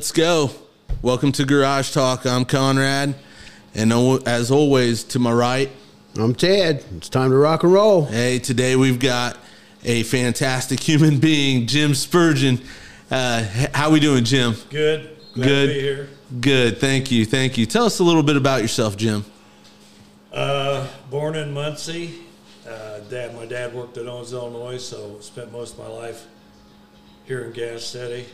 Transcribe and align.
Hey, 0.00 0.04
let's 0.04 0.12
go. 0.12 0.50
Welcome 1.02 1.30
to 1.32 1.44
Garage 1.44 1.92
Talk. 1.92 2.24
I'm 2.24 2.46
Conrad. 2.46 3.14
And 3.74 3.92
as 4.26 4.50
always, 4.50 5.04
to 5.04 5.18
my 5.18 5.30
right, 5.30 5.70
I'm 6.16 6.34
Ted. 6.34 6.82
It's 6.96 7.10
time 7.10 7.28
to 7.32 7.36
rock 7.36 7.64
and 7.64 7.72
roll. 7.74 8.06
Hey, 8.06 8.38
today 8.38 8.76
we've 8.76 8.98
got 8.98 9.36
a 9.84 10.02
fantastic 10.04 10.80
human 10.80 11.18
being, 11.18 11.66
Jim 11.66 11.94
Spurgeon. 11.94 12.62
Uh, 13.10 13.44
how 13.74 13.90
we 13.90 14.00
doing, 14.00 14.24
Jim? 14.24 14.54
Good. 14.70 15.18
Glad 15.34 15.44
Good. 15.44 16.08
Good. 16.40 16.78
Thank 16.78 17.10
you. 17.10 17.26
Thank 17.26 17.58
you. 17.58 17.66
Tell 17.66 17.84
us 17.84 17.98
a 17.98 18.04
little 18.04 18.22
bit 18.22 18.38
about 18.38 18.62
yourself, 18.62 18.96
Jim. 18.96 19.22
Uh, 20.32 20.88
born 21.10 21.36
in 21.36 21.52
Muncie. 21.52 22.20
Uh, 22.66 23.00
dad, 23.10 23.34
my 23.36 23.44
dad 23.44 23.74
worked 23.74 23.98
at 23.98 24.06
Owens, 24.06 24.32
Illinois, 24.32 24.78
so 24.78 25.20
spent 25.20 25.52
most 25.52 25.74
of 25.74 25.80
my 25.80 25.88
life 25.88 26.24
here 27.26 27.44
in 27.44 27.52
Gas 27.52 27.84
City. 27.84 28.24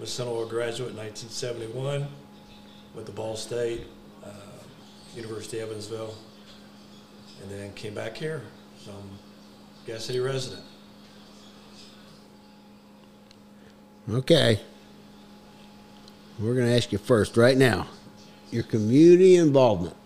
I'm 0.00 0.04
a 0.04 0.06
Central 0.06 0.46
graduate 0.46 0.92
in 0.92 0.96
1971 0.96 2.08
with 2.94 3.04
the 3.04 3.12
Ball 3.12 3.36
State, 3.36 3.82
uh, 4.24 4.30
University 5.14 5.58
of 5.58 5.68
Evansville, 5.68 6.14
and 7.42 7.50
then 7.50 7.70
came 7.74 7.92
back 7.92 8.16
here. 8.16 8.40
So 8.82 8.92
I'm 8.92 8.96
a 8.96 9.86
Gas 9.86 10.06
City 10.06 10.18
resident. 10.18 10.62
Okay. 14.10 14.60
We're 16.38 16.54
going 16.54 16.68
to 16.68 16.74
ask 16.74 16.92
you 16.92 16.96
first, 16.96 17.36
right 17.36 17.58
now, 17.58 17.86
your 18.50 18.62
community 18.62 19.36
involvement, 19.36 19.96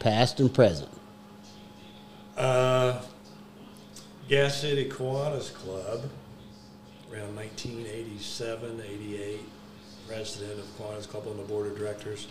past 0.00 0.40
and 0.40 0.52
present. 0.52 0.90
Uh, 2.36 3.00
Gas 4.28 4.60
City 4.60 4.90
Kiwanis 4.90 5.54
Club, 5.54 6.10
around 7.14 7.36
1987, 7.36 8.82
88, 8.84 9.40
president 10.08 10.58
of 10.58 10.66
Kiwanis 10.76 11.08
Club 11.08 11.28
on 11.28 11.36
the 11.36 11.44
board 11.44 11.68
of 11.68 11.78
directors 11.78 12.26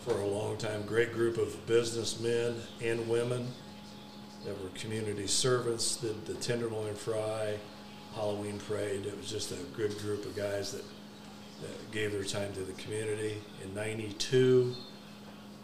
for 0.00 0.18
a 0.20 0.26
long 0.26 0.56
time. 0.56 0.82
Great 0.86 1.12
group 1.12 1.36
of 1.36 1.66
businessmen 1.66 2.56
and 2.82 3.06
women 3.08 3.46
that 4.44 4.62
were 4.62 4.70
community 4.70 5.26
servants, 5.26 5.96
did 5.96 6.24
the 6.24 6.34
Tenderloin 6.34 6.94
Fry, 6.94 7.58
Halloween 8.14 8.58
Parade. 8.58 9.04
It 9.04 9.16
was 9.16 9.30
just 9.30 9.52
a 9.52 9.62
good 9.76 9.98
group 9.98 10.24
of 10.24 10.34
guys 10.34 10.72
that 10.72 10.84
that 11.62 11.90
gave 11.92 12.12
their 12.12 12.24
time 12.24 12.52
to 12.52 12.60
the 12.60 12.72
community. 12.72 13.40
In 13.62 13.74
92, 13.74 14.74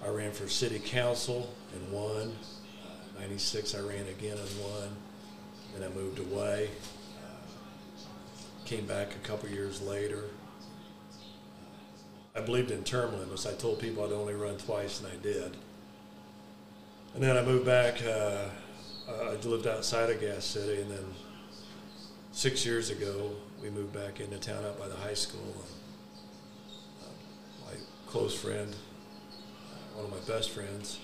I 0.04 0.08
ran 0.08 0.32
for 0.32 0.48
city 0.48 0.78
council 0.78 1.52
and 1.74 1.92
won. 1.92 2.32
Uh, 2.84 3.20
96, 3.20 3.74
I 3.74 3.80
ran 3.80 4.06
again 4.06 4.38
and 4.38 4.60
won. 4.62 4.96
Then 5.74 5.90
I 5.90 5.94
moved 5.94 6.20
away. 6.20 6.70
Uh, 8.70 8.76
came 8.76 8.86
back 8.86 9.14
a 9.14 9.26
couple 9.26 9.48
years 9.48 9.82
later. 9.82 10.24
Uh, 11.14 12.38
I 12.38 12.40
believed 12.40 12.70
in 12.70 12.84
term 12.84 13.18
limits. 13.18 13.46
I 13.46 13.52
told 13.54 13.80
people 13.80 14.04
I'd 14.04 14.12
only 14.12 14.34
run 14.34 14.56
twice, 14.58 15.00
and 15.00 15.08
I 15.08 15.16
did. 15.22 15.56
And 17.14 17.22
then 17.22 17.36
I 17.36 17.42
moved 17.42 17.66
back. 17.66 18.00
Uh, 18.04 18.44
I 19.08 19.34
lived 19.44 19.66
outside 19.66 20.10
of 20.10 20.20
Gas 20.20 20.44
City, 20.44 20.82
and 20.82 20.90
then 20.90 21.04
six 22.32 22.64
years 22.64 22.90
ago, 22.90 23.32
we 23.60 23.70
moved 23.70 23.92
back 23.92 24.20
into 24.20 24.38
town 24.38 24.64
out 24.64 24.78
by 24.78 24.86
the 24.88 24.96
high 24.96 25.14
school. 25.14 25.64
And 27.02 27.16
my 27.66 27.72
close 28.06 28.34
friend, 28.34 28.74
one 29.94 30.04
of 30.04 30.10
my 30.12 30.32
best 30.32 30.50
friends, 30.50 31.00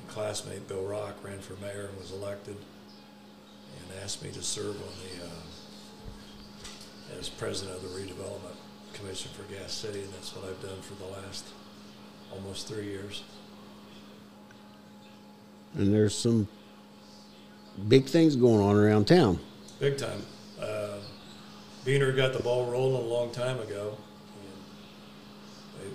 and 0.00 0.08
classmate 0.08 0.66
Bill 0.66 0.84
Rock 0.84 1.16
ran 1.22 1.40
for 1.40 1.54
mayor 1.54 1.88
and 1.90 1.98
was 1.98 2.12
elected, 2.12 2.56
and 2.56 4.02
asked 4.02 4.22
me 4.24 4.30
to 4.30 4.42
serve 4.42 4.76
on 4.76 4.94
the 5.02 5.26
uh, 5.26 5.28
as 7.18 7.28
president 7.28 7.76
of 7.76 7.82
the 7.82 8.00
redevelopment 8.00 8.56
commission 8.92 9.30
for 9.32 9.42
Gas 9.52 9.72
City, 9.72 10.00
and 10.00 10.12
that's 10.12 10.34
what 10.34 10.48
I've 10.48 10.60
done 10.62 10.80
for 10.82 10.94
the 10.94 11.10
last 11.10 11.46
almost 12.32 12.68
three 12.68 12.86
years. 12.86 13.22
And 15.74 15.92
there's 15.92 16.14
some 16.14 16.48
big 17.88 18.06
things 18.06 18.36
going 18.36 18.60
on 18.60 18.76
around 18.76 19.06
town. 19.06 19.38
Big 19.80 19.96
time. 19.96 20.22
Uh, 20.60 20.98
Beener 21.84 22.14
got 22.14 22.32
the 22.32 22.42
ball 22.42 22.70
rolling 22.70 23.04
a 23.04 23.08
long 23.08 23.30
time 23.30 23.58
ago 23.60 23.96
They 25.80 25.88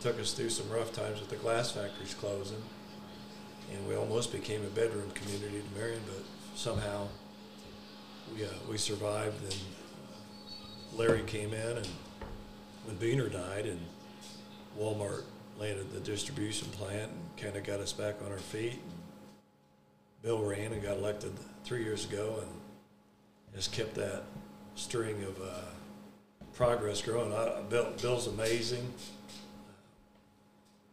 took 0.00 0.20
us 0.20 0.32
through 0.32 0.50
some 0.50 0.70
rough 0.70 0.92
times 0.92 1.20
with 1.20 1.28
the 1.28 1.36
glass 1.36 1.72
factories 1.72 2.14
closing, 2.14 2.62
and 3.72 3.86
we 3.88 3.96
almost 3.96 4.32
became 4.32 4.64
a 4.64 4.68
bedroom 4.68 5.10
community 5.10 5.60
to 5.60 5.78
Marion, 5.78 6.00
but 6.06 6.22
somehow 6.54 7.08
we 8.34 8.44
uh, 8.44 8.48
we 8.70 8.78
survived. 8.78 9.42
And 9.42 9.56
Larry 10.94 11.22
came 11.22 11.52
in, 11.52 11.76
and 11.78 11.88
when 12.84 12.96
Beener 12.96 13.32
died, 13.32 13.66
and 13.66 13.80
Walmart 14.78 15.22
landed 15.58 15.92
the 15.92 16.00
distribution 16.00 16.68
plant 16.68 17.10
and 17.10 17.36
kind 17.36 17.56
of 17.56 17.64
got 17.64 17.80
us 17.80 17.92
back 17.92 18.16
on 18.24 18.32
our 18.32 18.38
feet. 18.38 18.72
And 18.72 18.98
Bill 20.22 20.42
ran 20.42 20.72
and 20.72 20.82
got 20.82 20.96
elected 20.96 21.32
three 21.64 21.82
years 21.82 22.04
ago, 22.04 22.40
and 22.40 22.50
has 23.54 23.68
kept 23.68 23.94
that 23.94 24.22
string 24.74 25.22
of 25.24 25.40
uh, 25.42 25.64
progress 26.54 27.02
growing. 27.02 27.32
I, 27.32 27.60
Bill, 27.68 27.92
Bill's 28.00 28.26
amazing 28.26 28.92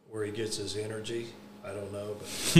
where 0.09 0.23
he 0.23 0.31
gets 0.31 0.57
his 0.57 0.77
energy, 0.77 1.27
I 1.65 1.73
don't 1.73 1.91
know, 1.91 2.15
but 2.17 2.27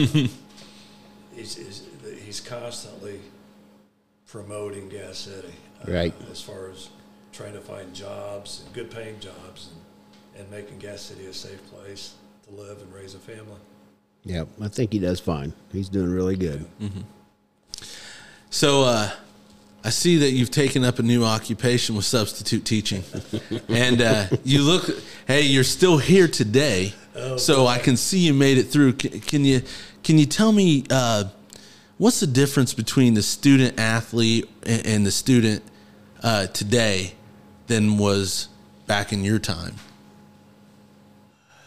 he's, 1.34 1.56
he's, 1.56 1.84
he's 2.26 2.42
constantly 2.42 3.22
promoting 4.28 4.90
Gas 4.90 5.20
City. 5.20 5.54
Uh, 5.88 5.92
right. 5.92 6.14
As 6.30 6.42
far 6.42 6.70
as 6.70 6.90
trying 7.36 7.54
to 7.54 7.60
find 7.60 7.94
jobs, 7.94 8.64
and 8.64 8.74
good 8.74 8.90
paying 8.90 9.20
jobs, 9.20 9.70
and, 10.36 10.42
and 10.42 10.52
making 10.52 10.80
Gas 10.80 11.02
City 11.02 11.26
a 11.26 11.34
safe 11.34 11.62
place 11.70 12.14
to 12.48 12.54
live 12.54 12.82
and 12.82 12.94
raise 12.94 13.14
a 13.14 13.20
family. 13.20 13.60
Yeah, 14.24 14.46
I 14.62 14.70
think 14.70 14.94
he 14.94 15.00
does 15.00 15.20
fine. 15.20 15.54
He's 15.72 15.90
doing 15.90 16.12
really 16.12 16.38
good. 16.38 16.66
Mm-hmm. 16.82 17.02
So, 18.50 18.84
uh, 18.84 19.12
I 19.84 19.90
see 19.90 20.18
that 20.18 20.32
you've 20.32 20.50
taken 20.50 20.84
up 20.84 20.98
a 20.98 21.04
new 21.04 21.24
occupation 21.24 21.96
with 21.96 22.06
substitute 22.06 22.64
teaching, 22.66 23.04
and 23.68 24.02
uh, 24.02 24.28
you 24.44 24.62
look. 24.64 24.90
Hey, 25.28 25.42
you're 25.42 25.64
still 25.64 25.98
here 25.98 26.28
today. 26.28 26.94
Oh, 27.16 27.38
so 27.38 27.64
boy. 27.64 27.68
I 27.68 27.80
can 27.80 27.98
see 27.98 28.20
you 28.20 28.34
made 28.34 28.58
it 28.58 28.64
through. 28.64 28.94
Can, 28.94 29.20
can 29.20 29.46
you 29.46 29.62
can 30.04 30.18
you 30.18 30.26
tell 30.26 30.52
me 30.52 30.86
uh, 30.90 31.26
what's 31.98 32.20
the 32.20 32.28
difference 32.28 32.74
between 32.74 33.14
the 33.14 33.22
student 33.22 33.80
athlete 33.80 34.50
and, 34.64 34.86
and 34.86 35.06
the 35.06 35.12
student 35.12 35.62
uh, 36.24 36.48
today 36.48 37.14
than 37.68 37.98
was 37.98 38.50
back 38.88 39.12
in 39.12 39.24
your 39.24 39.40
time? 39.40 39.76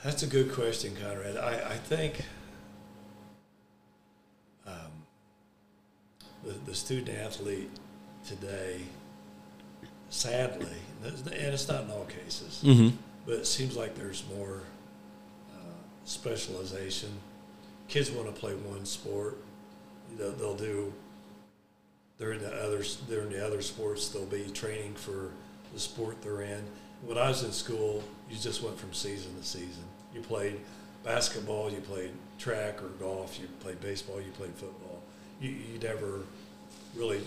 That's 0.05 0.23
a 0.23 0.27
good 0.27 0.53
question, 0.53 0.97
Conrad. 0.97 1.37
I, 1.37 1.73
I 1.73 1.75
think 1.75 2.23
um, 4.67 4.75
the, 6.45 6.53
the 6.67 6.75
student 6.75 7.19
athlete 7.19 7.71
today, 8.27 8.81
sadly, 10.09 10.69
and 11.05 11.15
it's 11.25 11.69
not 11.69 11.85
in 11.85 11.91
all 11.91 12.07
cases, 12.07 12.63
mm-hmm. 12.65 12.97
but 13.27 13.35
it 13.35 13.47
seems 13.47 13.77
like 13.77 13.95
there's 13.97 14.25
more 14.37 14.63
specialization. 16.09 17.11
Kids 17.87 18.11
want 18.11 18.35
to 18.35 18.39
play 18.39 18.55
one 18.55 18.85
sport. 18.85 19.39
They'll, 20.17 20.33
they'll 20.33 20.57
do. 20.57 20.93
They're 22.19 22.33
in 22.33 22.43
the 22.43 22.65
others. 22.65 22.99
They're 23.09 23.23
in 23.23 23.31
the 23.31 23.47
other 23.47 23.63
sports. 23.63 24.09
They'll 24.09 24.27
be 24.27 24.51
training 24.51 24.95
for 24.95 25.31
the 25.79 25.83
sport 25.83 26.21
they're 26.23 26.43
in. 26.43 26.65
When 27.07 27.17
I 27.17 27.29
was 27.29 27.45
in 27.45 27.53
school, 27.53 28.03
you 28.29 28.37
just 28.37 28.65
went 28.65 28.77
from 28.77 28.93
season 28.93 29.31
to 29.39 29.47
season. 29.47 29.85
You 30.13 30.21
played 30.21 30.59
basketball, 31.05 31.71
you 31.71 31.79
played 31.79 32.11
track 32.37 32.83
or 32.83 32.89
golf, 32.89 33.39
you 33.41 33.47
played 33.61 33.81
baseball, 33.81 34.21
you 34.21 34.33
played 34.33 34.55
football. 34.57 35.01
You, 35.41 35.51
you 35.51 35.79
never 35.81 36.23
really 36.97 37.21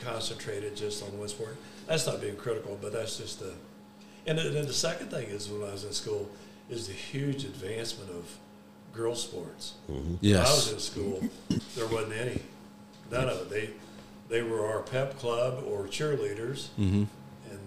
concentrated 0.00 0.76
just 0.76 1.02
on 1.02 1.18
one 1.18 1.28
sport. 1.28 1.56
That's 1.86 2.06
not 2.06 2.20
being 2.20 2.36
critical, 2.36 2.78
but 2.80 2.92
that's 2.92 3.16
just 3.16 3.40
the. 3.40 3.54
And 4.26 4.36
then 4.36 4.66
the 4.66 4.72
second 4.72 5.10
thing 5.10 5.28
is 5.28 5.48
when 5.48 5.66
I 5.66 5.72
was 5.72 5.84
in 5.84 5.92
school, 5.92 6.30
is 6.68 6.88
the 6.88 6.92
huge 6.92 7.44
advancement 7.44 8.10
of 8.10 8.36
girls 8.92 9.22
sports. 9.22 9.74
Mm-hmm. 9.90 10.16
Yes. 10.20 10.38
When 10.38 10.46
I 10.46 10.54
was 10.54 10.72
in 10.72 10.78
school, 10.78 11.30
there 11.74 11.86
wasn't 11.86 12.12
any, 12.12 12.42
none 13.10 13.28
of 13.30 13.40
it. 13.40 13.50
They 13.50 13.70
they 14.28 14.42
were 14.42 14.66
our 14.66 14.80
pep 14.80 15.18
club 15.18 15.62
or 15.66 15.86
cheerleaders, 15.86 16.68
mm-hmm. 16.78 17.04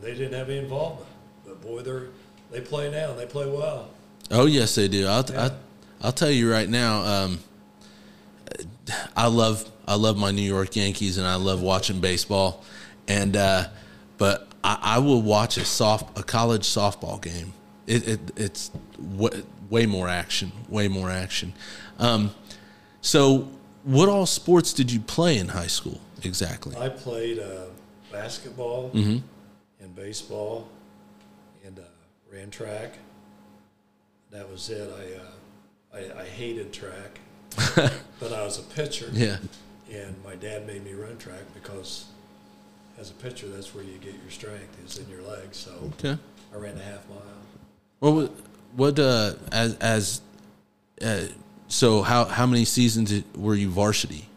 They 0.05 0.13
didn't 0.13 0.33
have 0.33 0.49
any 0.49 0.59
involvement. 0.59 1.09
But 1.45 1.61
boy, 1.61 1.81
they're 1.81 2.07
they 2.51 2.61
play 2.61 2.91
now 2.91 3.11
and 3.11 3.19
they 3.19 3.25
play 3.25 3.49
well. 3.49 3.89
Oh 4.31 4.45
yes, 4.45 4.75
they 4.75 4.87
do. 4.87 5.07
I'll 5.07 5.25
yeah. 5.29 5.49
I, 6.01 6.05
will 6.05 6.13
tell 6.13 6.31
you 6.31 6.51
right 6.51 6.69
now. 6.69 7.01
Um, 7.03 7.39
I 9.17 9.27
love 9.27 9.69
I 9.87 9.95
love 9.95 10.17
my 10.17 10.31
New 10.31 10.41
York 10.41 10.75
Yankees 10.75 11.17
and 11.17 11.25
I 11.27 11.35
love 11.35 11.61
watching 11.61 11.99
baseball, 11.99 12.63
and 13.07 13.35
uh, 13.35 13.67
but 14.17 14.47
I, 14.63 14.77
I 14.81 14.99
will 14.99 15.21
watch 15.21 15.57
a 15.57 15.65
soft 15.65 16.17
a 16.17 16.23
college 16.23 16.63
softball 16.63 17.21
game 17.21 17.53
it, 17.87 18.07
it 18.07 18.19
it's 18.35 18.69
w- 19.17 19.43
way 19.69 19.85
more 19.85 20.07
action, 20.07 20.51
way 20.69 20.87
more 20.87 21.09
action. 21.09 21.53
Um, 21.99 22.33
so, 23.01 23.47
what 23.83 24.09
all 24.09 24.25
sports 24.25 24.73
did 24.73 24.91
you 24.91 24.99
play 24.99 25.37
in 25.37 25.49
high 25.49 25.67
school 25.67 25.99
exactly? 26.23 26.75
I 26.77 26.89
played 26.89 27.39
uh, 27.39 27.65
basketball 28.11 28.91
mm-hmm. 28.91 29.17
Baseball 29.93 30.67
and 31.65 31.77
uh, 31.79 31.83
ran 32.31 32.49
track. 32.49 32.93
That 34.31 34.49
was 34.49 34.69
it. 34.69 34.89
I 34.91 35.97
uh, 35.97 35.99
I, 36.17 36.21
I 36.21 36.25
hated 36.25 36.73
track, 36.73 37.19
but 38.19 38.33
I 38.33 38.43
was 38.43 38.59
a 38.59 38.63
pitcher, 38.63 39.09
Yeah. 39.13 39.37
and 39.91 40.15
my 40.25 40.35
dad 40.35 40.67
made 40.67 40.83
me 40.83 40.93
run 40.93 41.17
track 41.17 41.43
because 41.53 42.05
as 42.99 43.11
a 43.11 43.13
pitcher, 43.13 43.47
that's 43.47 43.73
where 43.73 43.83
you 43.83 43.97
get 43.99 44.13
your 44.13 44.29
strength 44.31 44.77
is 44.85 44.97
in 44.97 45.07
your 45.09 45.21
legs. 45.21 45.57
So 45.57 45.71
Okay. 45.93 46.17
I 46.53 46.57
ran 46.57 46.77
a 46.77 46.83
half 46.83 47.07
mile. 47.09 48.11
What 48.13 48.31
what 48.75 48.99
uh 48.99 49.33
as 49.51 49.75
as 49.75 50.21
uh, 51.01 51.21
so 51.67 52.01
how 52.01 52.25
how 52.25 52.45
many 52.45 52.65
seasons 52.65 53.13
were 53.37 53.55
you 53.55 53.69
varsity? 53.69 54.27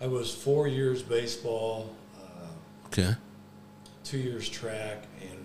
I 0.00 0.06
was 0.06 0.34
four 0.34 0.68
years 0.68 1.02
baseball, 1.02 1.94
uh, 2.18 2.46
Okay. 2.88 3.14
Two 4.04 4.18
years 4.18 4.48
track, 4.48 5.04
and 5.22 5.44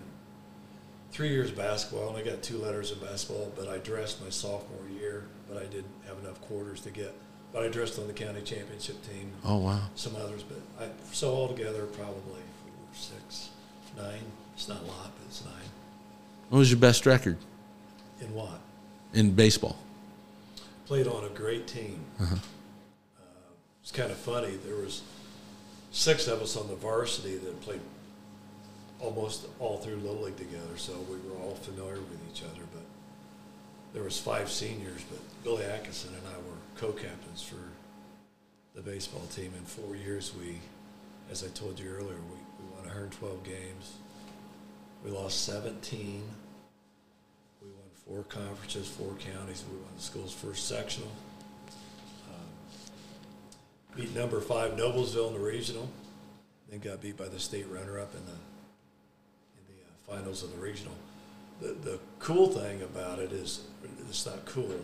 three 1.12 1.28
years 1.30 1.50
basketball. 1.50 2.04
I 2.04 2.08
only 2.10 2.22
got 2.22 2.42
two 2.42 2.58
letters 2.58 2.92
in 2.92 2.98
basketball, 2.98 3.52
but 3.56 3.68
I 3.68 3.78
dressed 3.78 4.22
my 4.22 4.30
sophomore 4.30 4.88
year, 4.98 5.24
but 5.48 5.56
I 5.56 5.64
didn't 5.66 5.90
have 6.06 6.18
enough 6.18 6.40
quarters 6.42 6.80
to 6.82 6.90
get. 6.90 7.14
But 7.52 7.64
I 7.64 7.68
dressed 7.68 7.98
on 7.98 8.06
the 8.06 8.12
county 8.12 8.42
championship 8.42 8.96
team, 9.08 9.32
Oh 9.44 9.56
wow. 9.58 9.80
some 9.96 10.14
others, 10.16 10.42
but 10.44 10.60
I 10.84 10.88
so 11.12 11.34
altogether 11.34 11.84
probably 11.86 12.22
four, 12.62 12.72
six, 12.92 13.50
nine. 13.96 14.20
It's 14.54 14.68
not 14.68 14.82
a 14.82 14.84
lot, 14.86 15.10
but 15.18 15.26
it's 15.26 15.44
nine. 15.44 15.54
What 16.50 16.58
was 16.58 16.70
your 16.70 16.78
best 16.78 17.06
record 17.06 17.36
In 18.20 18.32
what? 18.34 18.60
in 19.14 19.32
baseball? 19.34 19.76
Played 20.86 21.08
on 21.08 21.24
a 21.24 21.28
great 21.30 21.66
team. 21.66 21.98
Uh, 22.20 22.26
it's 23.82 23.90
kind 23.92 24.10
of 24.12 24.16
funny. 24.18 24.56
There 24.64 24.76
was 24.76 25.02
six 25.90 26.28
of 26.28 26.40
us 26.42 26.56
on 26.56 26.68
the 26.68 26.76
varsity 26.76 27.36
that 27.36 27.60
played 27.62 27.80
almost 29.02 29.46
all 29.58 29.78
through 29.78 29.96
Little 29.96 30.22
League 30.22 30.36
together, 30.36 30.76
so 30.76 30.92
we 31.08 31.16
were 31.28 31.36
all 31.42 31.54
familiar 31.54 32.00
with 32.00 32.20
each 32.32 32.42
other. 32.42 32.62
But 32.72 32.82
there 33.92 34.02
was 34.02 34.18
five 34.18 34.50
seniors, 34.50 35.02
but 35.10 35.18
Billy 35.42 35.64
Atkinson 35.64 36.14
and 36.14 36.26
I 36.26 36.36
were 36.38 36.56
co-captains 36.76 37.42
for 37.42 37.56
the 38.74 38.82
baseball 38.82 39.26
team. 39.34 39.52
In 39.56 39.64
four 39.64 39.96
years, 39.96 40.32
we, 40.38 40.58
as 41.30 41.42
I 41.42 41.48
told 41.48 41.78
you 41.78 41.90
earlier, 41.90 42.18
we, 42.30 42.64
we 42.64 42.72
won 42.74 42.84
112 42.84 43.42
games. 43.44 43.94
We 45.04 45.10
lost 45.10 45.44
17. 45.44 46.22
We 47.62 47.68
won 47.68 47.78
four 48.06 48.22
conferences, 48.24 48.86
four 48.86 49.14
counties. 49.14 49.64
We 49.70 49.76
won 49.76 49.88
the 49.96 50.02
school's 50.02 50.32
first 50.32 50.68
sectional. 50.68 51.10
Um, 52.28 53.96
beat 53.96 54.14
number 54.14 54.40
five 54.40 54.72
Noblesville 54.72 55.28
in 55.28 55.34
the 55.34 55.40
regional. 55.40 55.88
Then 56.68 56.80
got 56.80 57.00
beat 57.00 57.16
by 57.16 57.28
the 57.28 57.40
state 57.40 57.66
runner-up 57.68 58.14
in 58.14 58.24
the 58.26 58.38
finals 60.10 60.42
of 60.42 60.52
the 60.52 60.58
regional. 60.58 60.94
The 61.60 61.68
the 61.82 61.98
cool 62.18 62.48
thing 62.48 62.82
about 62.82 63.18
it 63.18 63.32
is 63.32 63.62
it's 64.08 64.26
not 64.26 64.44
cool. 64.44 64.80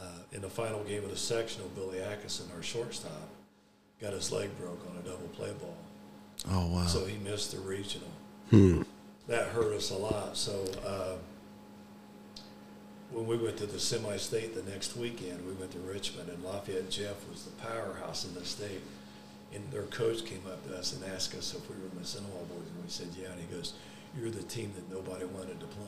Uh, 0.00 0.04
in 0.32 0.40
the 0.40 0.48
final 0.48 0.82
game 0.84 1.04
of 1.04 1.10
the 1.10 1.16
sectional, 1.16 1.68
Billy 1.76 2.00
Atkinson, 2.00 2.46
our 2.56 2.62
shortstop, 2.62 3.28
got 4.00 4.14
his 4.14 4.32
leg 4.32 4.48
broke 4.58 4.80
on 4.88 4.96
a 4.96 5.02
double 5.02 5.28
play 5.28 5.52
ball. 5.60 5.76
Oh 6.50 6.66
wow. 6.68 6.86
So 6.86 7.04
he 7.04 7.18
missed 7.18 7.52
the 7.52 7.58
regional. 7.58 8.08
Hmm. 8.48 8.82
That 9.28 9.48
hurt 9.48 9.72
us 9.74 9.90
a 9.90 9.96
lot. 9.96 10.36
So 10.36 10.64
uh, 10.84 11.16
when 13.12 13.26
we 13.26 13.36
went 13.36 13.58
to 13.58 13.66
the 13.66 13.78
semi-state 13.78 14.54
the 14.54 14.68
next 14.70 14.96
weekend, 14.96 15.46
we 15.46 15.52
went 15.52 15.72
to 15.72 15.78
Richmond, 15.80 16.30
and 16.30 16.42
Lafayette 16.42 16.90
Jeff 16.90 17.16
was 17.28 17.44
the 17.44 17.52
powerhouse 17.62 18.24
in 18.24 18.34
the 18.34 18.44
state. 18.44 18.80
And 19.52 19.68
their 19.72 19.82
coach 19.82 20.24
came 20.24 20.42
up 20.46 20.66
to 20.68 20.76
us 20.76 20.92
and 20.92 21.04
asked 21.12 21.34
us 21.34 21.54
if 21.54 21.68
we 21.68 21.74
were 21.76 21.90
Mississinewa 22.00 22.48
boys, 22.48 22.70
and 22.74 22.84
we 22.84 22.88
said, 22.88 23.08
"Yeah." 23.20 23.32
And 23.32 23.40
he 23.40 23.54
goes, 23.54 23.74
"You're 24.18 24.30
the 24.30 24.42
team 24.42 24.72
that 24.76 24.94
nobody 24.94 25.24
wanted 25.26 25.60
to 25.60 25.66
play." 25.66 25.86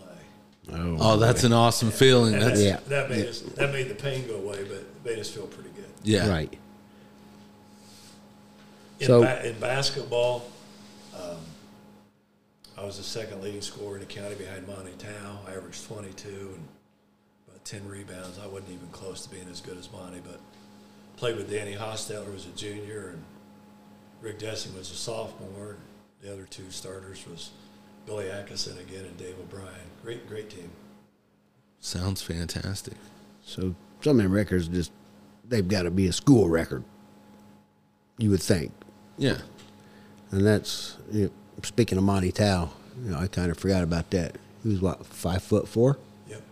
Oh, 0.72 0.96
oh, 1.00 1.16
that's 1.16 1.42
an 1.44 1.52
awesome 1.52 1.90
feeling. 1.90 2.34
And 2.34 2.42
That's 2.42 2.60
that, 2.60 2.64
Yeah. 2.64 2.80
that 2.88 3.10
made 3.10 3.26
us 3.26 3.40
that 3.56 3.72
made 3.72 3.88
the 3.88 3.94
pain 3.96 4.26
go 4.28 4.36
away, 4.36 4.62
but 4.64 4.76
it 4.78 4.86
made 5.04 5.18
us 5.18 5.28
feel 5.28 5.46
pretty 5.48 5.70
good. 5.70 5.84
yeah. 6.04 6.28
right. 6.28 6.52
In, 9.00 9.06
So- 9.06 9.22
ba- 9.22 9.46
in 9.48 9.58
basketball, 9.58 10.44
um, 11.18 11.38
I 12.78 12.84
was 12.84 12.96
the 12.98 13.02
second 13.02 13.42
leading 13.42 13.60
scorer 13.60 13.94
in 13.96 14.00
the 14.00 14.06
county 14.06 14.34
behind 14.36 14.66
Monte 14.66 14.92
Towe. 14.98 15.38
I 15.46 15.52
averaged 15.54 15.84
22 15.86 16.28
and 16.28 16.68
about 17.48 17.64
10 17.64 17.88
rebounds. 17.88 18.38
I 18.38 18.46
wasn't 18.46 18.70
even 18.70 18.88
close 18.92 19.22
to 19.26 19.30
being 19.30 19.48
as 19.50 19.60
good 19.60 19.76
as 19.78 19.90
Monte, 19.90 20.20
but 20.20 20.40
played 21.16 21.36
with 21.36 21.50
Danny 21.50 21.74
Hostetter, 21.74 22.24
who 22.24 22.32
was 22.32 22.46
a 22.46 22.50
junior, 22.50 23.10
and 23.10 23.24
Rick 24.20 24.38
Dessing 24.38 24.74
was 24.76 24.90
a 24.90 24.94
sophomore. 24.94 25.76
The 26.22 26.32
other 26.32 26.44
two 26.48 26.70
starters 26.70 27.24
was 27.28 27.50
Billy 28.06 28.30
Atkinson 28.30 28.76
again 28.78 29.04
and 29.04 29.16
Dave 29.16 29.36
O'Brien. 29.40 29.68
Great, 30.02 30.28
great 30.28 30.50
team. 30.50 30.70
Sounds 31.80 32.22
fantastic. 32.22 32.94
So 33.44 33.74
some 34.00 34.18
of 34.18 34.22
them 34.24 34.32
records 34.32 34.68
just 34.68 34.92
they've 35.48 35.66
got 35.66 35.82
to 35.82 35.90
be 35.90 36.06
a 36.06 36.12
school 36.12 36.48
record. 36.48 36.84
You 38.18 38.30
would 38.30 38.42
think, 38.42 38.72
Yeah. 39.18 39.38
and 40.30 40.46
that's 40.46 40.96
you 41.10 41.24
know, 41.24 41.30
speaking 41.62 41.98
of 41.98 42.04
Monte 42.04 42.32
Towe. 42.32 42.70
You 43.04 43.10
know, 43.12 43.18
I 43.18 43.26
kind 43.26 43.50
of 43.50 43.58
forgot 43.58 43.82
about 43.82 44.10
that. 44.10 44.36
He 44.62 44.68
was 44.68 44.80
what 44.80 45.04
five 45.06 45.42
foot 45.42 45.66
four. 45.66 45.98
Yep, 46.28 46.42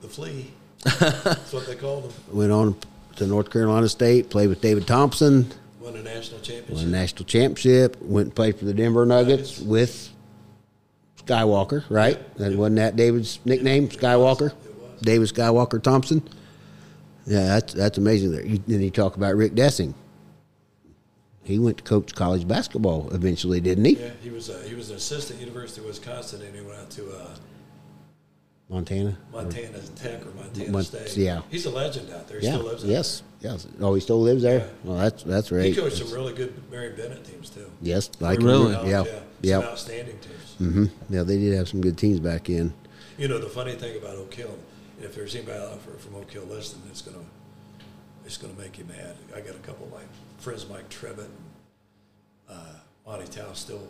the, 0.00 0.06
the 0.06 0.12
flea. 0.12 0.50
That's 0.84 1.52
what 1.52 1.66
they 1.66 1.76
called 1.76 2.04
him. 2.04 2.12
Went 2.36 2.52
on 2.52 2.76
to 3.16 3.26
North 3.26 3.50
Carolina 3.50 3.88
State, 3.88 4.28
played 4.30 4.48
with 4.48 4.60
David 4.60 4.86
Thompson, 4.86 5.50
Won 5.80 5.94
a 5.96 6.02
national 6.02 6.40
championship. 6.40 6.74
won 6.74 6.84
a 6.84 6.88
national 6.88 7.24
championship. 7.26 7.96
Went 8.02 8.26
and 8.28 8.34
played 8.34 8.56
for 8.58 8.64
the 8.64 8.74
Denver 8.74 9.06
Nuggets 9.06 9.60
Nuggets. 9.60 9.60
with 9.60 10.10
Skywalker, 11.26 11.84
right? 11.88 12.18
Yeah. 12.36 12.48
That 12.48 12.58
wasn't 12.58 12.76
that 12.76 12.96
David's 12.96 13.38
nickname, 13.44 13.88
Skywalker. 13.88 14.52
David 15.02 15.28
Skywalker 15.28 15.82
Thompson. 15.82 16.22
Yeah, 17.26 17.44
that's 17.46 17.72
that's 17.72 17.98
amazing. 17.98 18.32
There. 18.32 18.44
You, 18.44 18.58
then 18.66 18.80
you 18.82 18.90
talk 18.90 19.16
about 19.16 19.34
Rick 19.34 19.54
Dessing. 19.54 19.94
He 21.42 21.58
went 21.58 21.78
to 21.78 21.82
coach 21.84 22.14
college 22.14 22.46
basketball 22.48 23.10
eventually, 23.12 23.60
didn't 23.60 23.84
he? 23.84 23.92
Yeah, 23.96 24.10
he 24.22 24.30
was 24.30 24.48
a, 24.48 24.62
he 24.66 24.74
was 24.74 24.90
an 24.90 24.96
assistant 24.96 25.40
at 25.40 25.46
University 25.46 25.80
of 25.82 25.86
Wisconsin, 25.86 26.40
and 26.42 26.54
he 26.54 26.62
went 26.62 26.78
out 26.78 26.90
to 26.90 27.10
uh, 27.12 27.34
Montana. 28.70 29.16
Montana 29.32 29.78
Tech 29.96 30.22
or 30.26 30.30
Montana 30.30 30.70
Mon- 30.70 30.82
State. 30.84 31.16
yeah. 31.18 31.42
he's 31.50 31.66
a 31.66 31.70
legend 31.70 32.10
out 32.12 32.28
there. 32.28 32.40
He 32.40 32.46
Yeah. 32.46 32.54
still 32.54 32.64
lives 32.66 32.84
out 32.84 32.88
Yes. 32.90 33.22
Yes. 33.40 33.66
Oh, 33.80 33.94
he 33.94 34.00
still 34.00 34.22
lives 34.22 34.42
there. 34.42 34.60
Yeah. 34.60 34.66
Well, 34.84 34.96
that's 34.98 35.22
that's 35.22 35.52
right. 35.52 35.66
He 35.66 35.74
coached 35.74 35.98
some 35.98 36.10
really 36.12 36.32
good 36.32 36.54
Mary 36.70 36.90
Bennett 36.96 37.24
teams 37.24 37.50
too. 37.50 37.70
Yes, 37.82 38.10
like 38.20 38.38
Really? 38.40 38.68
remember. 38.74 38.88
Yeah. 38.90 39.04
Some 39.04 39.14
Yeah. 39.42 39.58
outstanding 39.58 40.18
teams. 40.18 40.43
Hmm 40.58 40.86
Yeah, 41.08 41.22
they 41.22 41.38
did 41.38 41.54
have 41.54 41.68
some 41.68 41.80
good 41.80 41.98
teams 41.98 42.20
back 42.20 42.48
in. 42.48 42.72
You 43.18 43.28
know 43.28 43.38
the 43.38 43.48
funny 43.48 43.74
thing 43.74 43.96
about 43.96 44.16
Oak 44.16 44.34
Hill, 44.34 44.58
if 45.00 45.14
there's 45.14 45.34
anybody 45.34 45.58
out 45.58 45.84
there 45.84 45.94
from 45.96 46.16
Oak 46.16 46.30
Hill 46.30 46.44
listening, 46.44 46.82
it's 46.90 47.02
gonna 47.02 47.24
it's 48.24 48.36
gonna 48.36 48.54
make 48.54 48.78
you 48.78 48.84
mad. 48.84 49.16
I 49.34 49.40
got 49.40 49.54
a 49.54 49.60
couple 49.60 49.86
of 49.86 49.92
my 49.92 50.02
friends, 50.38 50.68
Mike 50.68 50.88
Trevitt 50.88 51.26
and 51.26 51.44
uh, 52.48 52.74
Monte 53.06 53.26
Towe, 53.26 53.52
still 53.52 53.86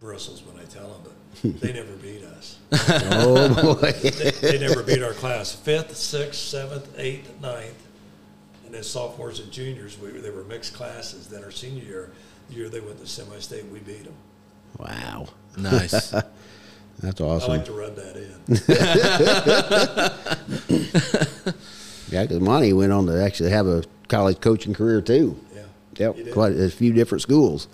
bristles 0.00 0.42
when 0.42 0.58
I 0.58 0.64
tell 0.64 0.88
them, 0.88 1.12
but 1.42 1.60
they 1.60 1.72
never 1.72 1.92
beat 1.96 2.22
us. 2.22 2.58
Oh 2.72 3.76
boy. 3.80 3.92
they, 4.02 4.30
they 4.30 4.58
never 4.58 4.82
beat 4.82 5.02
our 5.02 5.12
class. 5.12 5.52
Fifth, 5.52 5.96
sixth, 5.96 6.40
seventh, 6.40 6.88
eighth, 6.98 7.30
ninth, 7.40 7.82
and 8.64 8.74
then 8.74 8.82
sophomores 8.82 9.40
and 9.40 9.50
juniors. 9.50 9.98
We 9.98 10.10
they 10.10 10.30
were 10.30 10.44
mixed 10.44 10.74
classes. 10.74 11.28
Then 11.28 11.44
our 11.44 11.50
senior 11.50 11.84
year, 11.84 12.10
the 12.48 12.54
year 12.54 12.68
they 12.68 12.80
went 12.80 12.98
to 13.00 13.06
semi-state, 13.06 13.66
we 13.66 13.78
beat 13.80 14.04
them. 14.04 14.14
Wow. 14.78 15.28
Nice. 15.58 16.10
That's 17.00 17.20
awesome. 17.20 17.50
I 17.50 17.56
like 17.56 17.64
to 17.64 17.72
rub 17.72 17.96
that 17.96 18.16
in. 18.16 18.46
yeah, 22.10 22.22
because 22.22 22.40
Monte 22.40 22.72
went 22.74 22.92
on 22.92 23.06
to 23.06 23.22
actually 23.24 23.50
have 23.50 23.66
a 23.66 23.82
college 24.08 24.40
coaching 24.40 24.74
career 24.74 25.00
too. 25.00 25.38
Yeah. 25.54 25.62
Yep, 26.14 26.32
quite 26.32 26.52
a 26.52 26.68
few 26.70 26.92
different 26.92 27.22
schools. 27.22 27.68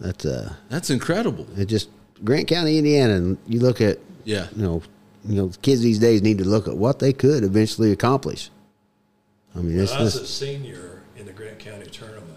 That's 0.00 0.24
uh, 0.24 0.54
That's 0.68 0.90
incredible. 0.90 1.46
it 1.58 1.66
just 1.66 1.88
Grant 2.22 2.46
County, 2.48 2.78
Indiana, 2.78 3.14
and 3.14 3.38
you 3.48 3.58
look 3.60 3.80
at 3.80 3.98
Yeah. 4.24 4.46
you 4.54 4.62
know, 4.62 4.82
you 5.24 5.34
know, 5.34 5.50
kids 5.62 5.80
these 5.82 5.98
days 5.98 6.22
need 6.22 6.38
to 6.38 6.44
look 6.44 6.68
at 6.68 6.76
what 6.76 6.98
they 7.00 7.12
could 7.12 7.42
eventually 7.44 7.90
accomplish. 7.92 8.50
I 9.54 9.58
mean, 9.58 9.74
When 9.74 9.80
it's 9.82 9.92
I 9.92 10.02
was 10.02 10.14
a 10.16 10.26
senior 10.26 11.02
in 11.16 11.26
the 11.26 11.32
Grant 11.32 11.58
County 11.58 11.86
tournament, 11.90 12.29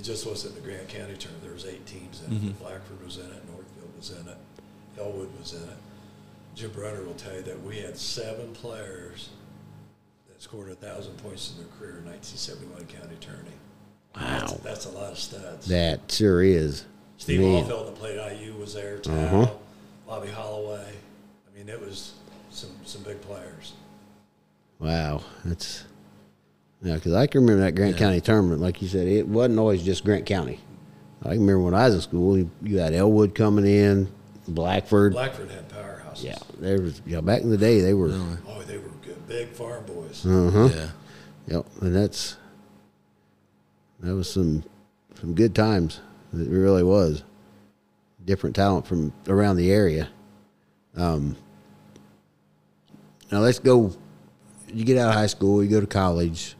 it 0.00 0.04
just 0.04 0.26
wasn't 0.26 0.54
the 0.54 0.62
Grant 0.62 0.88
County 0.88 1.14
tournament. 1.14 1.42
There 1.42 1.52
was 1.52 1.66
eight 1.66 1.84
teams 1.84 2.22
in 2.26 2.34
it. 2.34 2.58
Blackford 2.58 3.04
was 3.04 3.18
in 3.18 3.26
it. 3.26 3.44
Northfield 3.50 3.92
was 3.98 4.10
in 4.10 4.26
it. 4.28 4.38
Elwood 4.98 5.28
was 5.38 5.52
in 5.52 5.62
it. 5.62 5.76
Jim 6.54 6.70
Brunner 6.70 7.02
will 7.02 7.14
tell 7.14 7.34
you 7.34 7.42
that 7.42 7.62
we 7.62 7.76
had 7.80 7.98
seven 7.98 8.52
players 8.54 9.28
that 10.28 10.40
scored 10.40 10.70
a 10.70 10.74
thousand 10.74 11.18
points 11.18 11.52
in 11.52 11.58
their 11.58 11.72
career 11.78 11.98
in 11.98 12.06
1971 12.06 12.86
county 12.86 13.16
tourney. 13.20 13.56
That's, 14.14 14.52
wow. 14.52 14.60
that's 14.64 14.86
a 14.86 14.90
lot 14.90 15.12
of 15.12 15.18
studs. 15.18 15.66
That 15.66 16.10
sure 16.10 16.42
is. 16.42 16.86
Steve 17.18 17.40
Man. 17.40 17.64
Ahlfeld 17.64 17.86
that 17.86 17.96
played 17.96 18.40
IU 18.40 18.54
was 18.54 18.72
there. 18.72 18.98
Towe, 18.98 19.12
Uh-huh. 19.12 19.50
Bobby 20.06 20.28
Holloway. 20.28 20.92
I 20.92 21.58
mean, 21.58 21.68
it 21.68 21.78
was 21.78 22.14
some 22.48 22.70
some 22.86 23.02
big 23.02 23.20
players. 23.20 23.74
Wow, 24.78 25.22
that's 25.44 25.84
yeah. 26.82 26.94
Because 26.94 27.12
I 27.14 27.26
can 27.26 27.42
remember 27.42 27.62
that 27.64 27.74
Grant 27.74 27.94
Yeah. 27.94 27.98
County 27.98 28.20
tournament. 28.20 28.60
Like 28.60 28.80
you 28.82 28.88
said, 28.88 29.06
it 29.06 29.26
wasn't 29.28 29.58
always 29.58 29.82
just 29.82 30.04
Grant 30.04 30.26
County. 30.26 30.60
I 31.22 31.30
can 31.30 31.40
remember 31.40 31.60
when 31.60 31.74
I 31.74 31.86
was 31.86 31.96
in 31.96 32.00
school, 32.00 32.38
you, 32.38 32.50
you 32.62 32.78
had 32.78 32.94
Elwood 32.94 33.34
coming 33.34 33.66
in, 33.66 34.08
Blackford. 34.48 35.12
Blackford 35.12 35.50
had 35.50 35.68
powerhouses. 35.68 36.24
Yeah, 36.24 36.38
there 36.58 36.80
was. 36.80 37.02
Yeah, 37.04 37.20
back 37.20 37.42
in 37.42 37.50
the 37.50 37.58
day, 37.58 37.80
they 37.82 37.92
were. 37.92 38.08
Oh, 38.10 38.62
they 38.66 38.78
were 38.78 38.88
good, 39.02 39.28
big 39.28 39.48
farm 39.50 39.84
boys. 39.84 40.24
Uh-huh. 40.24 40.68
Yeah. 40.74 40.88
Yep, 41.56 41.66
and 41.82 41.94
that's 41.94 42.36
that 44.00 44.14
was 44.14 44.32
some 44.32 44.64
some 45.20 45.34
good 45.34 45.54
times. 45.54 46.00
It 46.32 46.48
really 46.48 46.84
was. 46.84 47.22
Different 48.24 48.54
talent 48.56 48.86
from 48.86 49.12
around 49.28 49.56
the 49.56 49.72
area. 49.72 50.08
Um, 50.96 51.36
now 53.30 53.40
let's 53.40 53.58
go. 53.58 53.92
You 54.72 54.84
get 54.84 54.96
out 54.98 55.08
of 55.10 55.14
high 55.14 55.26
school, 55.26 55.62
you 55.62 55.68
go 55.68 55.80
to 55.80 55.86
college. 55.86 56.54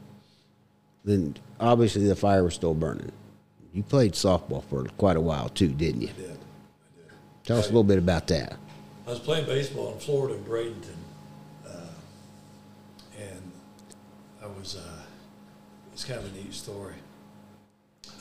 Then 1.04 1.36
obviously 1.58 2.06
the 2.06 2.16
fire 2.16 2.44
was 2.44 2.54
still 2.54 2.74
burning. 2.74 3.12
You 3.72 3.82
played 3.82 4.12
softball 4.12 4.64
for 4.64 4.84
quite 4.98 5.16
a 5.16 5.20
while 5.20 5.48
too, 5.48 5.68
didn't 5.68 6.02
you? 6.02 6.08
I 6.08 6.20
did. 6.20 6.38
Tell 7.44 7.58
us 7.58 7.66
a 7.66 7.68
little 7.68 7.84
bit 7.84 7.98
about 7.98 8.26
that. 8.28 8.56
I 9.06 9.10
was 9.10 9.18
playing 9.18 9.46
baseball 9.46 9.92
in 9.92 9.98
Florida, 9.98 10.34
in 10.34 10.44
Bradenton, 10.44 10.96
uh, 11.66 11.70
and 13.18 13.50
I 14.42 14.46
was. 14.46 14.76
Uh, 14.76 15.02
it's 15.92 16.04
kind 16.04 16.20
of 16.20 16.32
a 16.32 16.36
neat 16.36 16.54
story. 16.54 16.94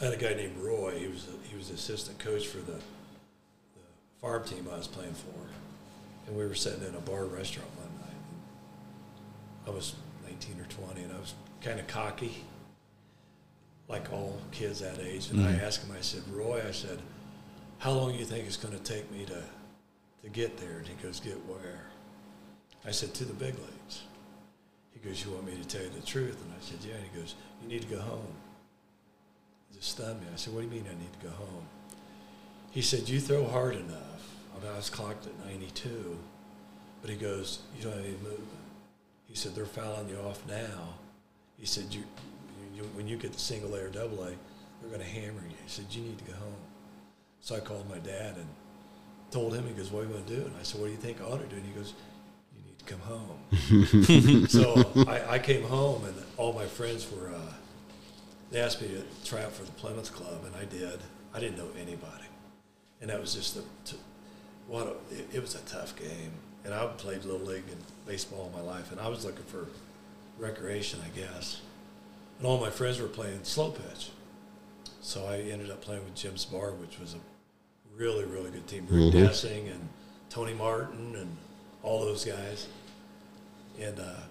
I 0.02 0.06
had 0.06 0.14
a 0.14 0.18
guy 0.18 0.34
named 0.34 0.58
Roy. 0.58 0.98
He 0.98 1.08
was 1.08 1.28
a, 1.28 1.48
he 1.48 1.56
was 1.56 1.68
the 1.68 1.76
assistant 1.76 2.18
coach 2.20 2.48
for 2.48 2.58
the, 2.58 2.74
the 2.74 3.86
farm 4.20 4.44
team 4.46 4.68
I 4.72 4.78
was 4.78 4.88
playing 4.88 5.14
for, 5.14 6.28
and 6.28 6.36
we 6.36 6.46
were 6.46 6.56
sitting 6.56 6.88
in 6.88 6.96
a 6.96 7.00
bar 7.02 7.26
restaurant 7.26 7.70
one 7.78 8.08
night. 8.08 8.18
I 9.68 9.70
was 9.70 9.96
19 10.26 10.60
or 10.60 10.88
20, 10.88 11.04
and 11.04 11.14
I 11.14 11.20
was 11.20 11.34
kind 11.62 11.80
of 11.80 11.88
cocky, 11.88 12.44
like 13.90 14.14
all 14.14 14.40
kids 14.52 14.80
that 14.80 15.00
age. 15.00 15.32
And 15.32 15.44
I 15.44 15.52
mm-hmm. 15.52 15.66
asked 15.66 15.84
him. 15.84 15.94
I 15.98 16.02
said, 16.02 16.22
Roy, 16.32 16.62
I 16.66 16.72
said, 16.72 17.00
how 17.80 17.92
long 17.92 18.14
do 18.14 18.20
you 18.20 18.26
think 18.26 18.46
it's 18.46 18.58
going 18.58 18.78
to 18.78 18.84
take 18.84 19.12
me 19.12 19.26
to 19.26 19.44
to 20.24 20.30
get 20.30 20.58
there? 20.58 20.78
And 20.78 20.88
he 20.88 20.94
goes, 21.04 21.20
get 21.20 21.36
where? 21.48 21.82
I 22.86 22.92
said, 22.92 23.14
to 23.16 23.26
the 23.26 23.34
big 23.34 23.56
leagues. 23.56 24.04
He 24.94 25.00
goes, 25.08 25.26
you 25.26 25.32
want 25.32 25.46
me 25.46 25.54
to 25.56 25.68
tell 25.68 25.82
you 25.82 25.90
the 25.90 26.06
truth? 26.06 26.42
And 26.42 26.54
I 26.54 26.62
said, 26.62 26.78
yeah. 26.88 26.96
And 26.96 27.06
he 27.12 27.20
goes, 27.20 27.36
you 27.62 27.68
need 27.68 27.82
to 27.82 27.88
go 27.88 28.00
home. 28.00 28.34
It 29.72 29.78
just 29.78 29.92
stunned 29.92 30.22
me. 30.22 30.28
I 30.32 30.36
said, 30.38 30.54
what 30.54 30.62
do 30.62 30.66
you 30.68 30.72
mean 30.72 30.86
I 30.90 31.00
need 31.00 31.14
to 31.20 31.28
go 31.28 31.34
home? 31.34 31.66
He 32.72 32.82
said, 32.82 33.10
you 33.10 33.20
throw 33.20 33.46
hard 33.46 33.76
enough. 33.76 34.36
I, 34.56 34.64
mean, 34.64 34.72
I 34.72 34.76
was 34.76 34.90
clocked 34.90 35.26
at 35.26 35.46
92. 35.46 36.18
But 37.02 37.10
he 37.10 37.16
goes, 37.16 37.60
you 37.78 37.84
don't 37.84 37.94
have 37.94 38.04
any 38.04 38.14
movement. 38.14 38.48
He 39.28 39.36
said, 39.36 39.56
they're 39.56 39.66
fouling 39.66 40.10
you 40.10 40.18
off 40.18 40.46
now. 40.48 40.96
He 41.58 41.66
said, 41.66 41.94
you, 41.94 42.04
you, 42.80 42.90
when 42.96 43.08
you 43.08 43.18
get 43.18 43.34
to 43.34 43.40
single 43.40 43.76
A 43.76 43.84
or 43.84 43.90
double 43.90 44.24
A, 44.24 44.30
they're 44.82 44.90
going 44.90 45.02
to 45.02 45.08
hammer 45.08 45.42
you. 45.42 45.56
He 45.64 45.70
said, 45.70 45.86
you 45.92 46.02
need 46.02 46.18
to 46.20 46.24
go 46.24 46.34
home. 46.34 46.56
So 47.42 47.56
I 47.56 47.60
called 47.60 47.90
my 47.90 48.00
dad 48.00 48.36
and 48.38 48.48
told 49.32 49.54
him, 49.54 49.66
he 49.68 49.74
goes, 49.74 49.92
what 49.92 50.02
do 50.02 50.08
you 50.08 50.14
want 50.14 50.28
to 50.28 50.36
do? 50.36 50.42
And 50.42 50.54
I 50.60 50.64
said, 50.64 50.80
what 50.80 50.88
do 50.88 50.92
you 50.92 50.98
think 50.98 51.22
I 51.22 51.26
ought 51.26 51.42
to 51.42 51.48
do? 51.48 51.58
And 51.58 51.66
he 51.66 51.72
goes, 51.74 51.94
you 52.56 52.64
need 52.66 52.80
to 52.80 52.86
come 52.86 53.00
home. 53.02 54.48
so 54.48 55.06
I, 55.08 55.36
I 55.36 55.40
came 55.40 55.64
home 55.64 56.06
and 56.06 56.16
all 56.38 56.54
my 56.54 56.66
friends 56.66 57.08
were, 57.12 57.30
uh, 57.30 57.54
they 58.52 58.60
asked 58.60 58.82
me 58.82 58.88
to 58.90 59.04
try 59.30 59.44
out 59.44 59.52
for 59.52 59.64
the 59.64 59.72
Plymouth 59.74 60.14
Club 60.14 60.44
and 60.46 60.56
I 60.56 60.66
did. 60.66 61.00
I 61.34 61.40
didn't 61.40 61.58
know 61.58 61.70
anybody. 61.80 62.26
And 63.02 63.10
that 63.10 63.22
was 63.22 63.34
just 63.34 63.56
the, 63.56 63.64
t- 63.86 63.98
what 64.68 64.88
a, 64.88 65.16
it, 65.16 65.28
it 65.36 65.42
was 65.42 65.56
a 65.56 65.60
tough 65.60 65.96
game. 65.96 66.32
And 66.66 66.74
I 66.74 66.86
played 66.88 67.24
Little 67.24 67.48
League 67.48 67.64
and 67.72 67.82
baseball 68.06 68.52
all 68.54 68.62
my 68.62 68.66
life 68.66 68.92
and 68.92 69.00
I 69.00 69.08
was 69.08 69.24
looking 69.24 69.46
for 69.46 69.68
recreation, 70.38 71.00
I 71.06 71.18
guess. 71.18 71.62
And 72.40 72.48
all 72.48 72.60
my 72.60 72.72
friends 72.72 73.00
were 73.00 73.08
playing 73.08 73.44
slow 73.44 73.70
pitch. 73.70 74.10
So 75.02 75.26
I 75.28 75.38
ended 75.38 75.70
up 75.70 75.82
playing 75.82 76.04
with 76.06 76.16
Jim 76.16 76.38
Spar, 76.38 76.72
which 76.72 77.00
was 77.00 77.14
a 77.14 77.20
really, 77.96 78.26
really 78.26 78.50
good 78.50 78.68
team. 78.68 78.88
Rick 78.90 79.14
Dessing 79.14 79.70
and 79.70 79.88
Tony 80.30 80.54
Martin 80.54 81.16
and 81.16 81.38
all 81.84 82.02
those 82.02 82.26
guys. 82.26 82.68
And 83.80 84.00
uh, 84.00 84.22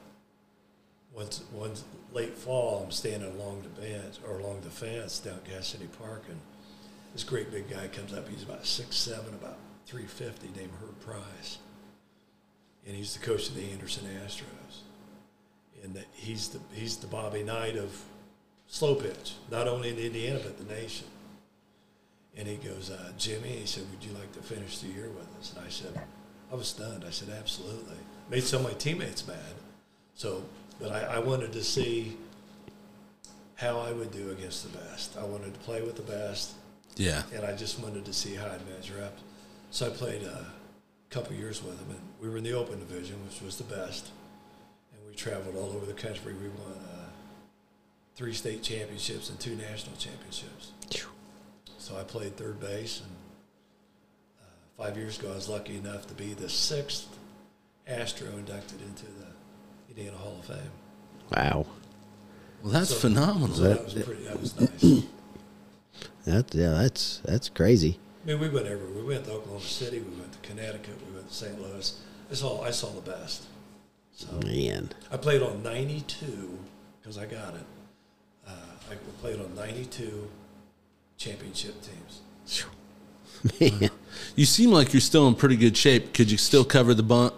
once, 1.14 1.42
one 1.52 1.72
late 2.12 2.36
fall, 2.36 2.82
I'm 2.84 2.90
standing 2.90 3.30
along 3.32 3.62
the 3.62 3.80
bench 3.80 4.16
or 4.26 4.38
along 4.38 4.60
the 4.62 4.70
fence 4.70 5.18
down 5.18 5.34
at 5.34 5.44
Gas 5.44 5.68
City 5.68 5.88
Park, 5.98 6.24
and 6.28 6.38
this 7.12 7.24
great 7.24 7.50
big 7.50 7.68
guy 7.68 7.88
comes 7.88 8.12
up. 8.12 8.28
He's 8.28 8.42
about 8.42 8.66
six 8.66 8.96
seven, 8.96 9.34
about 9.34 9.56
three 9.86 10.06
fifty, 10.06 10.48
named 10.54 10.72
Herb 10.82 11.00
Price, 11.00 11.58
and 12.86 12.94
he's 12.94 13.14
the 13.14 13.24
coach 13.24 13.48
of 13.48 13.54
the 13.54 13.70
Anderson 13.70 14.04
Astros. 14.24 14.82
And 15.84 15.94
that 15.94 16.06
he's 16.12 16.48
the 16.48 16.60
he's 16.72 16.96
the 16.96 17.06
Bobby 17.06 17.42
Knight 17.42 17.76
of 17.76 18.02
slow 18.66 18.94
pitch, 18.94 19.34
not 19.50 19.66
only 19.68 19.90
in 19.90 19.98
Indiana 19.98 20.40
but 20.42 20.58
the 20.58 20.74
nation. 20.74 21.06
And 22.36 22.46
he 22.46 22.56
goes, 22.56 22.90
uh, 22.90 23.10
Jimmy, 23.18 23.48
he 23.48 23.66
said, 23.66 23.84
would 23.90 24.04
you 24.04 24.12
like 24.12 24.30
to 24.32 24.40
finish 24.40 24.78
the 24.78 24.88
year 24.88 25.08
with 25.08 25.26
us? 25.40 25.54
And 25.56 25.66
I 25.66 25.70
said, 25.70 26.00
I 26.52 26.54
was 26.54 26.68
stunned. 26.68 27.04
I 27.04 27.10
said, 27.10 27.30
absolutely. 27.36 27.96
Made 28.30 28.44
some 28.44 28.64
of 28.64 28.70
my 28.70 28.78
teammates 28.78 29.26
mad. 29.26 29.36
So, 30.14 30.44
but 30.80 30.92
I, 30.92 31.16
I 31.16 31.18
wanted 31.18 31.52
to 31.54 31.64
see 31.64 32.16
how 33.56 33.80
I 33.80 33.90
would 33.90 34.12
do 34.12 34.30
against 34.30 34.70
the 34.70 34.78
best. 34.78 35.16
I 35.18 35.24
wanted 35.24 35.52
to 35.54 35.60
play 35.60 35.82
with 35.82 35.96
the 35.96 36.02
best, 36.02 36.52
Yeah. 36.96 37.22
and 37.34 37.44
I 37.44 37.56
just 37.56 37.80
wanted 37.80 38.04
to 38.04 38.12
see 38.12 38.34
how 38.34 38.46
I'd 38.46 38.64
measure 38.68 39.02
up. 39.02 39.16
So 39.72 39.86
I 39.86 39.90
played 39.90 40.22
a 40.22 40.46
couple 41.10 41.34
years 41.34 41.60
with 41.62 41.76
him, 41.80 41.90
and 41.90 42.00
we 42.20 42.28
were 42.28 42.36
in 42.36 42.44
the 42.44 42.52
open 42.52 42.78
division, 42.78 43.16
which 43.24 43.42
was 43.42 43.56
the 43.58 43.64
best. 43.64 44.10
And 45.18 45.26
we 45.26 45.32
traveled 45.36 45.56
all 45.56 45.76
over 45.76 45.86
the 45.86 45.92
country. 45.92 46.34
We 46.34 46.48
won 46.48 46.72
uh, 46.78 47.08
three 48.14 48.32
state 48.32 48.62
championships 48.62 49.30
and 49.30 49.38
two 49.38 49.56
national 49.56 49.96
championships. 49.96 50.72
So 51.78 51.96
I 51.98 52.02
played 52.02 52.36
third 52.36 52.60
base, 52.60 53.00
and 53.00 53.10
uh, 54.42 54.82
five 54.84 54.96
years 54.96 55.18
ago 55.18 55.32
I 55.32 55.36
was 55.36 55.48
lucky 55.48 55.76
enough 55.76 56.06
to 56.08 56.14
be 56.14 56.34
the 56.34 56.48
sixth 56.48 57.08
Astro 57.86 58.28
inducted 58.36 58.82
into 58.82 59.06
the 59.06 59.26
Indiana 59.88 60.18
Hall 60.18 60.36
of 60.40 60.44
Fame. 60.44 60.70
Wow, 61.34 61.66
Well, 62.62 62.72
that's 62.72 62.90
So- 62.90 62.96
phenomenal. 62.96 63.56
So 63.56 63.62
that 63.62 63.84
was 63.84 63.94
pretty. 63.94 64.24
That 64.24 64.40
was 64.40 64.60
nice. 64.60 65.02
that 66.26 66.54
yeah, 66.54 66.70
that's 66.70 67.20
that's 67.24 67.48
crazy. 67.48 67.98
I 68.24 68.28
mean, 68.32 68.40
we 68.40 68.48
went 68.50 68.66
everywhere. 68.66 69.02
We 69.02 69.08
went 69.14 69.24
to 69.24 69.32
Oklahoma 69.32 69.62
City. 69.64 70.00
We 70.00 70.20
went 70.20 70.32
to 70.32 70.38
Connecticut. 70.48 70.98
We 71.08 71.14
went 71.14 71.28
to 71.28 71.34
St. 71.34 71.58
Louis. 71.60 71.98
I 72.30 72.34
saw. 72.34 72.62
I 72.62 72.70
saw 72.70 72.88
the 72.90 73.00
best. 73.10 73.44
So 74.18 74.26
Man, 74.44 74.90
I 75.12 75.16
played 75.16 75.42
on 75.42 75.62
92 75.62 76.58
because 77.00 77.18
I 77.18 77.24
got 77.24 77.54
it. 77.54 77.60
Uh, 78.48 78.50
I 78.90 78.94
played 79.20 79.38
on 79.38 79.54
92 79.54 80.28
championship 81.16 81.76
teams. 81.80 82.22
man, 83.60 83.90
You 84.34 84.44
seem 84.44 84.72
like 84.72 84.92
you're 84.92 85.00
still 85.00 85.28
in 85.28 85.36
pretty 85.36 85.54
good 85.54 85.76
shape. 85.76 86.12
Could 86.14 86.32
you 86.32 86.36
still 86.36 86.64
cover 86.64 86.94
the 86.94 87.04
bunt? 87.04 87.32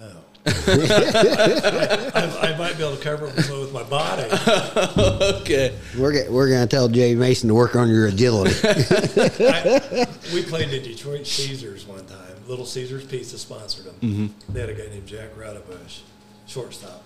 No. 0.00 0.10
I, 0.46 2.50
I 2.52 2.58
might 2.58 2.76
be 2.76 2.82
able 2.82 2.96
to 2.96 3.02
cover 3.04 3.28
it 3.28 3.36
with 3.36 3.72
my 3.72 3.84
body. 3.84 4.24
Okay. 5.42 5.72
we're 5.96 6.10
get, 6.10 6.32
we're 6.32 6.50
gonna 6.50 6.66
tell 6.66 6.88
Jay 6.88 7.14
Mason 7.14 7.46
to 7.46 7.54
work 7.54 7.76
on 7.76 7.88
your 7.88 8.08
agility. 8.08 8.56
I, 8.64 10.06
we 10.34 10.42
played 10.42 10.70
the 10.70 10.80
Detroit 10.82 11.28
Caesars 11.28 11.86
one 11.86 12.04
time. 12.06 12.27
Little 12.48 12.64
Caesars 12.64 13.04
Pizza 13.04 13.38
sponsored 13.38 13.84
them. 13.84 13.94
Mm-hmm. 14.00 14.52
They 14.52 14.60
had 14.60 14.70
a 14.70 14.74
guy 14.74 14.88
named 14.88 15.06
Jack 15.06 15.36
Radabush, 15.36 16.00
shortstop. 16.46 17.02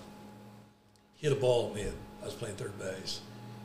Hit 1.17 1.31
a 1.31 1.35
ball 1.35 1.69
at 1.69 1.75
me. 1.75 1.85
I 2.21 2.25
was 2.25 2.33
playing 2.33 2.55
third 2.55 2.77
base, 2.79 3.19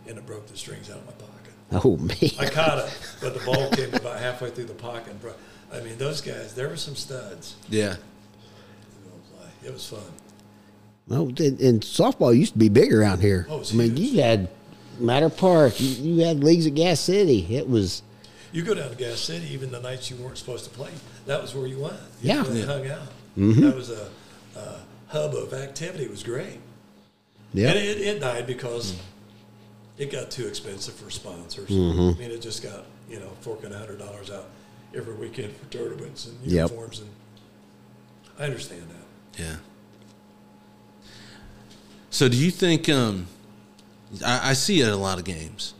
and 0.06 0.18
it 0.18 0.26
broke 0.26 0.47
the 0.49 0.56
strings 0.56 0.90
out 0.90 0.99
of 0.99 1.06
my 1.06 1.12
pocket. 1.12 1.85
oh 1.85 1.97
man, 1.97 2.30
I 2.40 2.50
caught 2.50 2.78
it, 2.78 3.14
but 3.20 3.35
the 3.35 3.44
ball 3.44 3.70
came 3.70 3.94
about 3.94 4.18
halfway 4.18 4.50
through 4.50 4.64
the 4.64 4.75
pocket. 4.75 5.14
And. 5.23 5.32
I 5.73 5.80
mean, 5.85 5.99
those 5.99 6.20
guys, 6.20 6.54
there 6.54 6.68
were 6.68 6.76
some 6.76 6.97
studs. 6.97 7.56
Yeah. 7.68 7.97
It 9.64 9.73
was 9.73 9.87
fun. 9.87 10.00
well, 11.08 11.26
and, 11.26 11.61
and 11.61 11.80
softball 11.82 12.37
used 12.37 12.54
to 12.54 12.58
be 12.58 12.68
big 12.68 12.92
around 12.92 13.20
here. 13.20 13.47
Oh, 13.50 13.62
I 13.70 13.75
mean, 13.75 13.97
huge. 13.97 14.12
you 14.12 14.23
had 14.23 14.49
Matter 14.99 15.28
Park, 15.28 15.78
you, 15.80 15.88
you 15.88 16.25
had 16.25 16.42
leagues 16.42 16.66
at 16.66 16.75
Gas 16.75 17.00
City. 17.00 17.47
It 17.54 17.68
was 17.68 18.02
You 18.52 18.62
go 18.62 18.75
down 18.75 18.90
to 18.90 18.97
Gas 18.97 19.18
City, 19.18 19.47
even 19.52 19.70
the 19.70 19.80
nights 19.80 20.11
you 20.11 20.16
weren't 20.16 20.38
supposed 20.38 20.64
to 20.64 20.70
play. 20.70 20.90
That 21.28 21.42
was 21.42 21.54
where 21.54 21.66
you 21.66 21.78
went. 21.78 21.92
You 22.23 22.30
Yeah. 22.30 22.37
went 22.37 22.49
and 22.49 22.58
Yeah. 22.58 22.64
hung 22.64 22.87
out. 22.88 23.08
That 23.37 23.76
was 23.76 23.90
a, 23.90 24.08
a 24.56 24.80
hub 25.08 25.35
of 25.35 25.52
activity. 25.52 26.04
It 26.04 26.11
was 26.11 26.23
great. 26.23 26.58
yeah, 27.52 27.68
And 27.68 27.78
it, 27.78 27.99
it 28.00 28.18
died 28.20 28.47
because 28.47 28.94
it 29.99 30.11
got 30.11 30.30
too 30.30 30.47
expensive 30.47 30.94
for 30.94 31.11
sponsors. 31.11 31.70
I 31.70 31.75
mean, 31.75 32.30
it 32.30 32.40
just 32.40 32.62
got 32.62 32.87
you 33.11 33.20
know 33.20 33.30
forking 33.42 33.73
a 33.73 33.78
hundred 33.78 33.99
dollars 33.99 34.30
out 34.30 34.47
every 34.94 35.14
weekend 35.14 35.54
for 35.54 35.66
tournaments 35.66 36.26
and 36.26 36.38
Yep. 36.44 36.70
uniforms, 36.70 37.00
and 37.00 37.11
I 38.38 38.44
understand 38.44 38.82
that. 38.88 39.40
Yeah. 39.42 39.56
So, 42.11 42.26
do 42.28 42.37
you 42.38 42.50
think? 42.50 42.88
Um, 42.88 43.26
I, 44.25 44.50
I 44.50 44.52
see 44.54 44.78
you 44.78 44.85
at 44.87 44.92
a 44.92 44.97
lot 44.97 45.18
of 45.18 45.25
games. 45.25 45.75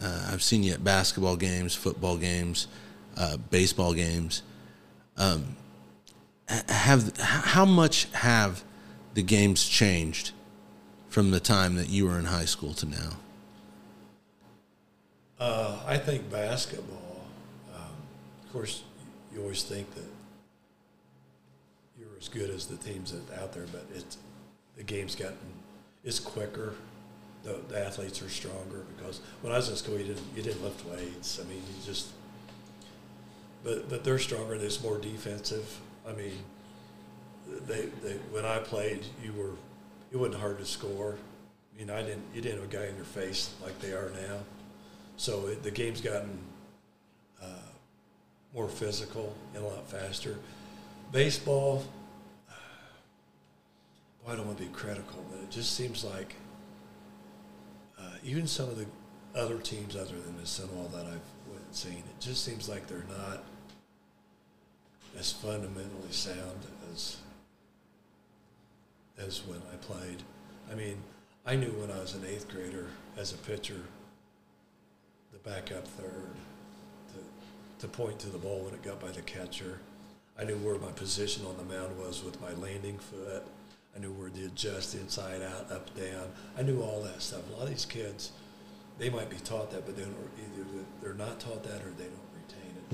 Uh, 0.00 0.28
I've 0.32 0.42
seen 0.42 0.62
you 0.62 0.72
at 0.72 0.84
basketball 0.84 1.36
games, 1.36 1.74
football 1.74 2.16
games, 2.16 2.68
uh, 3.16 3.36
baseball 3.50 3.92
games. 3.92 4.42
Um, 5.16 5.56
have 6.48 7.16
how 7.18 7.64
much 7.64 8.06
have 8.12 8.64
the 9.14 9.22
games 9.22 9.66
changed 9.66 10.32
from 11.08 11.30
the 11.30 11.40
time 11.40 11.76
that 11.76 11.88
you 11.88 12.06
were 12.06 12.18
in 12.18 12.26
high 12.26 12.44
school 12.44 12.74
to 12.74 12.86
now? 12.86 13.10
Uh, 15.38 15.78
I 15.86 15.96
think 15.98 16.30
basketball. 16.30 17.26
Um, 17.74 17.92
of 18.44 18.52
course, 18.52 18.82
you 19.32 19.40
always 19.40 19.62
think 19.62 19.92
that 19.94 20.10
you're 21.98 22.16
as 22.18 22.28
good 22.28 22.50
as 22.50 22.66
the 22.66 22.76
teams 22.76 23.12
that 23.12 23.40
out 23.40 23.52
there, 23.52 23.66
but 23.72 23.86
it's 23.94 24.18
the 24.76 24.82
game's 24.82 25.14
gotten 25.14 25.38
it's 26.04 26.20
quicker. 26.20 26.74
The, 27.42 27.60
the 27.68 27.84
athletes 27.84 28.22
are 28.22 28.28
stronger 28.28 28.84
because 28.96 29.20
when 29.42 29.52
I 29.52 29.56
was 29.56 29.68
in 29.68 29.76
school, 29.76 29.98
you 29.98 30.04
didn't 30.04 30.26
you 30.36 30.42
didn't 30.42 30.62
lift 30.62 30.84
weights. 30.86 31.40
I 31.40 31.48
mean, 31.48 31.58
you 31.58 31.84
just 31.84 32.08
but 33.64 33.88
but 33.88 34.04
they're 34.04 34.18
stronger. 34.18 34.54
It's 34.54 34.82
more 34.82 34.98
defensive. 34.98 35.80
I 36.06 36.12
mean, 36.12 36.32
they, 37.66 37.86
they 38.02 38.12
when 38.30 38.44
I 38.44 38.58
played, 38.58 39.04
you 39.24 39.32
were 39.32 39.52
it 40.12 40.16
wasn't 40.18 40.40
hard 40.40 40.58
to 40.58 40.66
score. 40.66 41.16
You 41.78 41.86
know, 41.86 41.96
I 41.96 42.02
didn't 42.02 42.22
you 42.34 42.42
didn't 42.42 42.60
have 42.60 42.72
a 42.72 42.76
guy 42.76 42.84
in 42.86 42.94
your 42.94 43.06
face 43.06 43.52
like 43.62 43.78
they 43.80 43.92
are 43.92 44.10
now. 44.28 44.38
So 45.16 45.46
it, 45.46 45.62
the 45.62 45.70
game's 45.70 46.00
gotten 46.00 46.38
uh, 47.42 47.46
more 48.54 48.68
physical 48.68 49.34
and 49.54 49.64
a 49.64 49.66
lot 49.66 49.88
faster. 49.88 50.38
Baseball, 51.10 51.84
I 54.28 54.34
don't 54.34 54.46
want 54.46 54.58
to 54.58 54.64
be 54.64 54.70
critical, 54.70 55.24
but 55.30 55.40
it 55.40 55.50
just 55.50 55.74
seems 55.74 56.04
like 56.04 56.34
uh, 57.98 58.16
even 58.24 58.46
some 58.46 58.68
of 58.68 58.76
the 58.76 58.86
other 59.34 59.58
teams 59.58 59.96
other 59.96 60.20
than 60.20 60.36
the 60.36 60.46
Seminole 60.46 60.88
that 60.88 61.06
I've 61.06 61.20
seen, 61.70 61.98
it 61.98 62.20
just 62.20 62.44
seems 62.44 62.68
like 62.68 62.86
they're 62.86 63.04
not 63.18 63.42
as 65.18 65.32
fundamentally 65.32 66.10
sound 66.10 66.60
as 66.92 67.18
as 69.18 69.42
when 69.46 69.60
I 69.72 69.76
played. 69.76 70.22
I 70.70 70.74
mean, 70.74 70.96
I 71.46 71.56
knew 71.56 71.70
when 71.70 71.90
I 71.90 72.00
was 72.00 72.14
an 72.14 72.24
eighth 72.26 72.48
grader 72.48 72.88
as 73.16 73.32
a 73.32 73.36
pitcher, 73.36 73.80
the 75.32 75.38
backup 75.48 75.86
third, 75.86 76.30
to, 77.12 77.86
to 77.86 77.88
point 77.88 78.18
to 78.20 78.28
the 78.28 78.38
ball 78.38 78.60
when 78.60 78.74
it 78.74 78.82
got 78.82 79.00
by 79.00 79.10
the 79.10 79.22
catcher. 79.22 79.78
I 80.38 80.44
knew 80.44 80.56
where 80.56 80.78
my 80.78 80.90
position 80.90 81.46
on 81.46 81.56
the 81.56 81.74
mound 81.74 81.96
was 81.98 82.24
with 82.24 82.40
my 82.40 82.52
landing 82.54 82.98
foot. 82.98 83.44
I 83.94 84.00
knew 84.00 84.10
where 84.12 84.30
to 84.30 84.46
adjust 84.46 84.96
inside 84.96 85.42
out, 85.42 85.70
up, 85.70 85.94
down. 85.94 86.28
I 86.58 86.62
knew 86.62 86.82
all 86.82 87.00
that 87.02 87.22
stuff. 87.22 87.42
A 87.50 87.52
lot 87.52 87.64
of 87.64 87.70
these 87.70 87.84
kids, 87.84 88.32
they 88.98 89.10
might 89.10 89.30
be 89.30 89.36
taught 89.36 89.70
that, 89.70 89.86
but 89.86 89.96
they 89.96 90.02
don't, 90.02 90.16
either 90.38 90.84
they're 91.00 91.14
not 91.14 91.38
taught 91.38 91.62
that 91.62 91.82
or 91.82 91.90
they 91.96 92.04
don't. 92.04 92.23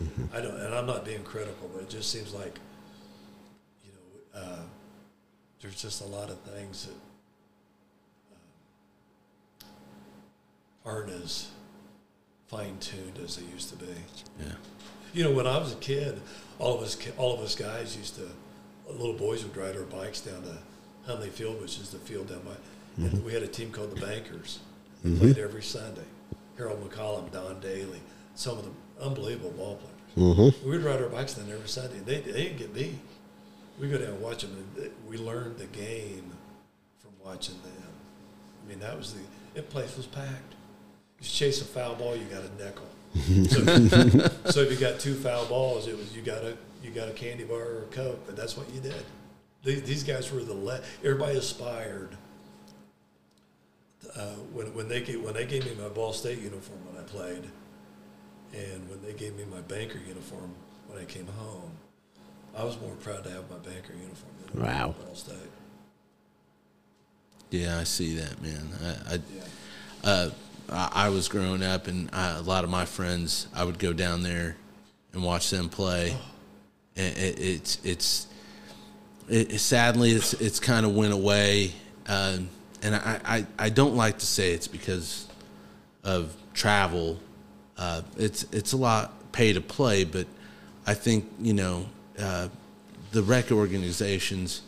Mm-hmm. 0.02 0.36
I 0.36 0.40
don't, 0.40 0.56
and 0.56 0.74
I'm 0.74 0.86
not 0.86 1.04
being 1.04 1.22
critical, 1.22 1.70
but 1.72 1.82
it 1.82 1.90
just 1.90 2.10
seems 2.10 2.32
like, 2.32 2.58
you 3.84 3.92
know, 3.92 4.40
uh, 4.40 4.62
there's 5.60 5.80
just 5.80 6.00
a 6.00 6.06
lot 6.06 6.30
of 6.30 6.40
things 6.40 6.86
that 6.86 6.94
uh, 9.62 10.88
aren't 10.88 11.10
as 11.10 11.50
fine 12.48 12.78
tuned 12.80 13.18
as 13.22 13.36
they 13.36 13.44
used 13.52 13.68
to 13.70 13.76
be. 13.76 13.92
Yeah. 14.38 14.52
You 15.12 15.24
know, 15.24 15.32
when 15.32 15.46
I 15.46 15.58
was 15.58 15.72
a 15.72 15.76
kid, 15.76 16.20
all 16.58 16.76
of 16.76 16.82
us, 16.82 16.96
all 17.16 17.34
of 17.34 17.40
us 17.40 17.54
guys 17.54 17.96
used 17.96 18.16
to, 18.16 18.28
little 18.88 19.14
boys 19.14 19.44
would 19.44 19.56
ride 19.56 19.76
our 19.76 19.82
bikes 19.82 20.20
down 20.20 20.42
to 20.42 20.58
Hunley 21.06 21.28
Field, 21.28 21.60
which 21.60 21.78
is 21.78 21.90
the 21.90 21.98
field 21.98 22.28
down 22.28 22.40
by. 22.40 22.50
Mm-hmm. 22.50 23.16
And 23.16 23.24
we 23.24 23.32
had 23.32 23.42
a 23.42 23.48
team 23.48 23.70
called 23.70 23.94
the 23.94 24.00
Bankers. 24.00 24.60
Mm-hmm. 25.04 25.18
played 25.18 25.38
every 25.38 25.62
Sunday. 25.62 26.04
Harold 26.58 26.86
McCollum, 26.86 27.30
Don 27.30 27.58
Daly, 27.60 28.00
some 28.34 28.58
of 28.58 28.64
the 28.64 28.70
unbelievable 29.00 29.50
ball 29.52 29.76
players. 29.76 29.96
Mm-hmm. 30.36 30.70
We'd 30.70 30.78
ride 30.78 31.00
our 31.00 31.08
bikes 31.08 31.34
down 31.34 31.50
every 31.50 31.68
Sunday. 31.68 31.98
They, 32.04 32.20
they 32.20 32.44
didn't 32.44 32.58
get 32.58 32.74
beat. 32.74 32.98
We 33.78 33.88
go 33.88 33.98
down 33.98 34.08
and 34.08 34.20
watch 34.20 34.42
them, 34.42 34.66
and 34.76 34.90
we 35.08 35.16
learned 35.16 35.58
the 35.58 35.66
game 35.66 36.30
from 36.98 37.12
watching 37.24 37.56
them. 37.62 37.92
I 38.64 38.68
mean, 38.68 38.80
that 38.80 38.96
was 38.96 39.14
the. 39.14 39.20
It 39.54 39.70
place 39.70 39.96
was 39.96 40.06
packed. 40.06 40.54
You 41.20 41.26
chase 41.26 41.60
a 41.60 41.64
foul 41.64 41.94
ball, 41.94 42.16
you 42.16 42.24
got 42.24 42.42
a 42.42 42.62
nickel. 42.62 42.86
so, 43.48 44.50
so 44.50 44.60
if 44.60 44.70
you 44.70 44.76
got 44.76 45.00
two 45.00 45.14
foul 45.14 45.46
balls, 45.46 45.86
it 45.88 45.96
was 45.96 46.14
you 46.14 46.22
got 46.22 46.44
a 46.44 46.56
you 46.82 46.90
got 46.90 47.08
a 47.08 47.12
candy 47.12 47.44
bar 47.44 47.58
or 47.58 47.82
a 47.82 47.94
coke, 47.94 48.20
but 48.26 48.36
that's 48.36 48.56
what 48.56 48.72
you 48.72 48.80
did. 48.80 49.04
These, 49.62 49.82
these 49.82 50.04
guys 50.04 50.32
were 50.32 50.40
the 50.40 50.54
le- 50.54 50.80
everybody 51.04 51.36
aspired. 51.36 52.16
Uh, 54.16 54.34
when 54.52 54.72
when 54.74 54.88
they 54.88 55.00
gave, 55.02 55.22
when 55.22 55.34
they 55.34 55.44
gave 55.44 55.64
me 55.64 55.72
my 55.82 55.88
Ball 55.88 56.12
State 56.12 56.40
uniform 56.40 56.78
when 56.86 57.02
I 57.02 57.06
played, 57.06 57.44
and 58.52 58.88
when 58.88 59.02
they 59.02 59.12
gave 59.12 59.36
me 59.36 59.44
my 59.50 59.60
banker 59.62 59.98
uniform 60.06 60.54
when 60.88 61.00
I 61.00 61.04
came 61.04 61.26
home, 61.26 61.70
I 62.56 62.64
was 62.64 62.80
more 62.80 62.94
proud 62.96 63.24
to 63.24 63.30
have 63.30 63.48
my 63.50 63.58
banker 63.58 63.92
uniform 63.92 64.32
than 64.52 64.62
wow. 64.62 64.94
Ball 64.98 65.14
State. 65.14 65.36
Yeah, 67.50 67.78
I 67.78 67.84
see 67.84 68.16
that, 68.16 68.40
man. 68.42 68.68
I, 68.82 69.14
I, 69.14 69.14
yeah. 69.14 69.20
uh, 70.04 70.30
I 70.72 71.08
was 71.08 71.28
growing 71.28 71.62
up, 71.62 71.88
and 71.88 72.08
I, 72.12 72.36
a 72.36 72.42
lot 72.42 72.62
of 72.62 72.70
my 72.70 72.84
friends, 72.84 73.48
I 73.54 73.64
would 73.64 73.78
go 73.78 73.92
down 73.92 74.22
there 74.22 74.56
and 75.12 75.22
watch 75.22 75.50
them 75.50 75.68
play. 75.68 76.16
Oh. 76.16 76.22
And 76.96 77.16
it, 77.16 77.40
it's 77.40 77.78
it's 77.84 78.26
it, 79.28 79.60
sadly 79.60 80.10
it's 80.10 80.34
it's 80.34 80.60
kind 80.60 80.84
of 80.84 80.94
went 80.94 81.12
away, 81.12 81.72
uh, 82.08 82.38
and 82.82 82.94
I, 82.94 83.20
I, 83.24 83.46
I 83.58 83.68
don't 83.70 83.96
like 83.96 84.18
to 84.18 84.26
say 84.26 84.52
it's 84.52 84.68
because 84.68 85.26
of 86.04 86.34
travel. 86.52 87.18
Uh, 87.80 88.02
it's 88.18 88.44
it's 88.52 88.74
a 88.74 88.76
lot 88.76 89.32
pay 89.32 89.54
to 89.54 89.60
play, 89.60 90.04
but 90.04 90.26
I 90.86 90.92
think 90.92 91.24
you 91.40 91.54
know 91.54 91.86
uh, 92.18 92.48
the 93.12 93.22
rec 93.22 93.50
organizations. 93.50 94.62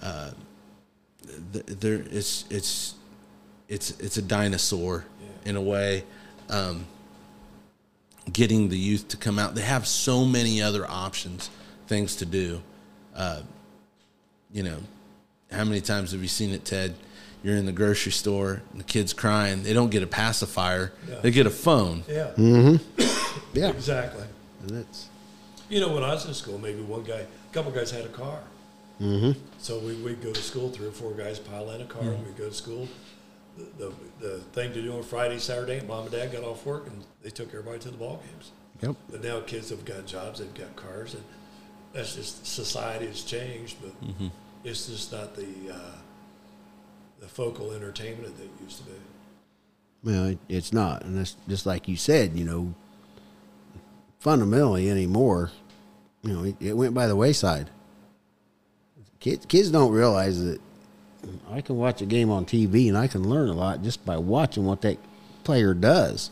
Uh, 0.00 0.30
there 1.50 2.04
it's 2.10 2.44
it's 2.50 2.94
it's 3.68 3.98
it's 3.98 4.16
a 4.18 4.22
dinosaur 4.22 5.04
yeah. 5.20 5.50
in 5.50 5.56
a 5.56 5.60
way. 5.60 6.04
Um, 6.48 6.86
getting 8.32 8.68
the 8.68 8.78
youth 8.78 9.08
to 9.08 9.16
come 9.16 9.38
out, 9.38 9.54
they 9.54 9.62
have 9.62 9.86
so 9.86 10.24
many 10.24 10.62
other 10.62 10.88
options, 10.88 11.50
things 11.88 12.16
to 12.16 12.26
do. 12.26 12.62
Uh, 13.16 13.42
you 14.52 14.62
know, 14.62 14.78
how 15.50 15.64
many 15.64 15.80
times 15.80 16.12
have 16.12 16.22
you 16.22 16.28
seen 16.28 16.50
it, 16.50 16.64
Ted? 16.64 16.94
You're 17.44 17.56
in 17.56 17.66
the 17.66 17.72
grocery 17.72 18.10
store 18.10 18.62
and 18.72 18.80
the 18.80 18.84
kid's 18.84 19.12
crying. 19.12 19.62
They 19.62 19.74
don't 19.74 19.90
get 19.90 20.02
a 20.02 20.06
pacifier; 20.06 20.92
yeah. 21.06 21.20
they 21.20 21.30
get 21.30 21.46
a 21.46 21.50
phone. 21.50 22.02
Yeah. 22.08 22.30
Mm-hmm. 22.36 23.38
yeah. 23.52 23.68
Exactly. 23.68 24.24
And 24.62 24.70
that's. 24.70 25.08
You 25.68 25.80
know, 25.80 25.92
when 25.92 26.02
I 26.02 26.14
was 26.14 26.26
in 26.26 26.32
school, 26.32 26.58
maybe 26.58 26.80
one 26.80 27.02
guy, 27.02 27.20
a 27.20 27.52
couple 27.52 27.70
guys 27.70 27.90
had 27.90 28.06
a 28.06 28.08
car. 28.08 28.40
Mm-hmm. 29.00 29.38
So 29.58 29.78
we, 29.78 29.94
we'd 29.96 30.22
go 30.22 30.32
to 30.32 30.42
school, 30.42 30.70
three 30.70 30.86
or 30.86 30.92
four 30.92 31.12
guys 31.12 31.38
pile 31.38 31.70
in 31.70 31.80
a 31.80 31.84
car, 31.84 32.02
mm-hmm. 32.02 32.24
we'd 32.24 32.36
go 32.36 32.48
to 32.48 32.54
school. 32.54 32.88
The, 33.56 33.64
the, 33.84 34.26
the, 34.26 34.38
thing 34.52 34.72
to 34.72 34.82
do 34.82 34.96
on 34.96 35.02
Friday, 35.04 35.38
Saturday, 35.38 35.80
mom 35.86 36.02
and 36.02 36.10
dad 36.10 36.32
got 36.32 36.42
off 36.42 36.66
work 36.66 36.88
and 36.88 37.04
they 37.22 37.30
took 37.30 37.48
everybody 37.48 37.78
to 37.80 37.90
the 37.90 37.96
ball 37.96 38.20
games. 38.28 38.50
Yep. 38.80 38.96
But 39.10 39.22
now 39.22 39.40
kids 39.40 39.70
have 39.70 39.84
got 39.84 40.06
jobs, 40.06 40.40
they've 40.40 40.54
got 40.54 40.74
cars, 40.74 41.14
and 41.14 41.22
that's 41.92 42.16
just 42.16 42.44
society 42.44 43.06
has 43.06 43.22
changed, 43.22 43.76
but 43.80 44.04
mm-hmm. 44.04 44.26
it's 44.64 44.88
just 44.88 45.12
not 45.12 45.36
the 45.36 45.72
uh, 45.72 45.98
the 47.24 47.30
focal 47.30 47.72
entertainment 47.72 48.36
that 48.36 48.44
it 48.44 48.50
used 48.62 48.78
to 48.78 48.84
be. 48.84 48.92
Well, 50.04 50.36
it's 50.48 50.72
not, 50.72 51.02
and 51.02 51.16
that's 51.16 51.36
just 51.48 51.64
like 51.64 51.88
you 51.88 51.96
said. 51.96 52.36
You 52.36 52.44
know, 52.44 52.74
fundamentally 54.18 54.90
anymore, 54.90 55.50
you 56.22 56.32
know, 56.32 56.44
it, 56.44 56.56
it 56.60 56.74
went 56.74 56.92
by 56.92 57.06
the 57.06 57.16
wayside. 57.16 57.70
Kids, 59.20 59.46
kids 59.46 59.70
don't 59.70 59.92
realize 59.92 60.44
that 60.44 60.60
I 61.50 61.62
can 61.62 61.78
watch 61.78 62.02
a 62.02 62.06
game 62.06 62.30
on 62.30 62.44
TV 62.44 62.88
and 62.88 62.98
I 62.98 63.06
can 63.06 63.26
learn 63.26 63.48
a 63.48 63.54
lot 63.54 63.82
just 63.82 64.04
by 64.04 64.18
watching 64.18 64.66
what 64.66 64.82
that 64.82 64.98
player 65.44 65.72
does. 65.72 66.30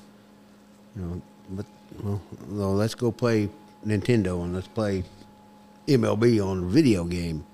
You 0.95 1.03
know, 1.03 1.23
but 1.49 1.67
well, 2.03 2.21
well 2.51 2.75
let's 2.75 2.95
go 2.95 3.11
play 3.11 3.49
Nintendo 3.87 4.45
and 4.45 4.55
let's 4.55 4.69
play 4.69 5.05
MLB 5.89 6.47
on 6.47 6.65
a 6.65 6.67
video 6.67 7.05
game. 7.05 7.47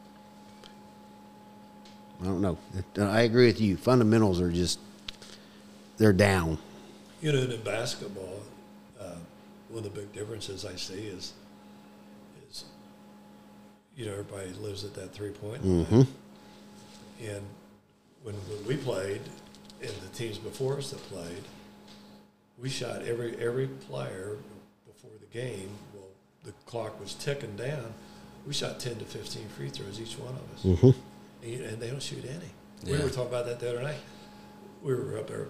I 2.21 2.25
don't 2.25 2.41
know. 2.41 2.59
I 2.99 3.23
agree 3.23 3.47
with 3.47 3.61
you. 3.61 3.77
Fundamentals 3.77 4.41
are 4.41 4.51
just 4.51 4.81
they're 5.99 6.13
down. 6.13 6.59
You 7.21 7.33
know, 7.33 7.39
in 7.39 7.61
basketball, 7.63 8.43
uh, 9.01 9.15
one 9.69 9.85
of 9.85 9.85
the 9.85 10.01
big 10.01 10.13
differences 10.13 10.65
I 10.65 10.75
see 10.77 11.07
is 11.07 11.33
is 12.51 12.65
you 13.97 14.07
know 14.07 14.13
everybody 14.13 14.53
lives 14.61 14.85
at 14.85 14.95
that 14.95 15.13
three 15.13 15.31
point 15.31 15.65
line, 15.65 15.85
mm-hmm. 15.85 16.03
and 17.25 17.43
when, 18.23 18.35
when 18.35 18.67
we 18.67 18.77
played, 18.77 19.21
and 19.81 19.91
the 19.91 20.09
teams 20.15 20.39
before 20.39 20.79
us 20.79 20.91
that 20.91 21.03
played, 21.05 21.45
we 22.59 22.69
shot 22.69 23.03
every 23.03 23.37
every 23.37 23.69
player 23.69 24.37
before 24.87 25.13
the 25.21 25.39
game. 25.39 25.71
Well, 25.95 26.09
the 26.45 26.53
clock 26.67 27.01
was 27.01 27.15
ticking 27.15 27.55
down 27.55 27.95
we 28.49 28.55
shot 28.55 28.81
10 28.81 28.97
to 28.97 29.05
15 29.05 29.47
free 29.49 29.69
throws, 29.69 30.01
each 30.01 30.15
one 30.15 30.35
of 30.35 30.75
us. 30.75 30.81
Mm-hmm. 30.81 31.01
And, 31.43 31.81
they 31.81 31.91
don't 31.91 32.03
shoot 32.03 32.25
any. 32.25 32.51
Yeah. 32.85 32.99
We 32.99 33.05
were 33.05 33.11
talking 33.11 33.29
about 33.29 33.47
that 33.47 33.61
the 33.61 33.71
other 33.71 33.83
night. 33.83 33.99
We 34.83 34.95
were 34.95 35.19
up 35.19 35.29
there. 35.29 35.49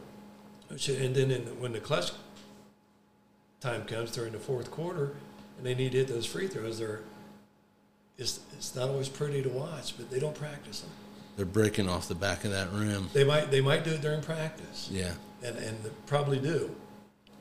And 0.71 1.15
then 1.15 1.31
in, 1.31 1.43
when 1.61 1.73
the 1.73 1.81
clutch 1.81 2.13
time 3.61 3.85
comes 3.85 4.13
during 4.13 4.33
the 4.33 4.39
fourth 4.39 4.71
quarter 4.71 5.15
and 5.57 5.67
they 5.67 5.75
need 5.75 5.93
to 5.93 5.99
hit 5.99 6.09
those 6.09 6.27
free 6.27 6.47
throws, 6.47 6.79
they're, 6.79 7.01
it's, 8.17 8.41
it's 8.53 8.75
not 8.75 8.89
always 8.89 9.09
pretty 9.09 9.43
to 9.43 9.49
watch, 9.49 9.97
but 9.97 10.11
they 10.11 10.21
don't 10.21 10.35
practice 10.35 10.81
them. 10.81 10.91
They're 11.37 11.47
breaking 11.47 11.89
off 11.89 12.09
the 12.09 12.17
back 12.17 12.45
of 12.45 12.51
that 12.51 12.73
rim. 12.73 13.09
They 13.13 13.23
might 13.23 13.53
they 13.53 13.61
might 13.61 13.85
do 13.85 13.91
it 13.91 14.01
during 14.01 14.23
practice. 14.23 14.89
Yeah. 14.91 15.13
And 15.45 15.57
and 15.57 15.79
probably 16.07 16.41
do. 16.41 16.75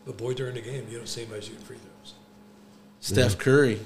But 0.05 0.17
boy, 0.17 0.35
during 0.35 0.53
the 0.53 0.61
game, 0.61 0.85
you 0.87 0.97
don't 0.97 1.07
see 1.07 1.21
anybody 1.21 1.41
shooting 1.41 1.63
free 1.63 1.77
throws. 1.77 2.13
Steph 2.99 3.39
Curry 3.39 3.79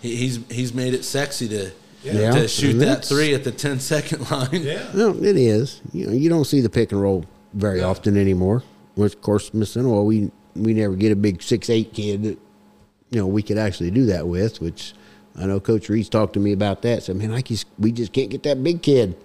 he's 0.00 0.38
he's 0.50 0.72
made 0.72 0.94
it 0.94 1.04
sexy 1.04 1.48
to 1.48 1.70
Yeah, 2.04 2.30
to 2.32 2.48
shoot 2.48 2.74
that 2.74 3.04
three 3.04 3.34
at 3.34 3.44
the 3.44 3.52
10 3.52 3.80
second 3.80 4.30
line. 4.30 4.48
Yeah. 4.62 4.90
No, 4.94 5.10
it 5.14 5.36
is. 5.36 5.80
You 5.92 6.06
know, 6.06 6.12
you 6.12 6.28
don't 6.28 6.44
see 6.44 6.60
the 6.60 6.68
pick 6.70 6.92
and 6.92 7.00
roll 7.00 7.24
very 7.54 7.80
No. 7.80 7.88
often 7.90 8.16
anymore. 8.16 8.62
Which, 8.94 9.14
of 9.14 9.20
course, 9.22 9.50
Mississinewa, 9.50 10.04
we 10.04 10.30
we 10.54 10.72
never 10.74 10.94
get 10.94 11.10
a 11.10 11.16
big 11.16 11.42
six 11.42 11.68
eight 11.70 11.92
kid 11.94 12.22
that 12.22 12.38
you 13.10 13.18
know 13.20 13.26
we 13.26 13.42
could 13.42 13.58
actually 13.58 13.90
do 13.90 14.06
that 14.06 14.26
with. 14.28 14.60
Which 14.60 14.92
I 15.36 15.46
know 15.46 15.58
Coach 15.60 15.88
Reed's 15.88 16.08
talked 16.08 16.34
to 16.34 16.40
me 16.40 16.52
about 16.52 16.82
that. 16.82 17.02
So, 17.02 17.14
man, 17.14 17.32
I 17.32 17.40
just, 17.40 17.66
we 17.78 17.90
just 17.90 18.12
can't 18.12 18.30
get 18.30 18.42
that 18.44 18.62
big 18.62 18.82
kid, 18.82 19.16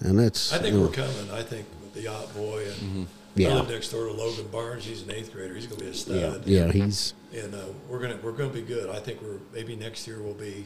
and 0.00 0.18
that's. 0.18 0.52
I 0.52 0.58
think 0.58 0.72
you 0.74 0.80
know, 0.80 0.86
we're 0.86 0.92
coming. 0.92 1.30
I 1.32 1.42
think 1.42 1.66
with 1.82 1.94
the 1.94 2.02
yacht 2.02 2.34
boy 2.34 2.64
and 2.64 2.74
Mm-hmm. 2.74 3.04
Yeah. 3.36 3.50
I 3.50 3.54
live 3.56 3.68
next 3.68 3.90
door 3.90 4.06
to 4.06 4.12
Logan 4.12 4.48
Barnes. 4.48 4.86
He's 4.86 5.02
an 5.02 5.10
eighth 5.10 5.30
grader. 5.30 5.54
He's 5.54 5.66
going 5.66 5.78
to 5.78 5.84
be 5.84 5.90
a 5.90 5.92
yeah, 5.92 6.30
stud. 6.32 6.46
yeah, 6.46 6.72
he's 6.72 7.12
And 7.36 7.54
uh, 7.54 7.58
we're 7.86 7.98
gonna 8.00 8.18
we're 8.22 8.32
gonna 8.32 8.48
be 8.48 8.62
good. 8.62 8.88
I 8.88 8.98
think 8.98 9.20
we're 9.20 9.36
maybe 9.52 9.76
next 9.76 10.06
year 10.08 10.22
we'll 10.22 10.32
be 10.32 10.64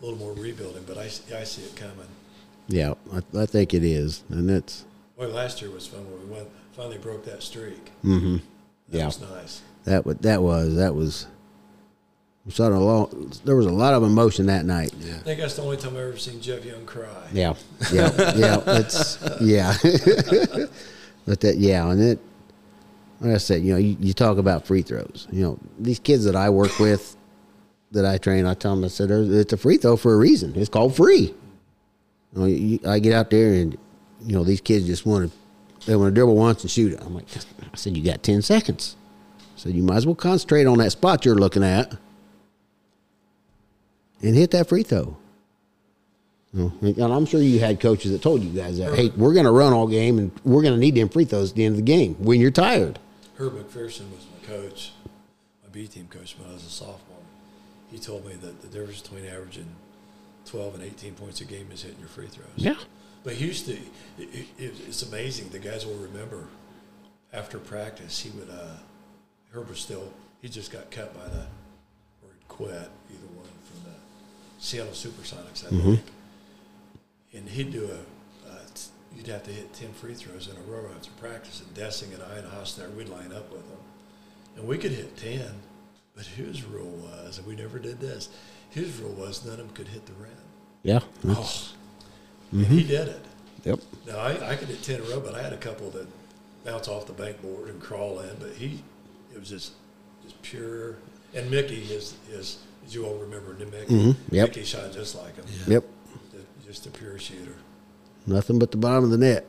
a 0.00 0.04
little 0.04 0.18
more 0.18 0.32
rebuilding, 0.32 0.84
but 0.86 0.96
I, 0.98 1.04
I 1.04 1.44
see 1.44 1.62
it 1.62 1.76
coming. 1.76 2.06
yeah. 2.68 2.94
I, 3.12 3.40
I 3.42 3.46
think 3.46 3.74
it 3.74 3.84
is, 3.84 4.22
and 4.30 4.48
that's 4.48 4.84
Boy, 5.18 5.26
last 5.28 5.60
year 5.60 5.70
was 5.70 5.86
fun 5.86 6.00
when 6.10 6.28
we 6.28 6.34
went 6.34 6.48
finally 6.72 6.98
broke 6.98 7.24
that 7.26 7.42
streak. 7.42 7.90
mm-hmm. 8.04 8.36
That 8.88 8.98
Yeah. 8.98 9.06
was 9.06 9.20
nice. 9.20 9.60
that. 9.84 10.06
What 10.06 10.22
that 10.22 10.42
was 10.42 10.76
that 10.76 10.94
was. 10.94 11.26
We 12.46 12.52
saw 12.52 12.68
a 12.68 12.70
lot. 12.70 13.12
There 13.44 13.54
was 13.54 13.66
a 13.66 13.70
lot 13.72 13.92
of 13.92 14.02
emotion 14.02 14.46
that 14.46 14.64
night. 14.64 14.92
Yeah. 14.98 15.16
I 15.16 15.18
think 15.18 15.40
that's 15.40 15.56
the 15.56 15.62
only 15.62 15.76
time 15.76 15.90
I've 15.92 16.00
ever 16.08 16.16
seen 16.16 16.40
Jeff 16.40 16.64
Young 16.64 16.86
cry. 16.86 17.04
Yeah, 17.34 17.52
yeah, 17.92 18.10
yeah. 18.34 18.60
It's 18.66 19.18
yeah, 19.42 19.76
but 21.26 21.40
that 21.40 21.56
yeah, 21.58 21.90
and 21.90 22.00
it. 22.02 22.18
Like 23.20 23.34
I 23.34 23.38
said, 23.38 23.60
you 23.62 23.72
know, 23.74 23.78
you, 23.78 23.94
you 24.00 24.14
talk 24.14 24.38
about 24.38 24.66
free 24.66 24.80
throws. 24.80 25.28
You 25.30 25.42
know, 25.42 25.58
these 25.78 25.98
kids 25.98 26.24
that 26.24 26.34
I 26.34 26.48
work 26.48 26.78
with, 26.78 27.14
that 27.92 28.06
I 28.06 28.18
train, 28.18 28.46
I 28.46 28.54
tell 28.54 28.74
them, 28.74 28.84
I 28.84 28.88
said, 28.88 29.10
it's 29.10 29.52
a 29.52 29.56
free 29.56 29.76
throw 29.76 29.96
for 29.96 30.14
a 30.14 30.16
reason. 30.16 30.52
It's 30.56 30.68
called 30.68 30.94
free. 30.96 31.34
You 32.32 32.40
know, 32.40 32.44
you, 32.46 32.78
I 32.86 32.98
get 32.98 33.12
out 33.12 33.30
there 33.30 33.52
and, 33.54 33.76
you 34.24 34.34
know, 34.36 34.44
these 34.44 34.60
kids 34.60 34.86
just 34.86 35.04
want 35.04 35.30
to, 35.30 35.86
they 35.86 35.96
want 35.96 36.08
to 36.10 36.14
dribble 36.14 36.36
once 36.36 36.62
and 36.62 36.70
shoot 36.70 36.92
it. 36.92 37.00
I'm 37.02 37.14
like, 37.14 37.26
I 37.36 37.76
said, 37.76 37.96
you 37.96 38.04
got 38.04 38.22
ten 38.22 38.42
seconds. 38.42 38.96
So 39.56 39.68
you 39.68 39.82
might 39.82 39.96
as 39.96 40.06
well 40.06 40.14
concentrate 40.14 40.66
on 40.66 40.78
that 40.78 40.92
spot 40.92 41.24
you're 41.24 41.34
looking 41.34 41.64
at, 41.64 41.94
and 44.22 44.34
hit 44.34 44.52
that 44.52 44.68
free 44.68 44.82
throw. 44.82 45.16
And 46.52 46.98
I'm 47.00 47.26
sure 47.26 47.40
you 47.40 47.60
had 47.60 47.78
coaches 47.78 48.10
that 48.10 48.22
told 48.22 48.42
you 48.42 48.50
guys 48.50 48.78
that, 48.78 48.94
hey, 48.94 49.10
we're 49.16 49.34
going 49.34 49.44
to 49.44 49.52
run 49.52 49.72
all 49.72 49.86
game 49.86 50.18
and 50.18 50.32
we're 50.44 50.62
going 50.62 50.74
to 50.74 50.80
need 50.80 50.94
them 50.96 51.08
free 51.08 51.24
throws 51.24 51.50
at 51.50 51.56
the 51.56 51.64
end 51.64 51.74
of 51.74 51.76
the 51.76 51.82
game 51.82 52.14
when 52.14 52.40
you're 52.40 52.50
tired. 52.50 52.98
Herb 53.36 53.52
McPherson 53.52 54.10
was 54.10 54.26
my 54.32 54.46
coach, 54.48 54.92
my 55.62 55.68
B 55.70 55.86
team 55.86 56.08
coach 56.10 56.36
when 56.38 56.50
I 56.50 56.54
was 56.54 56.64
a 56.64 56.70
sophomore. 56.70 57.18
He 57.90 57.98
told 57.98 58.24
me 58.26 58.34
that 58.34 58.62
the 58.62 58.68
difference 58.68 59.00
between 59.00 59.26
averaging 59.26 59.66
12 60.46 60.76
and 60.76 60.82
18 60.84 61.14
points 61.14 61.40
a 61.40 61.44
game 61.44 61.68
is 61.72 61.82
hitting 61.82 61.98
your 61.98 62.08
free 62.08 62.26
throws. 62.28 62.48
Yeah. 62.56 62.76
But 63.22 63.34
Houston, 63.34 63.78
it, 64.18 64.46
it, 64.58 64.74
it's 64.86 65.02
amazing. 65.02 65.50
The 65.50 65.58
guys 65.58 65.84
will 65.84 65.96
remember 65.96 66.46
after 67.32 67.58
practice, 67.58 68.20
he 68.20 68.30
would, 68.30 68.48
uh, 68.50 68.76
Herb 69.52 69.76
still, 69.76 70.12
he 70.40 70.48
just 70.48 70.72
got 70.72 70.90
cut 70.90 71.14
by 71.14 71.28
the, 71.28 71.42
or 72.22 72.30
quit, 72.48 72.70
either 72.72 73.28
one, 73.34 73.46
from 73.64 73.84
the 73.84 73.96
Seattle 74.58 74.92
Supersonics, 74.92 75.66
I 75.66 75.70
think. 75.70 76.00
And 77.34 77.48
he'd 77.48 77.70
do 77.72 77.84
a, 77.84 78.50
uh, 78.50 78.58
t- 78.74 78.90
you'd 79.16 79.26
have 79.28 79.44
to 79.44 79.50
hit 79.52 79.72
10 79.74 79.92
free 79.92 80.14
throws 80.14 80.48
in 80.48 80.56
a 80.56 80.60
row 80.62 80.88
after 80.96 81.10
practice. 81.12 81.60
And 81.60 81.74
Dessing 81.76 82.12
and 82.14 82.22
I 82.22 82.36
and 82.38 82.48
Hostner, 82.48 82.92
we'd 82.94 83.08
line 83.08 83.32
up 83.32 83.52
with 83.52 83.68
them. 83.68 83.78
And 84.56 84.66
we 84.66 84.78
could 84.78 84.92
hit 84.92 85.16
10, 85.16 85.40
but 86.20 86.26
his 86.26 86.64
rule 86.64 86.90
was, 87.02 87.38
and 87.38 87.46
we 87.46 87.56
never 87.56 87.78
did 87.78 87.98
this, 87.98 88.28
his 88.68 88.94
rule 88.98 89.12
was 89.14 89.42
none 89.42 89.54
of 89.54 89.58
them 89.66 89.70
could 89.70 89.88
hit 89.88 90.04
the 90.04 90.12
rim. 90.14 90.30
Yeah. 90.82 91.00
Oh. 91.26 91.68
And 92.52 92.66
he 92.66 92.82
did 92.82 93.08
it. 93.08 93.24
Yep. 93.64 93.80
Now 94.06 94.18
I, 94.18 94.50
I 94.50 94.56
could 94.56 94.68
hit 94.68 94.82
ten 94.82 94.96
in 94.96 95.06
a 95.06 95.10
row, 95.10 95.20
but 95.20 95.34
I 95.34 95.40
had 95.42 95.54
a 95.54 95.56
couple 95.56 95.88
that 95.92 96.06
bounce 96.64 96.88
off 96.88 97.06
the 97.06 97.14
backboard 97.14 97.70
and 97.70 97.80
crawl 97.80 98.20
in. 98.20 98.36
But 98.38 98.50
he, 98.52 98.82
it 99.32 99.38
was 99.40 99.48
just, 99.48 99.72
just 100.22 100.40
pure. 100.42 100.96
And 101.34 101.50
Mickey, 101.50 101.80
his, 101.80 102.14
his, 102.30 102.58
as 102.84 102.94
you 102.94 103.06
all 103.06 103.16
remember, 103.16 103.54
Mickey, 103.54 103.94
Mhm. 103.94 104.16
Yep. 104.30 104.48
Mickey 104.48 104.64
shot 104.64 104.92
just 104.92 105.14
like 105.14 105.36
him. 105.36 105.46
Yep. 105.66 105.84
Just- 106.32 106.66
Just 106.66 106.86
a 106.86 106.90
pure 106.90 107.18
shooter. 107.18 107.56
Nothing 108.26 108.58
but 108.58 108.70
the 108.72 108.76
bottom 108.76 109.04
of 109.04 109.10
the 109.10 109.16
net. 109.18 109.46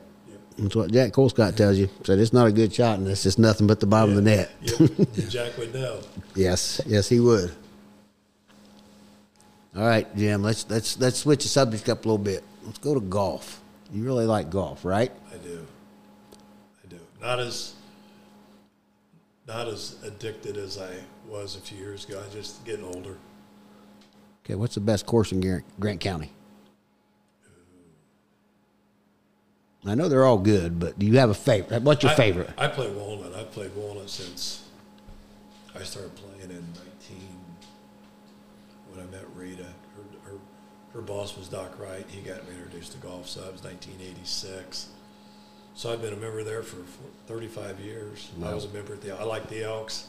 That's 0.58 0.76
what 0.76 0.92
Jack 0.92 1.12
Colescott 1.12 1.56
tells 1.56 1.78
you. 1.78 1.88
Said 2.04 2.18
it's 2.18 2.32
not 2.32 2.46
a 2.46 2.52
good 2.52 2.72
shot, 2.72 2.98
and 2.98 3.08
it's 3.08 3.22
just 3.22 3.38
nothing 3.38 3.66
but 3.66 3.80
the 3.80 3.86
bottom 3.86 4.10
of 4.10 4.16
the 4.16 4.22
net. 4.22 4.50
Jack 5.28 5.56
would 5.58 5.74
know. 5.74 6.00
Yes, 6.34 6.80
yes, 6.86 7.08
he 7.08 7.20
would. 7.20 7.54
All 9.76 9.86
right, 9.86 10.14
Jim. 10.16 10.42
Let's 10.42 10.68
let's 10.68 10.98
let's 11.00 11.18
switch 11.18 11.42
the 11.42 11.48
subject 11.48 11.88
up 11.88 12.04
a 12.04 12.08
little 12.08 12.18
bit. 12.18 12.44
Let's 12.64 12.78
go 12.78 12.94
to 12.94 13.00
golf. 13.00 13.60
You 13.92 14.04
really 14.04 14.26
like 14.26 14.50
golf, 14.50 14.84
right? 14.84 15.12
I 15.32 15.36
do. 15.38 15.66
I 16.84 16.88
do. 16.88 16.98
Not 17.20 17.40
as, 17.40 17.74
not 19.46 19.68
as 19.68 19.96
addicted 20.04 20.56
as 20.56 20.78
I 20.78 20.94
was 21.28 21.56
a 21.56 21.60
few 21.60 21.78
years 21.78 22.06
ago. 22.06 22.22
I 22.24 22.32
just 22.32 22.64
getting 22.64 22.84
older. 22.84 23.16
Okay, 24.44 24.54
what's 24.54 24.74
the 24.74 24.80
best 24.80 25.06
course 25.06 25.32
in 25.32 25.40
Grant, 25.40 25.64
Grant 25.78 26.00
County? 26.00 26.32
I 29.84 29.94
know 29.96 30.08
they're 30.08 30.24
all 30.24 30.38
good, 30.38 30.78
but 30.78 30.98
do 30.98 31.06
you 31.06 31.18
have 31.18 31.30
a 31.30 31.34
favorite? 31.34 31.82
What's 31.82 32.02
your 32.02 32.12
I- 32.12 32.16
favorite? 32.16 32.50
I, 32.56 32.68
play 32.68 32.90
Walnut. 32.90 33.34
I've 33.34 33.50
played 33.50 33.74
Walnut 33.74 34.08
since 34.08 34.68
I 35.74 35.82
started 35.82 36.14
playing 36.14 36.50
in 36.50 36.64
19 37.08 37.28
when 38.90 39.00
I 39.00 39.10
met 39.10 39.24
Rita. 39.34 39.64
Her, 39.64 40.30
her, 40.30 40.38
her 40.92 41.00
boss 41.00 41.36
was 41.36 41.48
Doc 41.48 41.78
Wright. 41.80 42.06
He 42.08 42.20
got 42.20 42.48
me 42.48 42.54
introduced 42.56 42.92
to 42.92 42.98
golf, 42.98 43.28
so 43.28 43.40
that 43.40 43.52
was 43.52 43.62
1986. 43.64 44.90
So 45.74 45.92
I've 45.92 46.02
been 46.02 46.12
a 46.12 46.16
member 46.16 46.44
there 46.44 46.62
for, 46.62 46.76
for 46.84 47.04
35 47.26 47.80
years. 47.80 48.30
I 48.44 48.54
was 48.54 48.66
a 48.66 48.68
member 48.68 48.92
at 48.92 49.00
the. 49.00 49.18
I 49.18 49.24
like 49.24 49.48
the 49.48 49.64
Elks. 49.64 50.08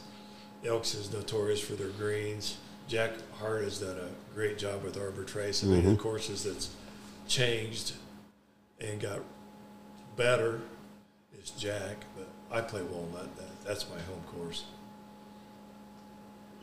Elks 0.64 0.94
is 0.94 1.12
notorious 1.12 1.60
for 1.60 1.72
their 1.72 1.88
greens. 1.88 2.58
Jack 2.86 3.12
Hart 3.38 3.64
has 3.64 3.80
done 3.80 3.96
a 3.96 4.34
great 4.34 4.58
job 4.58 4.82
with 4.84 4.98
Arbor 4.98 5.24
Trace. 5.24 5.64
I 5.64 5.66
mean, 5.66 5.80
mm-hmm. 5.80 5.90
the 5.92 5.96
courses 5.96 6.44
that's 6.44 6.70
changed 7.26 7.94
and 8.80 9.00
got 9.00 9.20
better 10.16 10.60
is 11.42 11.50
Jack, 11.50 12.04
but 12.16 12.28
I 12.50 12.60
play 12.60 12.82
Walnut. 12.82 13.34
That, 13.36 13.64
that's 13.64 13.86
my 13.88 14.00
home 14.02 14.22
course. 14.26 14.64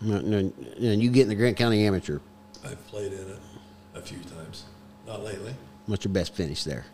No, 0.02 0.20
no, 0.20 0.52
And 0.80 1.02
you 1.02 1.12
get 1.12 1.24
in 1.24 1.30
the 1.30 1.36
Grant 1.36 1.58
County 1.58 1.86
Amateur. 1.86 2.20
I've 2.66 2.86
played 2.88 3.14
in 3.14 3.20
it 3.20 3.40
a 3.94 4.02
few 4.02 4.20
times. 4.20 4.66
Not 5.06 5.24
lately. 5.24 5.54
What's 5.86 6.06
your 6.06 6.14
best 6.14 6.34
finish 6.34 6.64
there? 6.64 6.86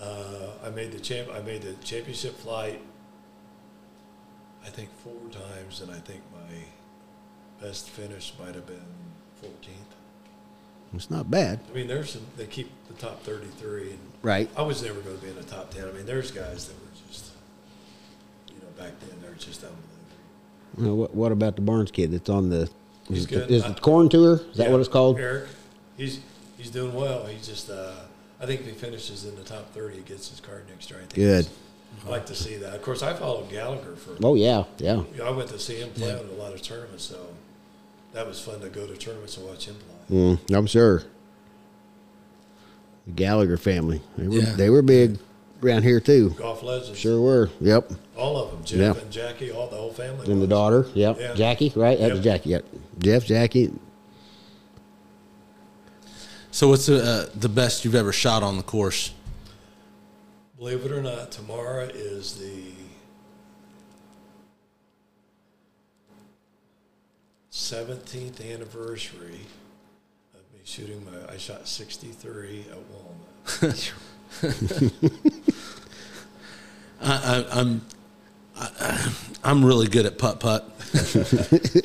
Uh, 0.00 0.50
I 0.64 0.70
made 0.70 0.92
the 0.92 1.00
champ. 1.00 1.28
I 1.32 1.40
made 1.40 1.62
the 1.62 1.72
championship 1.84 2.36
flight. 2.38 2.80
I 4.64 4.68
think 4.68 4.90
four 5.02 5.30
times, 5.30 5.80
and 5.80 5.90
I 5.90 5.98
think 5.98 6.20
my 6.32 7.64
best 7.66 7.88
finish 7.90 8.34
might 8.38 8.54
have 8.54 8.66
been 8.66 8.82
14th. 9.42 9.95
It's 10.96 11.10
not 11.10 11.30
bad, 11.30 11.60
I 11.70 11.74
mean, 11.74 11.86
there's 11.88 12.10
some. 12.10 12.22
They 12.36 12.46
keep 12.46 12.70
the 12.88 12.94
top 12.94 13.22
33, 13.22 13.90
and 13.90 13.98
right? 14.22 14.48
I 14.56 14.62
was 14.62 14.82
never 14.82 15.00
going 15.00 15.16
to 15.16 15.22
be 15.22 15.30
in 15.30 15.36
the 15.36 15.42
top 15.44 15.70
10. 15.70 15.88
I 15.88 15.92
mean, 15.92 16.06
there's 16.06 16.30
guys 16.30 16.66
that 16.68 16.74
were 16.74 16.90
just, 17.08 17.30
you 18.48 18.54
know, 18.56 18.68
back 18.82 18.98
then 19.00 19.18
they're 19.22 19.34
just 19.34 19.62
unbelievable. 19.62 19.82
Well, 20.78 20.96
what, 20.96 21.14
what 21.14 21.32
about 21.32 21.56
the 21.56 21.62
Barnes 21.62 21.90
kid 21.90 22.12
that's 22.12 22.28
on 22.28 22.50
the? 22.50 22.68
He's 23.08 23.18
Is, 23.18 23.24
it 23.26 23.28
good. 23.30 23.48
the, 23.48 23.54
is 23.54 23.62
I- 23.64 23.68
the 23.68 23.80
corn 23.80 24.08
tour? 24.08 24.40
Is 24.50 24.56
that 24.56 24.70
what 24.70 24.80
it's 24.80 24.88
called? 24.88 25.18
Eric, 25.18 25.48
he's 25.96 26.20
he's 26.58 26.70
doing 26.70 26.92
well. 26.94 27.24
He's 27.26 27.46
just 27.46 27.70
uh, 27.70 27.92
I 28.40 28.46
think 28.46 28.60
if 28.60 28.66
he 28.66 28.72
finishes 28.72 29.24
in 29.24 29.36
the 29.36 29.44
top 29.44 29.72
thirty, 29.72 29.96
he 29.96 30.02
gets 30.02 30.28
his 30.28 30.40
card 30.40 30.64
next 30.68 30.90
year. 30.90 30.98
I 30.98 31.02
think 31.02 31.14
Good. 31.14 31.48
I'd 32.04 32.10
like 32.10 32.26
to 32.26 32.34
see 32.34 32.56
that. 32.56 32.74
Of 32.74 32.82
course, 32.82 33.02
I 33.02 33.14
followed 33.14 33.48
Gallagher 33.50 33.96
for. 33.96 34.16
Oh 34.22 34.34
yeah, 34.34 34.64
yeah. 34.78 35.02
I 35.22 35.30
went 35.30 35.48
to 35.50 35.58
see 35.58 35.76
him 35.76 35.90
play 35.90 36.10
in 36.10 36.28
a 36.28 36.32
lot 36.32 36.52
of 36.52 36.60
tournaments, 36.62 37.04
so 37.04 37.28
that 38.12 38.26
was 38.26 38.40
fun 38.40 38.60
to 38.60 38.68
go 38.68 38.86
to 38.86 38.96
tournaments 38.96 39.36
and 39.36 39.46
watch 39.46 39.66
him 39.68 39.76
play. 39.76 39.95
Mm, 40.10 40.38
I'm 40.54 40.66
sure. 40.66 41.02
The 43.06 43.12
Gallagher 43.14 43.56
family. 43.56 44.00
They 44.16 44.28
were 44.28 44.34
Yeah. 44.38 44.52
they 44.56 44.70
were 44.70 44.82
big 44.82 45.18
around 45.62 45.82
here 45.84 46.00
too. 46.00 46.30
Golf 46.38 46.62
legends, 46.62 46.98
Sure 46.98 47.20
were. 47.20 47.50
Yep. 47.60 47.92
all 48.16 48.36
of 48.38 48.50
them, 48.52 48.64
Jeff 48.64 48.96
Yeah. 48.96 49.02
and 49.02 49.10
Jackie, 49.12 49.50
all 49.50 49.68
the 49.68 49.76
whole 49.76 49.92
family. 49.92 50.30
And 50.30 50.40
the 50.42 50.46
daughter. 50.46 50.86
Yep. 50.94 51.18
Yeah. 51.20 51.34
Jackie, 51.34 51.72
right? 51.76 51.98
That 51.98 52.12
was 52.12 52.20
Jackie. 52.20 52.50
Yep. 52.50 52.64
Jeff, 52.98 53.24
Jackie. 53.26 53.72
So, 56.50 56.68
what's 56.68 56.86
the, 56.86 57.02
uh, 57.02 57.26
the 57.38 57.50
best 57.50 57.84
you've 57.84 57.94
ever 57.94 58.12
shot 58.12 58.42
on 58.42 58.56
the 58.56 58.62
course? 58.62 59.12
Believe 60.58 60.86
it 60.86 60.90
or 60.92 61.02
not, 61.02 61.30
tomorrow 61.30 61.84
is 61.94 62.36
the 62.36 62.72
seventeenth 67.50 68.40
anniversary 68.40 69.16
of 69.24 69.30
me 69.30 69.46
shooting 70.66 71.02
my. 71.04 71.32
I 71.32 71.38
shot 71.38 71.66
sixty-three 71.66 72.66
at 72.70 72.78
Walnut. 72.90 73.94
I, 77.00 77.44
I, 77.50 77.60
I'm 77.60 77.82
I, 78.58 79.12
I'm 79.44 79.64
really 79.64 79.86
good 79.86 80.06
at 80.06 80.18
putt 80.18 80.40
putt. 80.40 80.70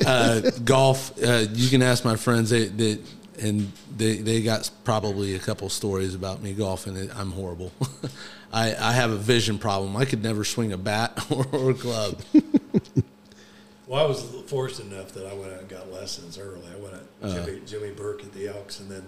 uh, 0.06 0.40
golf, 0.64 1.12
uh, 1.22 1.44
you 1.52 1.70
can 1.70 1.82
ask 1.82 2.04
my 2.04 2.16
friends. 2.16 2.50
They, 2.50 2.66
they 2.66 2.98
and 3.40 3.72
they 3.96 4.16
they 4.16 4.42
got 4.42 4.70
probably 4.84 5.34
a 5.34 5.38
couple 5.38 5.68
stories 5.68 6.14
about 6.14 6.42
me 6.42 6.52
golfing. 6.52 7.10
I'm 7.14 7.32
horrible. 7.32 7.72
I 8.52 8.74
I 8.74 8.92
have 8.92 9.10
a 9.10 9.16
vision 9.16 9.58
problem. 9.58 9.96
I 9.96 10.04
could 10.04 10.22
never 10.22 10.44
swing 10.44 10.72
a 10.72 10.78
bat 10.78 11.26
or, 11.30 11.46
or 11.52 11.70
a 11.70 11.74
club. 11.74 12.20
Well, 13.92 14.02
I 14.02 14.08
was 14.08 14.22
fortunate 14.46 14.90
enough 14.90 15.12
that 15.12 15.26
I 15.26 15.34
went 15.34 15.52
out 15.52 15.60
and 15.60 15.68
got 15.68 15.92
lessons 15.92 16.38
early. 16.38 16.62
I 16.66 16.80
went 16.80 16.94
at 16.94 17.02
uh-huh. 17.28 17.44
Jimmy, 17.44 17.60
Jimmy 17.66 17.90
Burke 17.90 18.22
at 18.22 18.32
the 18.32 18.48
Elks, 18.48 18.80
and 18.80 18.90
then 18.90 19.04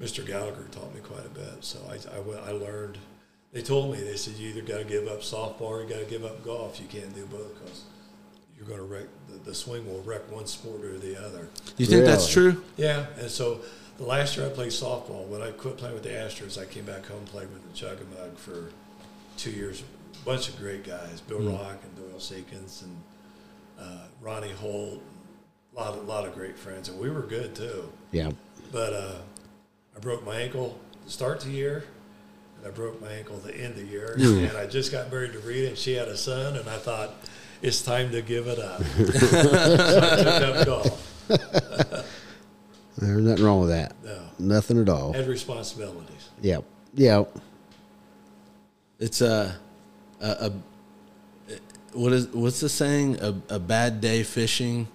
Mr. 0.00 0.24
Gallagher 0.24 0.68
taught 0.70 0.94
me 0.94 1.00
quite 1.00 1.26
a 1.26 1.28
bit. 1.28 1.64
So 1.64 1.80
I, 1.90 1.94
I, 2.16 2.20
went, 2.20 2.38
I 2.46 2.52
learned. 2.52 2.98
They 3.52 3.62
told 3.62 3.90
me 3.90 4.00
they 4.00 4.14
said 4.14 4.34
you 4.34 4.50
either 4.50 4.62
got 4.62 4.78
to 4.78 4.84
give 4.84 5.08
up 5.08 5.22
softball 5.22 5.62
or 5.62 5.82
you 5.82 5.88
got 5.88 5.98
to 5.98 6.04
give 6.04 6.24
up 6.24 6.44
golf. 6.44 6.80
You 6.80 6.86
can't 6.86 7.12
do 7.16 7.26
both 7.26 7.52
because 7.58 7.82
you're 8.56 8.68
going 8.68 8.78
to 8.78 8.84
wreck 8.84 9.06
the, 9.28 9.38
the 9.38 9.54
swing 9.56 9.84
will 9.84 10.02
wreck 10.02 10.30
one 10.30 10.46
sport 10.46 10.84
or 10.84 10.96
the 10.96 11.20
other. 11.26 11.48
You 11.76 11.86
think 11.86 12.04
that's 12.04 12.32
true? 12.32 12.62
Yeah, 12.76 13.06
and 13.18 13.28
so 13.28 13.60
the 13.98 14.04
last 14.04 14.36
year 14.36 14.46
I 14.46 14.50
played 14.50 14.70
softball. 14.70 15.26
When 15.26 15.42
I 15.42 15.50
quit 15.50 15.78
playing 15.78 15.94
with 15.94 16.04
the 16.04 16.10
Astros, 16.10 16.62
I 16.62 16.64
came 16.64 16.84
back 16.84 17.06
home 17.06 17.24
played 17.24 17.48
with 17.50 17.64
the 17.64 17.76
Chuggamug 17.76 18.36
for 18.36 18.70
two 19.36 19.50
years. 19.50 19.82
A 20.22 20.24
bunch 20.24 20.48
of 20.48 20.56
great 20.58 20.84
guys: 20.84 21.20
Bill 21.22 21.40
mm-hmm. 21.40 21.56
Rock 21.56 21.80
and 21.82 21.96
Doyle 21.96 22.20
Seekins 22.20 22.84
and 22.84 22.96
uh, 23.80 23.84
Ronnie 24.20 24.52
Holt. 24.52 25.02
A 25.76 25.80
lot, 25.80 25.94
of, 25.96 26.06
lot 26.06 26.26
of 26.26 26.34
great 26.34 26.58
friends, 26.58 26.88
and 26.88 26.98
we 26.98 27.10
were 27.10 27.22
good 27.22 27.54
too. 27.54 27.90
Yeah. 28.10 28.30
But 28.72 28.92
uh, 28.92 29.14
I 29.96 30.00
broke 30.00 30.24
my 30.26 30.34
ankle 30.36 30.78
to 31.04 31.10
start 31.10 31.40
the 31.40 31.50
year, 31.50 31.84
and 32.58 32.66
I 32.66 32.70
broke 32.70 33.00
my 33.00 33.10
ankle 33.12 33.36
the 33.38 33.54
end 33.54 33.74
of 33.74 33.76
the 33.76 33.86
year. 33.86 34.16
And 34.18 34.56
I 34.56 34.66
just 34.66 34.90
got 34.90 35.10
married 35.12 35.32
to 35.32 35.38
Rita, 35.38 35.68
and 35.68 35.78
she 35.78 35.94
had 35.94 36.08
a 36.08 36.16
son, 36.16 36.56
and 36.56 36.68
I 36.68 36.76
thought 36.76 37.10
it's 37.62 37.82
time 37.82 38.10
to 38.10 38.20
give 38.20 38.48
it 38.48 38.58
up. 38.58 38.82
so 38.84 39.38
I 39.52 40.22
took 40.22 40.56
up 40.56 40.66
golf. 40.66 41.26
There's 42.98 43.24
nothing 43.24 43.44
wrong 43.44 43.60
with 43.60 43.70
that. 43.70 43.94
No, 44.04 44.20
Nothing 44.38 44.82
at 44.82 44.88
all. 44.88 45.12
had 45.12 45.26
responsibilities. 45.28 46.28
Yep. 46.42 46.64
Yep. 46.94 47.36
It's 48.98 49.20
a, 49.20 49.56
a, 50.20 50.26
a 50.28 50.52
what 51.92 52.12
is 52.12 52.28
what's 52.28 52.60
the 52.60 52.68
saying? 52.68 53.20
A, 53.20 53.34
a 53.48 53.58
bad 53.58 54.00
day 54.00 54.22
fishing. 54.22 54.88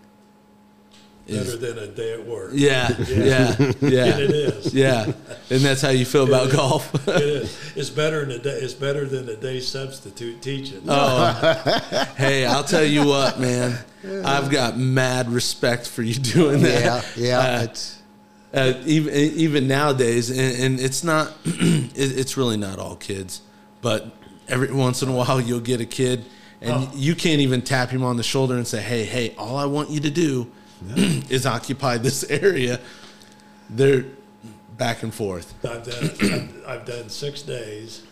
Is, 1.28 1.56
Better 1.56 1.74
than 1.74 1.84
a 1.84 1.88
day 1.88 2.14
at 2.14 2.28
work. 2.28 2.52
yeah, 2.54 2.88
yeah, 3.10 3.56
And 3.60 3.76
it 3.82 3.82
yeah, 3.82 4.18
is. 4.20 4.74
yeah, 4.76 5.04
and 5.50 5.62
that's 5.62 5.82
how 5.82 5.90
you 5.90 6.06
feel 6.06 6.28
about 6.28 6.48
is. 6.50 6.54
golf. 6.54 7.08
It 7.08 7.24
is. 7.24 7.72
It's 7.76 7.90
better 7.90 8.20
than 8.26 8.36
a 8.36 8.38
day. 8.44 8.52
It's 8.52 8.76
better 8.76 9.06
than 9.08 9.28
a 9.28 9.36
day 9.36 9.60
substitute 9.60 10.44
teaching. 10.44 10.84
Oh, 10.88 12.14
hey, 12.16 12.46
I'll 12.46 12.64
tell 12.64 12.84
you 12.84 13.08
what, 13.08 13.40
man. 13.40 13.76
I've 14.24 14.52
got 14.52 14.78
mad 14.78 15.28
respect 15.32 15.88
for 15.88 16.04
you 16.04 16.14
doing 16.14 16.60
Yeah. 16.62 16.80
that. 17.02 17.18
Yeah. 17.18 17.40
Uh, 17.40 17.64
it's 17.64 18.02
uh, 18.54 18.74
even 18.86 19.14
even 19.16 19.68
nowadays, 19.68 20.30
and, 20.30 20.64
and 20.64 20.80
it's 20.80 21.04
not. 21.04 21.34
it, 21.46 21.92
it's 22.20 22.38
really 22.38 22.58
not 22.58 22.78
all 22.78 22.96
kids, 22.98 23.42
but 23.82 24.06
every 24.48 24.72
once 24.72 25.02
in 25.02 25.10
a 25.10 25.12
while 25.12 25.42
you'll 25.42 25.60
get 25.60 25.82
a 25.82 25.86
kid, 25.88 26.24
and 26.62 26.72
Oh. 26.74 26.92
you 26.96 27.16
can't 27.16 27.42
even 27.42 27.62
tap 27.62 27.90
him 27.90 28.04
on 28.04 28.18
the 28.18 28.24
shoulder 28.24 28.56
and 28.56 28.66
say, 28.68 28.82
"Hey, 28.82 29.04
hey, 29.06 29.36
all 29.38 29.58
I 29.58 29.66
want 29.66 29.90
you 29.90 30.00
to 30.02 30.10
do 30.10 30.52
is 30.96 31.46
occupy 31.46 31.98
this 31.98 32.24
area." 32.30 32.80
They're 33.70 34.06
back 34.78 35.04
and 35.04 35.14
forth. 35.14 35.54
I've 35.66 35.84
done 35.84 36.64
I've, 36.68 36.86
done 36.86 37.10
six 37.10 37.42
days, 37.42 38.04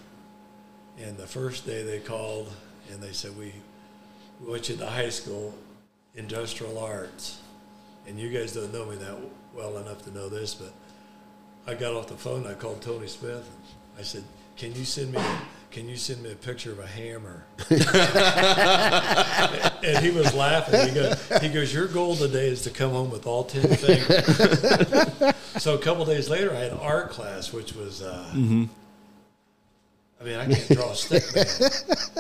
and 0.99 1.17
the 1.17 1.27
first 1.27 1.65
day 1.65 1.84
they 1.84 1.99
called 1.99 2.51
and 2.91 3.01
they 3.01 3.12
said 3.12 3.36
we, 3.38 3.53
we 4.41 4.49
want 4.51 4.67
you 4.69 4.75
to 4.77 4.86
high 4.86 5.10
school, 5.10 5.53
industrial 6.15 6.77
arts, 6.77 7.39
and 8.08 8.19
you 8.19 8.29
guys 8.29 8.53
don't 8.53 8.73
know 8.73 8.86
me 8.86 8.95
that 8.97 9.15
well 9.56 9.77
enough 9.77 10.01
to 10.03 10.12
know 10.12 10.27
this, 10.29 10.53
but 10.56 10.73
I 11.67 11.75
got 11.75 11.93
off 11.93 12.08
the 12.08 12.15
phone. 12.15 12.45
I 12.47 12.53
called 12.56 12.82
Tony 12.82 13.08
Smith. 13.08 13.47
And 13.95 13.99
I 13.99 14.01
said, 14.03 14.23
"Can 14.58 14.73
you 14.75 14.86
send 14.86 15.13
me 15.13 15.21
can 15.73 15.89
you 15.89 15.97
send 15.97 16.21
me 16.21 16.31
a 16.31 16.36
picture 16.36 16.71
of 16.71 16.77
a 16.77 16.86
hammer?" 16.86 17.43
and 19.83 20.05
he 20.05 20.12
was 20.12 20.31
laughing. 20.36 20.88
He 20.88 20.93
goes, 20.93 21.41
he 21.41 21.49
goes, 21.49 21.73
"Your 21.73 21.88
goal 21.88 22.15
today 22.15 22.47
is 22.47 22.62
to 22.62 22.69
come 22.69 22.91
home 22.91 23.09
with 23.09 23.25
all 23.25 23.43
ten 23.43 23.67
fingers." 23.75 25.33
so 25.57 25.73
a 25.73 25.79
couple 25.79 26.05
days 26.05 26.29
later, 26.29 26.51
I 26.51 26.59
had 26.59 26.73
art 26.73 27.09
class, 27.09 27.51
which 27.51 27.73
was. 27.73 28.03
Uh, 28.03 28.23
mm-hmm. 28.33 28.65
I 30.21 30.23
mean, 30.23 30.36
I 30.36 30.45
can't 30.45 30.69
draw 30.69 30.91
a 30.91 30.95
stick 30.95 31.23
man. 31.36 31.47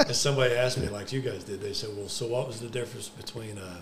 and 0.07 0.15
somebody 0.15 0.55
asked 0.55 0.77
me, 0.77 0.89
like 0.89 1.13
you 1.13 1.21
guys 1.21 1.45
did, 1.45 1.61
they 1.61 1.71
said, 1.73 1.91
"Well, 1.95 2.09
so 2.09 2.27
what 2.27 2.47
was 2.47 2.59
the 2.59 2.67
difference 2.67 3.07
between 3.07 3.57
uh, 3.59 3.81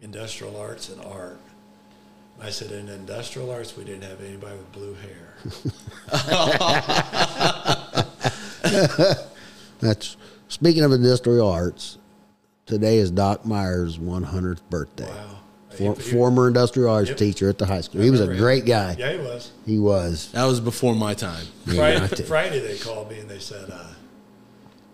industrial 0.00 0.56
arts 0.56 0.88
and 0.90 1.04
art?" 1.04 1.40
I 2.40 2.50
said, 2.50 2.70
"In 2.70 2.88
industrial 2.88 3.50
arts, 3.50 3.76
we 3.76 3.82
didn't 3.84 4.04
have 4.04 4.22
anybody 4.22 4.56
with 4.56 4.72
blue 4.72 4.94
hair." 4.94 5.34
that's 9.80 10.16
speaking 10.48 10.82
of 10.84 10.92
industrial 10.92 11.48
arts. 11.48 11.98
Today 12.66 12.98
is 12.98 13.10
Doc 13.10 13.46
Myers' 13.46 13.96
100th 13.98 14.60
birthday. 14.68 15.08
Wow. 15.08 15.38
For, 15.70 15.94
He- 15.94 16.02
he- 16.02 16.10
former 16.12 16.48
industrial 16.48 16.90
arts 16.90 17.08
Yep. 17.08 17.18
teacher 17.18 17.48
at 17.48 17.56
the 17.58 17.64
high 17.66 17.80
school. 17.80 18.02
He 18.02 18.10
was 18.10 18.20
a 18.20 18.24
remember 18.24 18.34
him. 18.38 18.42
great 18.44 18.66
guy. 18.66 18.96
Yeah, 18.98 19.12
he 19.12 19.18
was. 19.18 19.50
He 19.64 19.78
was. 19.78 20.30
That 20.32 20.44
was 20.44 20.60
before 20.60 20.94
my 20.94 21.14
time. 21.14 21.46
Yeah, 21.66 21.74
Friday, 21.74 22.08
tell- 22.16 22.26
Friday 22.26 22.58
they 22.60 22.76
called 22.78 23.10
me 23.10 23.20
and 23.20 23.28
they 23.30 23.38
said, 23.38 23.70
uh, 23.70 23.86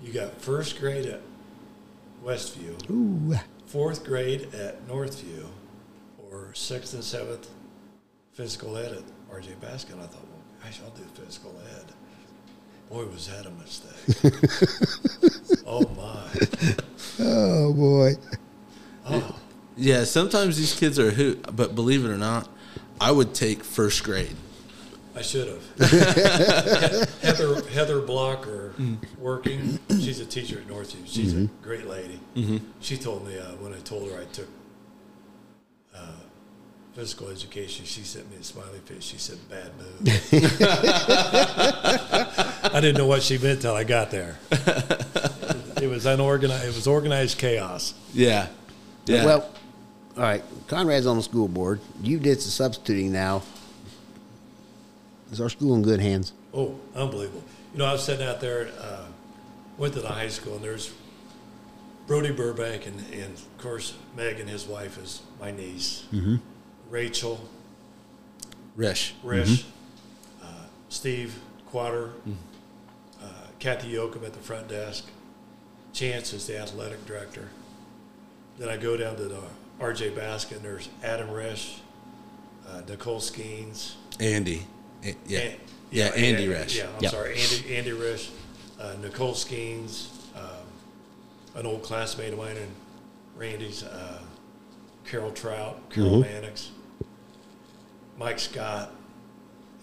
"You 0.02 0.12
got 0.12 0.40
first 0.40 0.78
grade 0.78 1.06
at 1.06 1.20
Westview, 2.24 2.90
Ooh. 2.90 3.34
fourth 3.66 4.04
grade 4.04 4.54
at 4.54 4.86
Northview, 4.86 5.46
or 6.30 6.50
sixth 6.54 6.94
and 6.94 7.02
seventh 7.04 7.48
physical 8.32 8.76
ed 8.76 8.92
at 8.92 9.02
RJ 9.32 9.54
Baskett." 9.60 9.96
I 9.96 10.02
thought, 10.06 10.22
well, 10.28 10.42
gosh, 10.62 10.80
I'll 10.84 10.90
do 10.96 11.02
physical 11.20 11.52
ed. 11.63 11.63
Boy, 12.94 13.06
was 13.06 13.26
that 13.26 13.44
a 13.44 13.50
mistake! 13.50 13.90
oh 15.66 15.88
my! 15.96 17.26
Oh 17.26 17.72
boy. 17.72 18.12
Oh, 19.04 19.34
Yeah, 19.76 20.04
sometimes 20.04 20.56
these 20.56 20.78
kids 20.78 20.96
are 21.00 21.08
a 21.08 21.10
hoot, 21.10 21.44
but 21.56 21.74
believe 21.74 22.04
it 22.04 22.08
or 22.08 22.16
not, 22.16 22.48
I 23.00 23.10
would 23.10 23.34
take 23.34 23.64
first 23.64 24.04
grade. 24.04 24.36
I 25.16 25.22
should 25.22 25.48
have. 25.48 25.64
Heather 27.22 27.62
Heather 27.70 28.00
Blocker, 28.00 28.74
Mm. 28.78 28.98
working. 29.18 29.80
She's 29.90 30.20
a 30.20 30.24
teacher 30.24 30.58
at 30.60 30.68
Northview. 30.68 31.02
She's 31.04 31.34
Mm-hmm. 31.34 31.46
a 31.46 31.64
great 31.64 31.86
lady. 31.88 32.20
She 32.80 32.96
told 32.96 33.26
me 33.26 33.36
uh, 33.38 33.54
when 33.56 33.72
I 33.74 33.78
told 33.78 34.08
her 34.10 34.20
I 34.20 34.24
took 34.26 34.48
uh, 35.96 36.12
physical 36.94 37.28
education, 37.28 37.84
she 37.84 38.02
sent 38.02 38.30
me 38.30 38.36
a 38.40 38.44
smiley 38.44 38.78
face. 38.84 39.02
She 39.02 39.18
said, 39.18 39.38
"Bad 39.48 39.70
move." 39.76 40.32
I 42.72 42.80
didn't 42.80 42.96
know 42.96 43.06
what 43.06 43.22
she 43.22 43.38
meant 43.38 43.62
till 43.62 43.74
I 43.74 43.84
got 43.84 44.10
there. 44.10 44.36
It 45.82 45.88
was 45.88 46.06
unorganized. 46.06 46.64
It 46.64 46.74
was 46.74 46.86
organized 46.86 47.38
chaos. 47.38 47.94
Yeah, 48.12 48.48
yeah. 49.06 49.24
Well, 49.24 49.50
all 50.16 50.22
right. 50.22 50.42
Conrad's 50.68 51.06
on 51.06 51.16
the 51.16 51.22
school 51.22 51.48
board. 51.48 51.80
You 52.02 52.18
did 52.18 52.40
some 52.40 52.50
substituting 52.50 53.12
now. 53.12 53.42
Is 55.32 55.40
our 55.40 55.48
school 55.48 55.74
in 55.74 55.82
good 55.82 56.00
hands? 56.00 56.32
Oh, 56.52 56.78
unbelievable. 56.94 57.42
You 57.72 57.80
know, 57.80 57.86
I 57.86 57.92
was 57.92 58.04
sitting 58.04 58.24
out 58.24 58.40
there, 58.40 58.68
uh, 58.80 59.06
went 59.78 59.94
to 59.94 60.00
the 60.00 60.08
high 60.08 60.28
school, 60.28 60.54
and 60.54 60.64
there's 60.64 60.92
Brody 62.06 62.30
Burbank, 62.30 62.86
and, 62.86 63.00
and 63.12 63.34
of 63.34 63.58
course, 63.58 63.94
Meg 64.16 64.38
and 64.38 64.48
his 64.48 64.66
wife 64.66 64.96
is 64.96 65.22
my 65.40 65.50
niece. 65.50 66.04
Rachel, 66.90 67.40
Rish. 68.76 69.14
Rish, 69.22 69.64
uh, 70.42 70.46
Steve 70.88 71.34
Quater, 71.66 72.10
uh, 73.22 73.26
Kathy 73.58 73.92
Yoakum 73.94 74.24
at 74.24 74.32
the 74.32 74.40
front 74.40 74.68
desk. 74.68 75.06
Chance 75.92 76.32
is 76.32 76.46
the 76.46 76.58
athletic 76.58 77.04
director. 77.06 77.48
Then 78.58 78.68
I 78.68 78.76
go 78.76 78.96
down 78.96 79.16
to 79.16 79.24
the 79.24 79.42
RJ 79.80 80.14
Baskett. 80.14 80.62
There's 80.62 80.88
Adam 81.02 81.30
Rish, 81.30 81.76
uh, 82.68 82.82
Nicole 82.88 83.20
Skeens, 83.20 83.94
Andy. 84.20 84.66
A- 85.04 85.14
Yeah. 85.26 85.38
An- 85.40 85.60
yeah, 85.90 86.04
Andy 86.06 86.44
An- 86.46 86.50
Resch. 86.52 86.76
Yeah, 86.76 86.88
I'm 86.96 87.02
Yep. 87.02 87.10
sorry, 87.12 87.38
Andy 87.40 87.76
Andy 87.76 87.90
Resch, 87.90 88.28
uh, 88.80 88.94
Nicole 89.00 89.34
Skeens, 89.34 90.06
um, 90.36 90.66
an 91.54 91.66
old 91.66 91.82
classmate 91.82 92.32
of 92.32 92.38
mine, 92.38 92.56
and 92.56 92.70
Randy's 93.36 93.82
uh, 93.82 94.20
Carol 95.06 95.32
Trout, 95.32 95.90
Carol 95.90 96.10
mm-hmm. 96.10 96.20
Mannix, 96.32 96.70
Mike 98.18 98.38
Scott, 98.38 98.92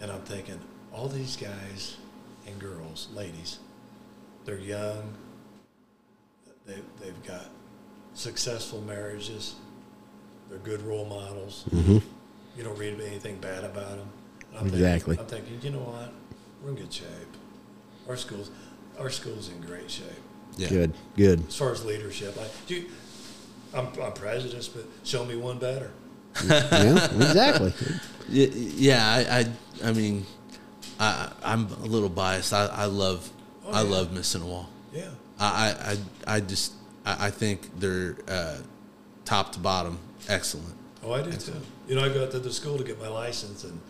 and 0.00 0.10
I'm 0.10 0.22
thinking 0.22 0.60
all 0.92 1.08
these 1.08 1.36
guys 1.36 1.96
and 2.46 2.58
girls, 2.58 3.08
ladies, 3.14 3.58
they're 4.44 4.58
young. 4.58 5.14
They 6.66 6.76
they've 7.00 7.22
got 7.24 7.46
successful 8.14 8.80
marriages. 8.82 9.54
They're 10.48 10.58
good 10.58 10.82
role 10.82 11.06
models. 11.06 11.64
Mm-hmm. 11.70 11.98
You 12.56 12.64
don't 12.64 12.78
read 12.78 13.00
anything 13.00 13.38
bad 13.38 13.64
about 13.64 13.96
them. 13.96 14.08
I'm 14.56 14.66
Exactly. 14.66 15.16
Thinking, 15.16 15.36
I'm 15.38 15.44
thinking, 15.44 15.60
you 15.62 15.78
know 15.78 15.84
what? 15.84 16.12
We're 16.62 16.70
in 16.70 16.76
good 16.76 16.92
shape. 16.92 17.06
Our 18.08 18.16
schools, 18.16 18.50
our 18.98 19.08
school's 19.10 19.48
in 19.48 19.60
great 19.60 19.90
shape 19.90 20.06
Yeah. 20.56 20.68
Good. 20.68 20.92
Good. 21.16 21.46
as 21.48 21.56
far 21.56 21.72
as 21.72 21.84
leadership. 21.84 22.36
Like, 22.36 22.50
do 22.66 22.74
you, 22.74 22.90
I'm, 23.74 23.88
I'm 24.02 24.12
prejudiced, 24.12 24.74
but 24.74 24.84
show 25.04 25.24
me 25.24 25.36
one 25.36 25.58
better. 25.58 25.90
yeah, 26.46 27.04
exactly. 27.06 27.72
Y- 28.28 28.50
Yeah, 28.54 29.04
I, 29.04 29.40
I, 29.40 29.88
I 29.88 29.92
mean, 29.92 30.24
I, 31.00 31.30
I'm 31.42 31.66
a 31.66 31.86
little 31.86 32.08
biased. 32.08 32.52
I, 32.52 32.66
I 32.66 32.84
love, 32.86 33.28
Oh, 33.66 33.72
I 33.72 33.82
yeah. 33.82 33.88
love 33.90 34.08
Mississinewa. 34.08 34.66
Yeah. 34.92 35.08
I, 35.38 35.46
I, 35.46 35.92
I 36.32 36.36
I 36.36 36.40
just, 36.40 36.72
I, 37.04 37.26
I 37.26 37.30
think 37.30 37.78
they're 37.80 38.16
uh, 38.28 38.58
top 39.24 39.52
to 39.52 39.58
bottom 39.58 39.98
excellent. 40.28 40.74
Oh, 41.04 41.12
I 41.12 41.22
do 41.22 41.32
too. 41.32 41.52
You 41.88 41.96
know, 41.96 42.04
I 42.04 42.08
go 42.08 42.22
out 42.24 42.30
to 42.32 42.38
the 42.38 42.52
school 42.52 42.78
to 42.78 42.84
get 42.84 43.00
my 43.00 43.08
license, 43.08 43.64
and 43.64 43.80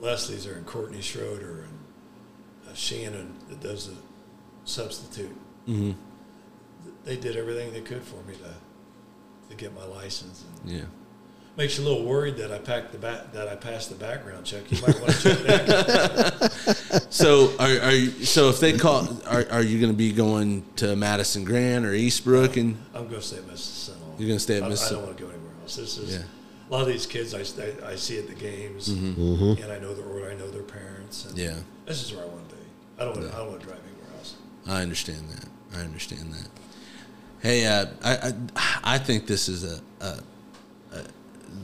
Leslie's 0.00 0.44
there, 0.46 0.54
and 0.54 0.64
Courtney 0.66 1.02
Schroeder, 1.02 1.64
and 1.68 1.78
uh, 2.70 2.74
Shannon 2.74 3.34
that 3.48 3.60
does 3.60 3.88
the 3.88 3.96
substitute. 4.64 5.36
Mm-hmm. 5.68 5.92
They 7.04 7.16
did 7.16 7.36
everything 7.36 7.72
they 7.72 7.82
could 7.82 8.02
for 8.02 8.16
me 8.28 8.34
to 8.36 8.54
to 9.50 9.56
get 9.56 9.74
my 9.74 9.84
license. 9.84 10.44
And 10.64 10.72
Yeah. 10.72 10.82
makes 11.56 11.78
you 11.78 11.84
a 11.84 11.86
little 11.88 12.04
worried 12.04 12.36
that 12.36 12.52
I 12.52 12.58
packed 12.58 12.92
the 12.92 12.98
back 12.98 13.32
that 13.32 13.48
I 13.48 13.54
passed 13.56 13.88
the 13.88 13.94
background 13.96 14.44
check. 14.44 14.70
You 14.70 14.78
might 14.82 15.00
want 15.00 15.12
to 15.14 15.22
check 15.22 15.38
that. 15.46 16.52
So 17.10 17.52
are, 17.58 17.80
are 17.88 17.92
you, 17.92 18.10
so 18.24 18.48
if 18.50 18.60
they 18.60 18.76
call, 18.76 19.08
are, 19.26 19.46
are 19.50 19.62
you 19.62 19.80
going 19.80 19.92
to 19.92 19.96
be 19.96 20.12
going 20.12 20.64
to 20.76 20.94
Madison-Grant 20.96 21.84
or 21.86 21.92
Eastbrook 21.92 22.56
and 22.60 22.76
I'm 22.94 23.08
going 23.08 23.20
to 23.20 23.26
stay 23.26 23.36
at 23.38 23.44
Mississinewa. 23.44 24.18
You're 24.18 24.28
gonna 24.28 24.38
stay 24.40 24.56
at 24.58 24.62
Mississinewa. 24.64 24.86
I, 24.86 24.90
don't 24.92 25.02
want 25.06 25.16
to 25.18 25.22
go 25.24 25.30
anywhere 25.30 25.50
else. 25.62 25.76
This 25.76 25.98
is 25.98 26.14
Yeah. 26.16 26.22
a 26.68 26.70
lot 26.72 26.82
of 26.82 26.88
these 26.88 27.06
kids 27.06 27.34
I, 27.34 27.40
I, 27.62 27.92
I 27.92 27.96
see 27.96 28.18
at 28.18 28.28
the 28.28 28.34
games, 28.34 28.88
Mm-hmm. 28.88 29.62
and 29.62 29.72
I 29.72 29.78
know 29.78 29.94
their 29.94 30.06
order. 30.06 30.30
I 30.30 30.34
know 30.34 30.50
their 30.50 30.62
parents. 30.62 31.24
And 31.26 31.38
Yeah. 31.38 31.56
This 31.86 32.02
is 32.02 32.12
where 32.14 32.24
I 32.24 32.28
want 32.28 32.48
to 32.50 32.54
be. 32.56 32.62
I 32.98 33.04
don't 33.04 33.16
want. 33.16 33.28
to 33.30 33.34
I 33.34 33.38
don't 33.38 33.48
want 33.48 33.60
to 33.60 33.66
drive 33.66 33.78
anywhere 33.86 34.16
else. 34.18 34.34
I 34.66 34.82
understand 34.82 35.28
that. 35.30 35.48
I 35.76 35.80
understand 35.82 36.32
that. 36.34 36.48
Hey, 37.46 37.64
uh, 37.64 37.86
I, 38.02 38.32
I 38.56 38.94
I 38.96 38.98
think 38.98 39.28
this 39.28 39.48
is 39.48 39.62
a, 39.62 39.80
a, 40.00 40.18
a 40.92 41.04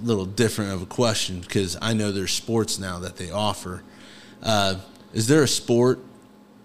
little 0.05 0.27
different 0.27 0.75
of 0.75 0.81
a 0.81 0.87
question 0.87 1.41
because 1.41 1.77
I 1.83 1.93
know 1.93 2.13
there's 2.13 2.31
sports 2.31 2.79
now 2.79 3.01
that 3.01 3.17
they 3.17 3.33
offer. 3.33 3.83
Uh, 4.45 4.77
is 5.13 5.27
there 5.27 5.43
a 5.43 5.49
sport 5.49 5.99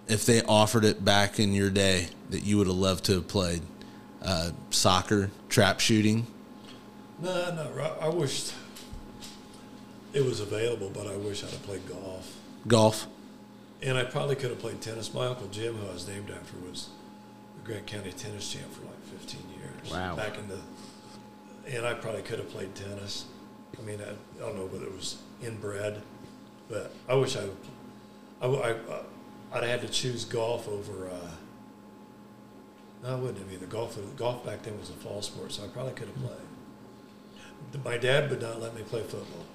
if 0.07 0.27
they 0.27 0.43
offered 0.43 0.85
it 0.85 1.03
back 1.03 1.39
in 1.39 1.53
your 1.53 1.71
day 1.71 2.09
that 2.29 2.43
you 2.43 2.59
would 2.59 2.67
have 2.67 2.75
loved 2.75 3.05
to 3.05 3.13
have 3.13 3.27
played? 3.27 3.63
Uh, 4.21 4.51
soccer, 4.69 5.31
trap 5.49 5.79
shooting. 5.79 6.27
No, 7.19 7.55
no. 7.55 7.97
I- 7.99 8.09
wished 8.09 8.53
it 10.13 10.23
was 10.23 10.41
available, 10.41 10.91
but 10.93 11.07
I 11.07 11.17
wish 11.17 11.43
I'd 11.43 11.49
have 11.49 11.63
played 11.63 11.87
golf. 11.89 12.37
Golf. 12.67 13.07
And 13.81 13.97
I 13.97 14.03
probably 14.03 14.35
could 14.35 14.51
have 14.51 14.59
played 14.59 14.79
tennis. 14.79 15.11
My 15.11 15.25
uncle 15.25 15.47
Jim, 15.47 15.75
who 15.75 15.89
I 15.89 15.93
was 15.93 16.07
named 16.07 16.29
after, 16.29 16.55
was 16.69 16.89
the 17.55 17.65
Grant 17.65 17.87
County 17.87 18.11
tennis 18.11 18.53
champ 18.53 18.71
for 18.71 18.85
like 18.85 18.91
15 18.91 18.96
years. 19.87 19.97
Wow. 19.97 20.15
Back 20.15 20.37
in 20.37 20.47
the, 20.47 20.59
and 21.75 21.85
I 21.85 21.93
probably 21.93 22.21
could 22.21 22.39
have 22.39 22.49
played 22.49 22.73
tennis. 22.75 23.25
I 23.77 23.81
mean, 23.81 23.99
I, 24.01 24.11
I 24.11 24.45
don't 24.47 24.55
know 24.57 24.65
whether 24.65 24.85
it 24.85 24.93
was 24.95 25.17
inbred, 25.43 26.01
but 26.69 26.91
I 27.07 27.15
wish 27.15 27.35
I, 27.35 27.43
I, 28.41 28.47
I, 28.47 28.69
I'd 29.53 29.63
have 29.63 29.81
had 29.81 29.81
to 29.81 29.89
choose 29.89 30.25
golf 30.25 30.67
over. 30.67 31.09
Uh, 31.09 31.31
no, 33.03 33.09
I 33.09 33.15
wouldn't 33.15 33.37
have 33.39 33.51
either. 33.53 33.65
Golf, 33.67 33.97
golf 34.17 34.45
back 34.45 34.63
then 34.63 34.79
was 34.79 34.89
a 34.89 34.93
fall 34.93 35.21
sport, 35.21 35.51
so 35.51 35.63
I 35.63 35.67
probably 35.67 35.93
could 35.93 36.07
have 36.07 36.17
played. 36.17 37.83
My 37.83 37.97
dad 37.97 38.29
would 38.29 38.41
not 38.41 38.61
let 38.61 38.75
me 38.75 38.81
play 38.83 39.01
football. 39.01 39.45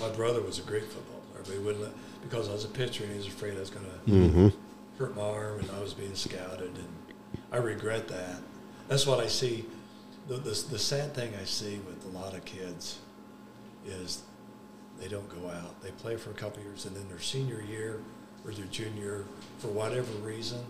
My 0.00 0.08
brother 0.14 0.40
was 0.40 0.58
a 0.58 0.62
great 0.62 0.84
football 0.84 1.20
player, 1.32 1.42
but 1.44 1.52
he 1.52 1.58
wouldn't 1.58 1.82
let 1.84 1.92
because 2.22 2.48
I 2.48 2.52
was 2.52 2.64
a 2.64 2.68
pitcher 2.68 3.02
and 3.04 3.12
he 3.12 3.18
was 3.18 3.26
afraid 3.26 3.56
I 3.56 3.60
was 3.60 3.70
going 3.70 3.86
to 3.86 4.10
Mm-hmm. 4.12 4.48
hurt 4.98 5.16
my 5.16 5.22
arm 5.22 5.58
and 5.60 5.70
I 5.72 5.80
was 5.80 5.92
being 5.94 6.14
scouted, 6.14 6.76
and 6.76 6.88
I 7.50 7.56
regret 7.56 8.06
that. 8.08 8.36
That's 8.88 9.06
what 9.06 9.20
I 9.20 9.26
see. 9.26 9.64
The, 10.28 10.34
the, 10.36 10.50
the 10.70 10.78
sad 10.78 11.14
thing 11.14 11.32
I 11.40 11.44
see 11.44 11.78
with 11.86 12.04
a 12.04 12.08
lot 12.18 12.34
of 12.34 12.44
kids 12.44 12.98
is 13.86 14.22
they 15.00 15.08
don't 15.08 15.28
go 15.28 15.48
out. 15.48 15.80
They 15.82 15.90
play 15.92 16.16
for 16.16 16.30
a 16.30 16.34
couple 16.34 16.62
years, 16.62 16.84
and 16.86 16.94
then 16.94 17.08
their 17.08 17.18
senior 17.20 17.60
year 17.62 18.00
or 18.44 18.52
their 18.52 18.66
junior, 18.66 19.24
for 19.58 19.68
whatever 19.68 20.12
reason, 20.24 20.60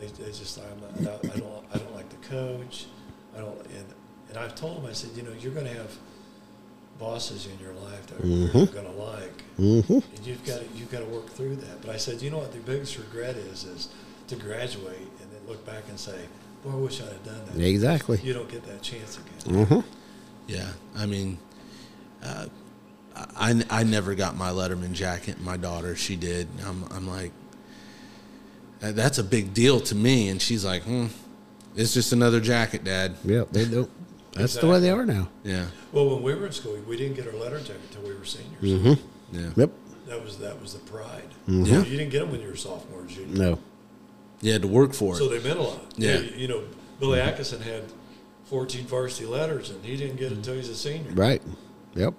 they, 0.00 0.06
they 0.06 0.30
just 0.32 0.58
I'm 0.58 1.04
not, 1.04 1.24
I 1.24 1.36
don't 1.38 1.64
I 1.72 1.78
don't 1.78 1.94
like 1.94 2.08
the 2.08 2.28
coach. 2.28 2.86
I 3.36 3.40
don't 3.40 3.58
and 3.66 3.84
and 4.30 4.38
I've 4.38 4.54
told 4.56 4.78
them 4.78 4.86
I 4.90 4.92
said 4.92 5.10
you 5.16 5.22
know 5.22 5.32
you're 5.38 5.52
going 5.52 5.66
to 5.66 5.74
have 5.74 5.92
bosses 6.98 7.46
in 7.46 7.58
your 7.64 7.74
life 7.74 8.06
that 8.08 8.24
you're 8.24 8.48
Mhm. 8.48 8.72
going 8.72 8.86
to 8.86 8.92
like, 8.92 9.42
Mm-hmm. 9.58 9.92
and 10.16 10.26
you've 10.26 10.44
got 10.44 10.60
to, 10.60 10.66
you've 10.74 10.90
got 10.90 11.00
to 11.00 11.06
work 11.06 11.28
through 11.30 11.56
that. 11.56 11.80
But 11.82 11.90
I 11.90 11.96
said, 11.96 12.20
you 12.22 12.30
know 12.30 12.38
what? 12.38 12.52
The 12.52 12.58
biggest 12.58 12.96
regret 12.98 13.36
is 13.36 13.64
is 13.64 13.88
to 14.28 14.36
graduate 14.36 15.08
and 15.20 15.30
then 15.32 15.40
look 15.48 15.64
back 15.66 15.84
and 15.88 15.98
say, 15.98 16.18
"Boy, 16.64 16.70
I 16.70 16.74
wish 16.76 17.00
I'd 17.00 17.08
have 17.08 17.24
done 17.24 17.40
that." 17.54 17.64
Exactly. 17.64 18.20
You 18.22 18.32
don't 18.32 18.50
get 18.50 18.64
that 18.66 18.82
chance 18.82 19.18
again. 19.18 19.66
Mm-hmm. 19.66 19.80
Yeah, 20.48 20.68
I 20.96 21.06
mean, 21.06 21.38
uh, 22.22 22.46
I 23.14 23.62
I 23.70 23.82
never 23.84 24.14
got 24.14 24.36
my 24.36 24.50
Letterman 24.50 24.92
jacket. 24.92 25.40
My 25.40 25.56
daughter, 25.56 25.96
she 25.96 26.16
did. 26.16 26.48
I'm 26.66 26.84
I'm 26.90 27.08
like, 27.08 27.32
that's 28.80 29.18
a 29.18 29.24
big 29.24 29.54
deal 29.54 29.80
to 29.80 29.94
me, 29.94 30.28
and 30.28 30.40
she's 30.40 30.64
like, 30.64 30.82
hmm, 30.82 31.06
it's 31.76 31.94
just 31.94 32.12
another 32.12 32.40
jacket, 32.40 32.84
Dad. 32.84 33.16
Yep. 33.24 33.50
They 33.50 33.64
don't. 33.64 33.90
That's 34.32 34.56
the 34.56 34.66
way 34.66 34.80
they 34.80 34.90
are 34.90 35.04
now. 35.04 35.28
Yeah, 35.44 35.66
Well, 35.92 36.08
when 36.08 36.22
we 36.22 36.34
were 36.34 36.46
in 36.46 36.52
school, 36.52 36.78
we 36.88 36.96
didn't 36.96 37.16
get 37.16 37.26
our 37.26 37.34
letter 37.34 37.58
jacket 37.60 37.82
until 37.90 38.08
we 38.10 38.16
were 38.16 38.24
seniors. 38.24 38.62
Mm-hmm. 38.62 39.38
yeah, 39.38 39.50
Yep. 39.56 39.70
That 40.06 40.24
was 40.24 40.38
that 40.38 40.60
was 40.60 40.72
the 40.72 40.80
pride. 40.80 41.28
Yeah. 41.46 41.82
You 41.84 41.96
didn't 41.98 42.10
get 42.10 42.20
them 42.20 42.30
when 42.32 42.40
you 42.40 42.48
were 42.48 42.56
sophomore 42.56 43.04
junior. 43.04 43.36
No. 43.50 43.58
You 44.42 44.52
had 44.52 44.60
to 44.62 44.68
work 44.68 44.92
for 44.92 45.14
it. 45.14 45.18
So 45.18 45.28
they 45.28 45.40
meant 45.42 45.58
a 45.58 45.62
lot. 45.62 45.80
Yeah. 45.96 46.18
You, 46.18 46.30
you 46.36 46.48
know, 46.48 46.62
Billy 47.00 47.20
Atkinson 47.20 47.62
had 47.62 47.84
14 48.46 48.84
varsity 48.86 49.26
letters, 49.26 49.70
and 49.70 49.82
he 49.84 49.96
didn't 49.96 50.16
get 50.16 50.30
it 50.32 50.36
until 50.36 50.52
he 50.54 50.58
was 50.58 50.68
a 50.68 50.74
senior. 50.74 51.10
Right. 51.12 51.40
Yep. 51.94 52.14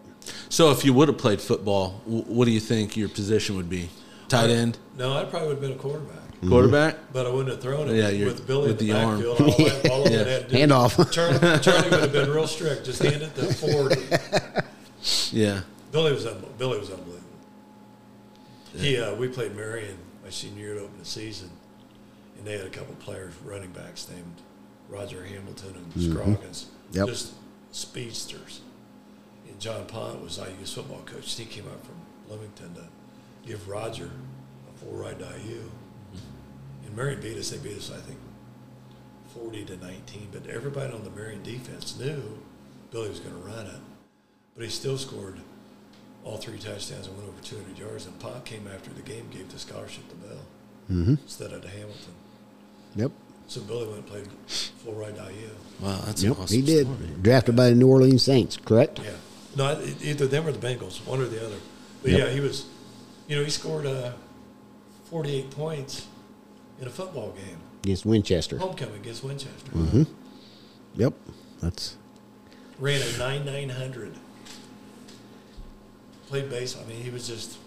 So 0.50 0.72
if 0.72 0.84
you 0.86 0.94
would 0.94 1.08
have 1.10 1.18
played 1.18 1.40
football, 1.42 2.02
what 2.06 2.46
do 2.46 2.52
you 2.52 2.60
think 2.60 2.98
your 2.98 3.10
position 3.10 3.56
would 3.58 3.70
be? 3.70 3.90
Tight 4.30 4.50
end, 4.50 4.78
No, 4.98 5.14
I 5.16 5.26
probably 5.26 5.50
would 5.50 5.56
have 5.58 5.62
been 5.62 5.72
a 5.74 5.76
quarterback. 5.76 6.18
quarterback. 6.48 6.96
But 7.12 7.28
I 7.28 7.30
wouldn't 7.30 7.50
have 7.50 7.62
thrown 7.62 7.90
it 7.90 7.96
Yeah, 7.98 8.10
you're- 8.10 8.32
with 8.32 8.48
Billy 8.48 8.70
with 8.72 8.82
in 8.82 8.88
the, 8.88 8.94
the 8.94 9.00
arm. 9.00 9.16
backfield. 9.22 9.42
All, 9.42 9.48
I, 9.68 9.90
all 9.90 10.08
Yeah. 10.12 10.20
I 10.22 10.30
had 10.30 10.48
do 10.48 10.58
Hand 10.58 10.72
off. 10.72 11.12
Charlie, 11.12 11.60
Charlie 11.60 11.90
would 11.90 12.00
have 12.00 12.12
been 12.14 12.30
real 12.32 12.48
strict. 12.48 12.86
Just 12.86 13.04
hand 13.04 13.22
it 13.22 13.36
to 13.36 13.54
40. 13.54 13.96
Yeah, 15.34 15.62
Billy 15.92 16.14
was 16.14 16.26
unbel- 16.26 16.58
Billy 16.58 16.80
was 16.80 16.90
unbelievable. 16.90 17.20
He 18.76 18.98
uh, 18.98 19.14
we 19.16 19.28
played 19.28 19.54
Marion 19.56 19.98
my 20.24 20.30
senior 20.30 20.62
year 20.64 20.74
to 20.76 20.82
open 20.84 20.98
the 20.98 21.06
season, 21.06 21.50
and 22.38 22.46
they 22.46 22.58
had 22.58 22.66
a 22.66 22.70
couple 22.70 22.96
players, 22.96 23.34
running 23.44 23.72
backs 23.72 24.08
named 24.10 24.36
Roger 24.90 25.24
Hamilton 25.24 25.76
and 25.94 26.04
Scroggins, 26.12 26.68
Yep. 26.92 27.08
just 27.08 27.34
speedsters. 27.72 28.62
And 29.48 29.60
John 29.60 29.86
Pont 29.86 30.22
was 30.22 30.38
IU's 30.40 30.74
football 30.74 31.02
coach. 31.06 31.34
He 31.36 31.46
came 31.46 31.66
out 31.68 31.86
from 31.86 31.96
Bloomington 32.28 32.74
to 32.76 32.88
give 33.48 33.68
Roger 33.68 34.10
a 34.70 34.80
full 34.80 34.94
ride 34.98 35.20
to 35.20 35.26
IU. 35.26 35.70
And 36.86 36.96
Marion 36.96 37.22
beat 37.22 37.38
us. 37.38 37.50
They 37.50 37.58
beat 37.58 37.78
us, 37.78 37.92
I 37.92 37.98
think, 38.00 38.20
forty 39.34 39.64
to 39.66 39.78
nineteen. 39.78 40.28
But 40.32 40.48
everybody 40.48 40.94
on 40.94 41.04
the 41.04 41.10
Marion 41.10 41.44
defense 41.44 41.98
knew 42.00 42.40
Billy 42.92 43.10
was 43.10 43.20
going 43.20 43.36
to 43.36 43.42
run 43.48 43.66
it, 43.68 43.82
but 44.56 44.64
he 44.64 44.70
still 44.70 44.98
scored 44.98 45.40
all 46.24 46.38
three 46.38 46.58
touchdowns 46.58 47.08
and 47.08 47.18
went 47.18 47.28
over 47.28 47.42
200 47.42 47.78
yards. 47.78 48.06
And 48.06 48.18
Pop 48.20 48.46
came 48.46 48.66
after 48.74 48.92
the 48.92 49.02
game, 49.02 49.28
gave 49.30 49.52
the 49.52 49.60
scholarship 49.60 50.08
to 50.10 50.16
Bill 50.16 50.38
Mm-hmm. 50.92 51.16
instead 51.24 51.52
of 51.54 51.62
to 51.62 51.68
Hamilton. 51.70 52.14
Yep. 52.96 53.12
So 53.48 53.62
Billy 53.62 53.86
went 53.86 53.98
and 54.00 54.08
played 54.08 54.28
full 54.48 54.94
ride 54.94 55.16
to 55.16 55.22
IU. 55.24 55.50
wow, 55.82 56.02
that's 56.06 56.24
Yep. 56.24 56.40
awesome 56.40 56.56
he 56.56 56.62
did. 56.62 56.86
story. 56.88 57.10
Drafted 57.22 57.56
by 57.56 57.70
the 57.70 57.76
New 57.76 57.88
Orleans 57.88 58.24
Saints, 58.24 58.58
correct? 58.58 59.00
Yeah. 59.00 59.12
No, 59.56 59.80
either 60.02 60.26
them 60.28 60.48
or 60.48 60.52
the 60.52 60.66
Bengals, 60.66 61.06
one 61.06 61.22
or 61.22 61.26
the 61.26 61.46
other. 61.46 61.58
But 62.02 62.12
Yep. 62.12 62.20
yeah, 62.20 62.34
he 62.34 62.40
was, 62.40 62.66
you 63.28 63.36
know, 63.36 63.44
he 63.44 63.50
scored 63.52 63.86
uh, 63.86 64.14
48 65.10 65.52
points 65.52 66.08
in 66.82 66.88
a 66.88 66.90
football 66.90 67.32
game, 67.32 67.58
Against 67.84 68.06
Winchester. 68.06 68.58
homecoming 68.58 68.96
against 68.96 69.24
Winchester. 69.24 69.72
Mm-hmm. 69.72 70.04
Yep. 70.96 71.14
That's 71.62 71.98
Ran 72.80 73.02
a 73.02 73.18
9 73.18 73.46
900. 73.46 74.14
Played 76.28 76.50
base. 76.50 76.76
I 76.82 76.88
mean, 76.88 77.02
he 77.04 77.10
was 77.12 77.28
just 77.28 77.58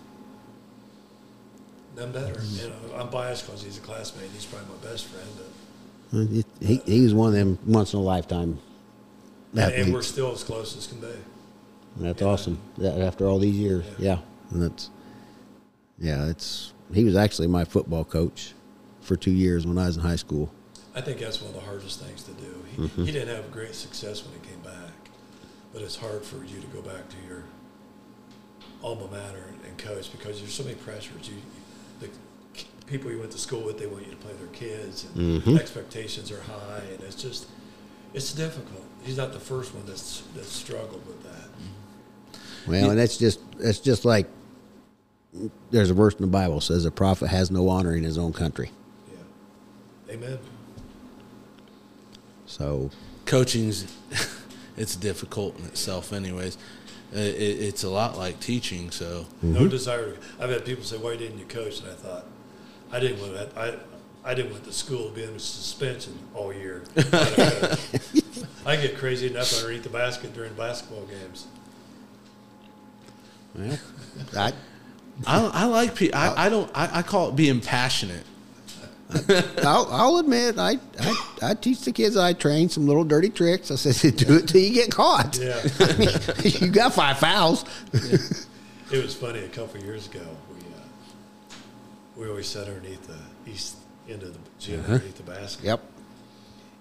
none 1.97 2.13
better. 2.13 2.41
You 2.43 2.69
know, 2.69 2.75
I'm 2.97 3.11
biased 3.11 3.47
because 3.47 3.63
he's 3.63 3.79
a 3.79 3.81
classmate. 3.81 4.31
He's 4.33 4.45
probably 4.45 4.69
my 4.69 4.91
best 4.91 5.07
friend. 5.07 5.29
But 6.13 6.27
he, 6.29 6.45
he, 6.61 6.77
he 6.93 7.01
was 7.03 7.15
one 7.15 7.29
of 7.29 7.35
them 7.35 7.59
once 7.67 7.93
in 7.93 7.99
a 7.99 8.03
lifetime 8.03 8.59
and, 9.55 9.73
and 9.73 9.93
we're 9.93 10.03
still 10.03 10.33
as 10.33 10.45
close 10.45 10.77
as 10.77 10.87
can 10.87 11.01
be. 11.01 11.09
That's 11.97 12.21
yeah. 12.21 12.29
awesome. 12.29 12.59
That 12.79 13.01
after 13.01 13.27
all 13.27 13.39
these 13.39 13.57
years, 13.57 13.85
Yeah. 13.99 14.15
yeah. 14.15 14.19
And 14.51 14.63
that's 14.63 14.91
yeah. 15.99 16.27
It's 16.27 16.73
he 16.93 17.05
was 17.05 17.17
actually 17.17 17.49
my 17.49 17.65
football 17.65 18.05
coach 18.05 18.53
for 19.01 19.17
two 19.17 19.31
years 19.31 19.67
when 19.67 19.79
I 19.79 19.87
was 19.87 19.97
in 19.97 20.03
high 20.03 20.17
school. 20.17 20.53
I 20.95 21.01
think 21.01 21.19
that's 21.19 21.41
one 21.43 21.55
of 21.55 21.61
the 21.61 21.67
hardest 21.67 22.01
things 22.01 22.23
to 22.25 22.33
do. 22.33 22.65
He, 22.71 22.83
Mm-hmm. 22.83 23.05
he 23.05 23.13
didn't 23.13 23.35
have 23.35 23.51
great 23.51 23.75
success 23.75 24.23
when 24.25 24.35
he 24.41 24.47
came 24.49 24.61
back, 24.61 24.93
but 25.73 25.81
it's 25.83 25.97
hard 25.97 26.23
for 26.25 26.37
you 26.45 26.61
to 26.61 26.67
go 26.69 26.83
back 26.83 27.09
to 27.09 27.17
your 27.27 27.45
alma 28.83 29.07
mater 29.11 29.45
and, 29.49 29.59
and 29.67 29.79
coach 29.79 30.13
because 30.13 30.39
there's 30.41 30.53
so 30.53 30.63
many 30.63 30.75
pressures. 30.77 31.29
You, 31.29 31.37
people 32.87 33.11
you 33.11 33.19
went 33.19 33.33
to 33.33 33.39
school 33.39 33.63
with, 33.63 33.79
they 33.79 33.87
want 33.87 34.05
you 34.05 34.11
to 34.13 34.17
play 34.19 34.33
their 34.35 34.47
kids, 34.49 35.07
and 35.15 35.43
Mhm. 35.43 35.59
expectations 35.59 36.31
are 36.31 36.41
high, 36.43 36.83
and 36.93 37.01
it's 37.03 37.21
just 37.23 37.47
It's 38.15 38.33
difficult. 38.33 38.83
He's 39.03 39.19
not 39.19 39.33
the 39.35 39.41
first 39.41 39.75
one 39.75 39.85
that's 39.87 40.23
that's 40.35 40.49
struggled 40.51 41.07
with 41.07 41.23
that. 41.25 41.49
Well, 42.67 42.91
and 42.91 42.99
that's 42.99 43.19
just 43.19 43.41
that's 43.59 43.79
just 43.79 44.05
like 44.07 44.27
there's 45.71 45.91
a 45.91 45.95
verse 45.95 46.15
in 46.15 46.23
the 46.23 46.27
Bible 46.29 46.63
says 46.63 46.87
a 46.87 46.91
prophet 46.91 47.27
has 47.29 47.51
no 47.51 47.69
honor 47.69 47.95
in 47.95 48.05
his 48.05 48.17
own 48.17 48.33
country. 48.33 48.71
Yeah. 49.13 50.15
Amen. 50.15 50.39
So 52.47 52.91
Coaching's 53.27 53.87
it's 54.77 54.97
difficult 54.97 55.59
in 55.59 55.65
itself, 55.67 56.13
anyways. 56.13 56.57
Uh, 57.15 57.19
It, 57.19 57.61
it's 57.69 57.85
a 57.85 57.91
lot 57.91 58.17
like 58.17 58.41
teaching, 58.41 58.91
so 58.91 59.27
No 59.43 59.69
desire. 59.69 60.17
I've 60.41 60.51
had 60.51 60.65
people 60.65 60.85
say, 60.85 60.97
"Why 60.97 61.17
didn't 61.17 61.39
you 61.39 61.45
coach?" 61.45 61.81
And 61.81 61.89
I 61.91 61.95
thought, 61.95 62.27
I 62.97 63.01
didn't 63.01 63.21
want 63.21 63.35
that. 63.35 63.49
I 63.59 63.75
I 64.25 64.33
didn't 64.33 64.53
want 64.53 64.65
the 64.65 64.73
school 64.73 65.11
to 65.11 65.15
be 65.15 65.23
under 65.23 65.39
suspension 65.39 66.19
all 66.35 66.51
year. 66.51 66.83
I 68.65 68.77
get 68.77 68.97
crazy 68.97 69.27
enough 69.27 69.55
underneath 69.59 69.83
the 69.83 69.91
basket 69.91 70.33
during 70.33 70.55
basketball 70.55 71.05
games. 71.05 71.47
well, 73.55 73.79
I 74.35 74.53
I, 75.27 75.51
I 75.53 75.65
like 75.67 75.95
pe- 75.95 76.11
I, 76.11 76.47
I 76.47 76.49
don't 76.49 76.71
I, 76.75 77.01
I 77.01 77.03
call 77.03 77.29
it 77.29 77.37
being 77.37 77.61
passionate. 77.61 78.25
I'll, 79.59 79.87
I'll 79.91 80.17
admit 80.17 80.59
I, 80.59 80.79
I 80.99 81.29
I 81.43 81.55
teach 81.55 81.83
the 81.83 81.93
kids 81.93 82.17
I 82.17 82.33
train 82.33 82.71
some 82.71 82.87
little 82.87 83.05
dirty 83.05 83.29
tricks. 83.29 83.71
I 83.71 83.75
said 83.75 84.17
do 84.17 84.39
it 84.39 84.49
till 84.49 84.63
you 84.63 84.73
get 84.73 84.91
caught. 84.91 85.39
Yeah. 85.39 85.61
I 85.81 85.97
mean, 85.99 86.09
you 86.45 86.69
got 86.69 86.95
five 86.95 87.19
fouls. 87.19 87.67
It 87.93 89.03
was 89.03 89.15
funny 89.15 89.41
a 89.41 89.49
couple 89.49 89.81
of 89.81 89.85
years 89.85 90.07
ago. 90.07 90.27
We 92.17 92.29
always 92.29 92.47
sat 92.49 92.67
underneath 92.69 93.07
the 93.07 93.51
east 93.51 93.77
end 94.09 94.23
of 94.23 94.33
the 94.33 94.41
gym, 94.59 94.81
uh-huh. 94.81 94.93
underneath 94.95 95.17
the 95.17 95.23
basket. 95.31 95.65
Yep. 95.65 95.83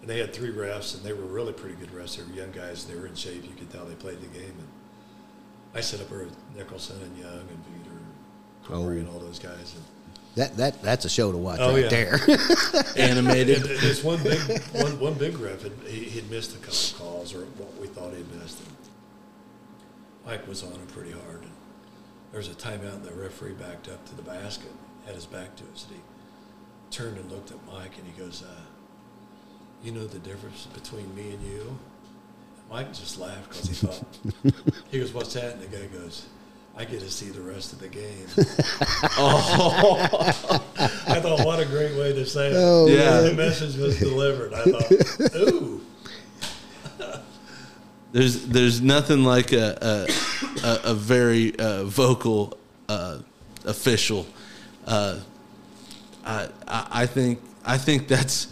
And 0.02 0.10
they 0.10 0.20
had 0.20 0.34
three 0.34 0.52
refs, 0.52 0.96
and 0.96 1.04
they 1.04 1.14
were 1.14 1.26
really 1.26 1.54
pretty 1.54 1.76
good 1.76 1.90
refs. 1.92 2.18
They 2.18 2.24
were 2.24 2.38
young 2.40 2.52
guys. 2.52 2.86
and 2.86 2.94
They 2.96 3.00
were 3.00 3.08
in 3.08 3.16
shape. 3.16 3.44
You 3.44 3.56
could 3.58 3.70
tell 3.72 3.86
they 3.86 3.96
played 3.96 4.22
the 4.22 4.28
game. 4.28 4.54
And 4.58 4.68
I 5.74 5.82
sat 5.82 6.00
up 6.00 6.10
there 6.10 6.20
with 6.20 6.36
Nicholson 6.56 7.02
and 7.02 7.18
Young 7.18 7.32
and 7.40 7.50
Veter, 7.50 8.68
Corey, 8.68 8.98
Oh. 8.98 9.00
and 9.00 9.10
all 9.10 9.20
those 9.20 9.40
guys. 9.40 9.74
And 9.76 9.84
That 10.36 10.58
that 10.58 10.82
that's 10.82 11.06
a 11.06 11.10
show 11.10 11.32
to 11.32 11.38
watch 11.38 11.60
Oh, 11.60 11.74
right 11.74 11.84
yeah. 11.84 11.90
there. 11.90 12.20
Animated. 12.98 13.58
And 13.66 13.80
There's 13.80 14.04
one 14.04 14.22
big 14.24 14.40
one, 14.74 15.00
one 15.00 15.14
big 15.16 15.38
ref, 15.40 15.66
and 15.66 15.82
he, 15.88 16.04
he'd 16.06 16.30
missed 16.30 16.56
a 16.56 16.60
couple 16.60 16.78
of 16.78 16.96
calls, 16.98 17.34
or 17.34 17.40
what 17.58 17.76
we 17.82 17.88
thought 17.88 18.14
he'd 18.14 18.32
missed. 18.40 18.60
And 18.60 18.76
Mike 20.26 20.48
was 20.48 20.64
on 20.64 20.72
him 20.74 20.88
pretty 20.88 21.12
hard. 21.12 21.42
And 21.42 21.52
there 22.32 22.38
was 22.40 22.48
a 22.48 22.52
timeout, 22.54 22.94
and 22.96 23.04
the 23.04 23.14
referee 23.14 23.54
backed 23.54 23.88
up 23.90 24.06
to 24.10 24.16
the 24.16 24.22
basket, 24.24 24.72
had 25.06 25.16
his 25.16 25.26
back 25.26 25.56
to 25.58 25.64
us, 25.74 25.86
and 25.90 25.98
he 25.98 26.02
turned 26.92 27.18
and 27.18 27.32
looked 27.32 27.52
at 27.52 27.58
Mike, 27.68 27.98
and 27.98 28.06
he 28.08 28.20
goes, 28.20 28.44
uh, 28.44 28.62
"You 29.84 29.92
know 29.92 30.06
the 30.08 30.20
difference 30.20 30.68
between 30.74 31.14
me 31.16 31.32
and 31.32 31.44
you?" 31.46 31.62
And 32.58 32.70
Mike 32.70 32.94
just 32.94 33.20
laughed 33.20 33.50
because 33.50 33.68
he 33.68 33.74
thought 33.76 34.04
he 34.92 35.00
goes, 35.00 35.14
"What's 35.14 35.34
that?" 35.34 35.54
And 35.56 35.62
the 35.62 35.68
guy 35.68 35.86
goes. 35.88 36.26
I 36.78 36.84
get 36.84 37.00
to 37.00 37.10
see 37.10 37.30
the 37.30 37.40
rest 37.40 37.72
of 37.72 37.80
the 37.80 37.88
game. 37.88 38.28
oh, 39.18 39.98
I 41.08 41.22
thought, 41.22 41.46
what 41.46 41.62
a 41.62 41.66
great 41.66 41.96
way 41.98 42.12
to 42.12 42.26
say 42.26 42.48
it. 42.52 42.56
Oh, 42.58 42.88
Yeah. 42.88 43.22
The 43.22 43.34
message 43.34 43.78
was 43.78 43.98
delivered. 43.98 44.54
I 44.54 44.64
thought, 44.66 45.36
ooh. 45.54 45.82
There's 48.12 48.46
there's 48.48 48.82
nothing 48.82 49.24
like 49.24 49.52
a 49.54 49.78
a, 49.82 50.68
a, 50.68 50.92
a 50.92 50.94
very 50.94 51.58
uh, 51.58 51.86
vocal 51.86 52.58
uh, 52.90 53.20
official. 53.66 54.26
Uh, 54.86 55.20
I, 56.26 56.50
I 56.68 57.06
think 57.06 57.40
I 57.64 57.78
think 57.78 58.08
that's 58.08 58.48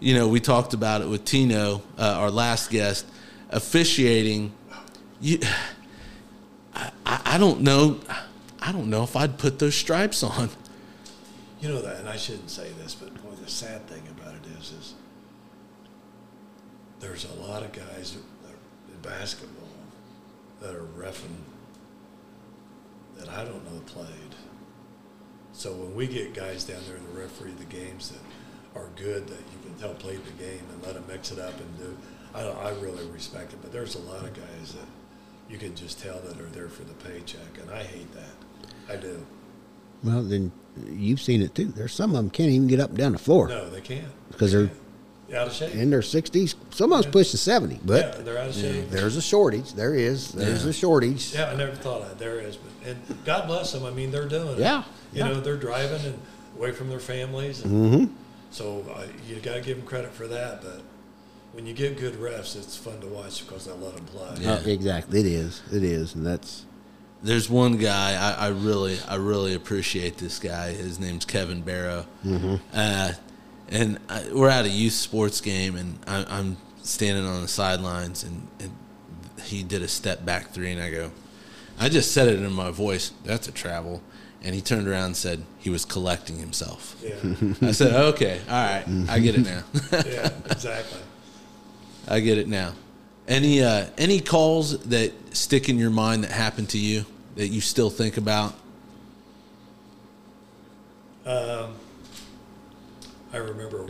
you 0.00 0.14
know 0.14 0.28
we 0.28 0.40
talked 0.40 0.74
about 0.74 1.02
it 1.02 1.08
with 1.08 1.24
Tino, 1.24 1.82
uh, 1.98 2.16
our 2.18 2.30
last 2.30 2.70
guest, 2.70 3.06
officiating. 3.50 4.52
You, 5.20 5.40
I, 6.74 6.90
I 7.04 7.38
don't 7.38 7.62
know. 7.62 8.00
I 8.60 8.72
don't 8.72 8.90
know 8.90 9.02
if 9.02 9.16
I'd 9.16 9.38
put 9.38 9.58
those 9.58 9.74
stripes 9.74 10.22
on. 10.22 10.50
You 11.60 11.70
know 11.70 11.82
that, 11.82 11.96
and 11.96 12.08
I 12.08 12.16
shouldn't 12.16 12.50
say 12.50 12.70
this, 12.82 12.94
but 12.94 13.12
boy, 13.14 13.34
the 13.42 13.50
sad 13.50 13.86
thing 13.88 14.02
about 14.16 14.34
it 14.34 14.46
is, 14.60 14.72
is 14.72 14.94
there's 17.00 17.24
a 17.24 17.34
lot 17.34 17.62
of 17.62 17.72
guys 17.72 18.16
in 18.16 18.22
basketball 19.02 19.68
that 20.60 20.74
are 20.74 20.86
refing 20.96 21.36
that 23.18 23.28
I 23.28 23.44
don't 23.44 23.64
know 23.64 23.80
played. 23.86 24.27
So 25.58 25.72
when 25.72 25.92
we 25.96 26.06
get 26.06 26.34
guys 26.34 26.62
down 26.62 26.80
there 26.86 26.96
in 26.96 27.02
the 27.12 27.20
referee 27.20 27.50
the 27.58 27.64
games 27.64 28.10
that 28.12 28.78
are 28.80 28.86
good 28.94 29.26
that 29.26 29.38
you 29.40 29.58
can 29.64 29.74
tell 29.80 29.92
played 29.92 30.20
the 30.24 30.30
game 30.40 30.62
and 30.72 30.82
let 30.84 30.94
them 30.94 31.02
mix 31.08 31.32
it 31.32 31.40
up 31.40 31.52
and 31.58 31.78
do, 31.78 31.96
I, 32.32 32.42
I 32.42 32.70
really 32.78 33.04
respect 33.08 33.52
it. 33.54 33.58
But 33.60 33.72
there's 33.72 33.96
a 33.96 34.00
lot 34.02 34.22
of 34.24 34.32
guys 34.34 34.74
that 34.74 34.86
you 35.50 35.58
can 35.58 35.74
just 35.74 35.98
tell 36.00 36.20
that 36.20 36.40
are 36.40 36.46
there 36.50 36.68
for 36.68 36.84
the 36.84 36.94
paycheck, 36.94 37.58
and 37.60 37.72
I 37.72 37.82
hate 37.82 38.06
that. 38.12 38.92
I 38.92 38.96
do. 39.00 39.26
well, 40.04 40.22
then 40.22 40.52
you've 40.92 41.20
seen 41.20 41.42
it 41.42 41.56
too. 41.56 41.64
There's 41.64 41.92
some 41.92 42.10
of 42.12 42.16
them 42.18 42.30
can't 42.30 42.50
even 42.50 42.68
get 42.68 42.78
up 42.78 42.90
and 42.90 42.98
down 42.98 43.10
the 43.12 43.18
floor 43.18 43.48
No, 43.48 43.68
they 43.68 43.80
can't. 43.80 44.06
because 44.30 44.52
They 44.52 44.58
they're 44.58 44.66
can't. 44.68 44.80
Out 45.34 45.46
of 45.48 45.52
shape. 45.52 45.74
in 45.74 45.90
their 45.90 46.02
sixties. 46.02 46.54
Some 46.70 46.92
of 46.92 47.02
them's 47.02 47.12
pushing 47.12 47.36
seventy, 47.38 47.78
but 47.84 48.16
yeah, 48.16 48.22
they're 48.22 48.38
out 48.38 48.48
of 48.48 48.54
shape. 48.54 48.88
there's 48.90 49.16
a 49.16 49.22
shortage. 49.22 49.72
There 49.74 49.94
is. 49.94 50.32
There's 50.32 50.64
Yeah. 50.64 50.70
a 50.70 50.72
shortage. 50.72 51.34
Yeah, 51.34 51.50
I 51.50 51.54
never 51.56 51.74
thought 51.74 52.02
of 52.02 52.12
it. 52.12 52.18
There 52.18 52.38
is, 52.40 52.56
but 52.56 52.72
and 52.90 53.24
God 53.24 53.46
bless 53.46 53.72
them. 53.72 53.84
I 53.84 53.90
mean, 53.90 54.10
they're 54.10 54.28
doing 54.28 54.48
it. 54.48 54.58
Yeah, 54.58 54.84
you 55.12 55.20
yeah. 55.20 55.28
know, 55.28 55.40
they're 55.40 55.56
driving 55.56 56.04
and 56.06 56.18
away 56.56 56.72
from 56.72 56.88
their 56.88 56.98
families, 57.00 57.62
and 57.62 57.72
Mm-hmm. 57.72 58.12
so 58.50 58.84
uh, 58.94 59.04
you 59.28 59.36
got 59.36 59.54
to 59.54 59.60
give 59.60 59.76
them 59.78 59.86
credit 59.86 60.12
for 60.12 60.26
that. 60.28 60.62
But 60.62 60.80
when 61.52 61.66
you 61.66 61.74
get 61.74 61.98
good 61.98 62.14
refs, 62.14 62.56
it's 62.56 62.76
fun 62.76 63.00
to 63.00 63.06
watch 63.06 63.46
because 63.46 63.66
they 63.66 63.72
let 63.72 63.96
them 63.96 64.04
play. 64.06 64.28
Yeah. 64.40 64.54
Uh, 64.54 64.60
exactly. 64.66 65.20
It 65.20 65.26
is. 65.26 65.60
It 65.72 65.82
is, 65.82 66.14
and 66.14 66.24
that's 66.26 66.64
There's 67.22 67.50
one 67.50 67.76
guy 67.76 68.14
I, 68.14 68.46
I 68.46 68.48
really 68.48 68.96
I 69.08 69.16
really 69.16 69.54
appreciate 69.54 70.16
this 70.18 70.38
guy. 70.38 70.72
His 70.72 70.98
name's 70.98 71.24
Kevin 71.24 71.60
Barrow, 71.62 72.06
uh, 72.72 73.12
and 73.70 73.98
I, 74.08 74.28
we're 74.32 74.48
at 74.48 74.64
a 74.64 74.68
youth 74.68 74.94
sports 74.94 75.40
game, 75.40 75.76
and 75.76 75.98
I, 76.06 76.24
I'm 76.28 76.56
standing 76.82 77.24
on 77.24 77.42
the 77.42 77.48
sidelines, 77.48 78.24
and, 78.24 78.48
and 78.60 78.70
he 79.42 79.62
did 79.62 79.82
a 79.82 79.88
step 79.88 80.24
back 80.24 80.50
three, 80.50 80.72
and 80.72 80.82
I 80.82 80.90
go, 80.90 81.10
I 81.78 81.88
just 81.88 82.12
said 82.12 82.28
it 82.28 82.40
in 82.40 82.52
my 82.52 82.70
voice. 82.70 83.12
That's 83.24 83.48
a 83.48 83.52
travel, 83.52 84.02
and 84.42 84.54
he 84.54 84.60
turned 84.60 84.88
around 84.88 85.06
and 85.06 85.16
said 85.16 85.44
he 85.58 85.70
was 85.70 85.84
collecting 85.84 86.38
himself. 86.38 86.96
Yeah, 87.02 87.68
I 87.68 87.72
said, 87.72 87.94
okay, 87.94 88.40
all 88.48 88.54
right, 88.54 88.84
I 89.08 89.18
get 89.18 89.34
it 89.34 89.44
now. 89.44 89.62
yeah, 89.92 90.30
exactly. 90.50 91.00
I 92.08 92.20
get 92.20 92.38
it 92.38 92.48
now. 92.48 92.72
Any 93.26 93.62
uh, 93.62 93.86
any 93.98 94.20
calls 94.20 94.78
that 94.84 95.12
stick 95.36 95.68
in 95.68 95.78
your 95.78 95.90
mind 95.90 96.24
that 96.24 96.30
happened 96.30 96.70
to 96.70 96.78
you 96.78 97.04
that 97.36 97.48
you 97.48 97.60
still 97.60 97.90
think 97.90 98.16
about? 98.16 98.54
Um, 101.26 101.74
I 103.32 103.36
remember 103.36 103.88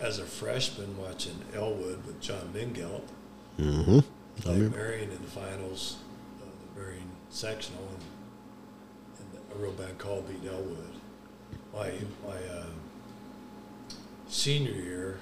as 0.00 0.18
a 0.18 0.24
freshman 0.24 0.98
watching 0.98 1.40
Elwood 1.54 2.04
with 2.06 2.20
John 2.20 2.52
Mingelt. 2.54 3.02
mm-hmm. 3.58 4.00
play 4.40 4.58
Marion 4.58 5.10
in 5.10 5.22
the 5.22 5.30
finals 5.30 5.96
of 6.40 6.74
the 6.74 6.80
Marion 6.80 7.08
sectional, 7.30 7.88
and, 9.18 9.26
and 9.34 9.54
a 9.54 9.62
real 9.62 9.72
bad 9.72 9.96
call 9.98 10.22
beat 10.22 10.48
Elwood. 10.48 10.92
My 11.72 11.92
my 12.26 12.36
uh, 12.52 12.66
senior 14.28 14.72
year, 14.72 15.18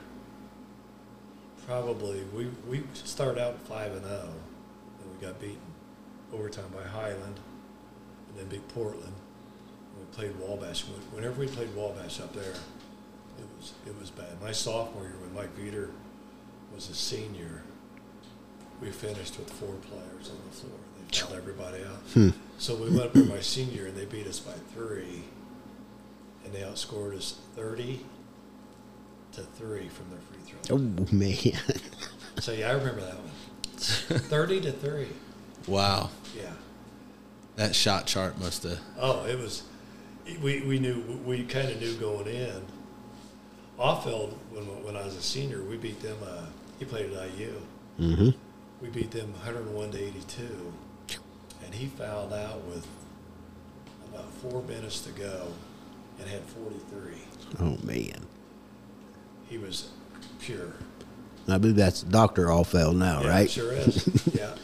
probably 1.67 2.23
we 2.35 2.49
we 2.69 2.83
started 2.95 3.41
out 3.41 3.61
five 3.61 3.93
and 3.93 4.05
zero, 4.05 4.31
and 5.03 5.21
we 5.21 5.25
got 5.27 5.41
beaten 5.41 5.59
overtime 6.33 6.71
by 6.75 6.83
Highland, 6.83 7.39
and 8.29 8.39
then 8.39 8.47
beat 8.47 8.67
Portland. 8.69 9.05
And 9.05 9.99
we 9.99 10.17
played 10.17 10.37
Wabash. 10.41 10.83
Whenever 11.13 11.41
we 11.41 11.47
played 11.47 11.75
Wabash 11.77 12.21
up 12.21 12.33
there, 12.35 12.55
was 13.61 13.73
it 13.87 13.99
was 14.01 14.11
bad. 14.11 14.41
My 14.43 14.53
sophomore 14.53 15.05
year, 15.05 15.15
when 15.21 15.35
Mike 15.35 15.57
Veter 15.57 15.91
was 16.75 16.89
a 16.89 16.95
senior, 16.95 17.63
we 18.81 18.91
finished 18.91 19.39
with 19.39 19.51
four 19.53 19.75
players 19.89 20.31
on 20.31 20.37
the 20.51 20.57
floor. 20.57 20.79
They 21.11 21.19
fouled 21.19 21.35
everybody 21.37 21.85
out. 21.85 21.99
Hmm. 22.15 22.31
So 22.59 22.75
we 22.77 22.91
went 22.91 23.03
up 23.03 23.13
there 23.13 23.25
my 23.25 23.41
senior 23.41 23.75
year 23.75 23.87
and 23.89 23.97
they 23.97 24.05
beat 24.07 24.27
us 24.27 24.39
by 24.41 24.53
three. 24.75 25.25
And 26.45 26.55
they 26.55 26.61
outscored 26.61 27.15
us 27.17 27.39
30 27.55 28.01
to 29.33 29.43
three 29.43 29.89
from 29.89 30.07
their 30.11 30.21
free 30.21 30.41
throw. 30.67 30.77
Oh 30.77 31.15
man. 31.15 31.37
So 32.39 32.53
yeah, 32.53 32.69
I 32.71 32.73
remember 32.73 33.03
that 33.03 33.17
one. 33.17 33.31
30 34.21 34.61
to 34.63 34.73
three. 34.73 35.09
Wow, 35.67 36.09
Yeah. 36.35 36.53
that 37.57 37.75
shot 37.75 38.07
chart 38.07 38.39
must 38.41 38.63
have. 38.63 38.79
Oh, 38.99 39.27
it 39.27 39.37
was. 39.39 39.65
We, 40.41 40.63
we 40.63 40.79
knew 40.79 41.03
we 41.27 41.43
kind 41.45 41.69
of 41.71 41.81
knew 41.81 41.93
going 41.97 42.29
in. 42.29 42.63
Ahlfeld 43.81 44.33
when 44.53 44.65
when 44.85 44.97
I 44.97 45.05
was 45.05 45.17
a 45.17 45.23
senior, 45.23 45.63
we 45.63 45.77
beat 45.77 46.01
them. 46.03 46.19
Uh, 46.25 46.47
he 46.79 46.85
played 46.85 47.13
at 47.13 47.39
IU. 47.39 47.53
mm-hmm. 47.99 48.31
We 48.83 48.89
beat 48.89 49.11
them 49.11 49.33
101 49.33 49.91
to 49.91 49.99
82, 50.03 50.73
and 51.65 51.75
he 51.75 51.87
fouled 51.87 52.33
out 52.33 52.63
with 52.65 52.87
about 54.13 54.31
four 54.35 54.63
minutes 54.63 55.01
to 55.03 55.11
go, 55.13 55.49
and 56.19 56.29
had 56.29 56.43
43. 56.43 57.13
Oh 57.61 57.77
man. 57.85 58.27
He 59.49 59.59
was 59.59 59.89
pure. 60.41 60.75
I 61.49 61.59
believe 61.59 61.77
that's 61.77 62.03
Doctor 62.03 62.47
Ahlfeld 62.47 62.97
now, 62.97 63.23
Yeah, 63.23 63.29
right? 63.29 63.51
Sure 63.51 63.73
is. 63.73 64.07
yeah. 64.35 64.55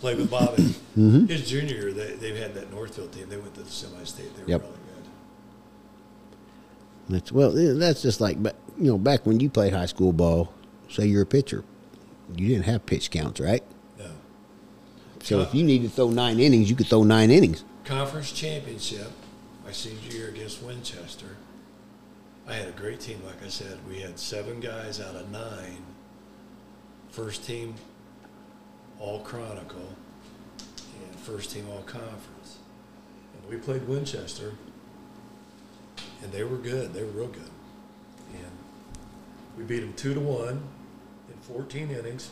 Played 0.00 0.18
with 0.18 0.30
Bobby. 0.30 0.62
Mm-hmm. 0.98 1.26
His 1.26 1.48
junior 1.48 1.76
year, 1.76 1.92
they, 1.92 2.14
they 2.14 2.36
had 2.38 2.54
that 2.54 2.72
Northfield 2.72 3.12
team. 3.12 3.28
They 3.28 3.36
went 3.36 3.54
to 3.54 3.62
the 3.62 3.70
semi-state. 3.70 4.34
They 4.36 4.42
were 4.42 4.48
Yep. 4.48 4.60
really 4.62 4.72
good. 4.72 4.78
That's 7.08 7.32
well, 7.32 7.52
that's 7.52 8.02
just 8.02 8.20
like 8.20 8.36
you 8.36 8.52
know, 8.78 8.98
back 8.98 9.26
when 9.26 9.40
you 9.40 9.50
played 9.50 9.72
high 9.72 9.86
school 9.86 10.12
ball. 10.12 10.52
Say 10.88 11.06
you're 11.06 11.22
a 11.22 11.26
pitcher, 11.26 11.64
you 12.36 12.48
didn't 12.48 12.64
have 12.64 12.84
pitch 12.86 13.10
counts, 13.10 13.40
right? 13.40 13.62
No. 13.98 14.10
So 15.22 15.40
if 15.40 15.54
you 15.54 15.64
need 15.64 15.82
to 15.82 15.88
throw 15.88 16.10
nine 16.10 16.38
innings, 16.38 16.68
you 16.68 16.76
could 16.76 16.86
throw 16.86 17.02
nine 17.02 17.30
innings. 17.30 17.64
Conference 17.84 18.30
championship, 18.32 19.10
my 19.64 19.72
senior 19.72 20.10
year 20.10 20.28
against 20.28 20.62
Winchester. 20.62 21.36
I 22.46 22.54
had 22.54 22.68
a 22.68 22.72
great 22.72 23.00
team. 23.00 23.22
Like 23.24 23.42
I 23.44 23.48
said, 23.48 23.78
we 23.88 24.00
had 24.00 24.18
seven 24.18 24.60
guys 24.60 25.00
out 25.00 25.14
of 25.14 25.30
nine. 25.30 25.84
First 27.10 27.44
team, 27.46 27.74
all 28.98 29.20
Chronicle, 29.20 29.88
and 31.04 31.20
first 31.20 31.52
team, 31.52 31.66
all 31.70 31.82
conference. 31.82 32.58
And 33.34 33.50
we 33.50 33.56
played 33.56 33.86
Winchester, 33.86 34.54
and 36.22 36.32
they 36.32 36.44
were 36.44 36.56
good. 36.56 36.92
They 36.94 37.02
were 37.02 37.10
real 37.10 37.26
good. 37.28 37.42
And 38.34 38.52
we 39.56 39.64
beat 39.64 39.80
them 39.80 39.92
two 39.94 40.14
to 40.14 40.20
one 40.20 40.62
in 41.28 41.36
14 41.54 41.90
innings. 41.90 42.30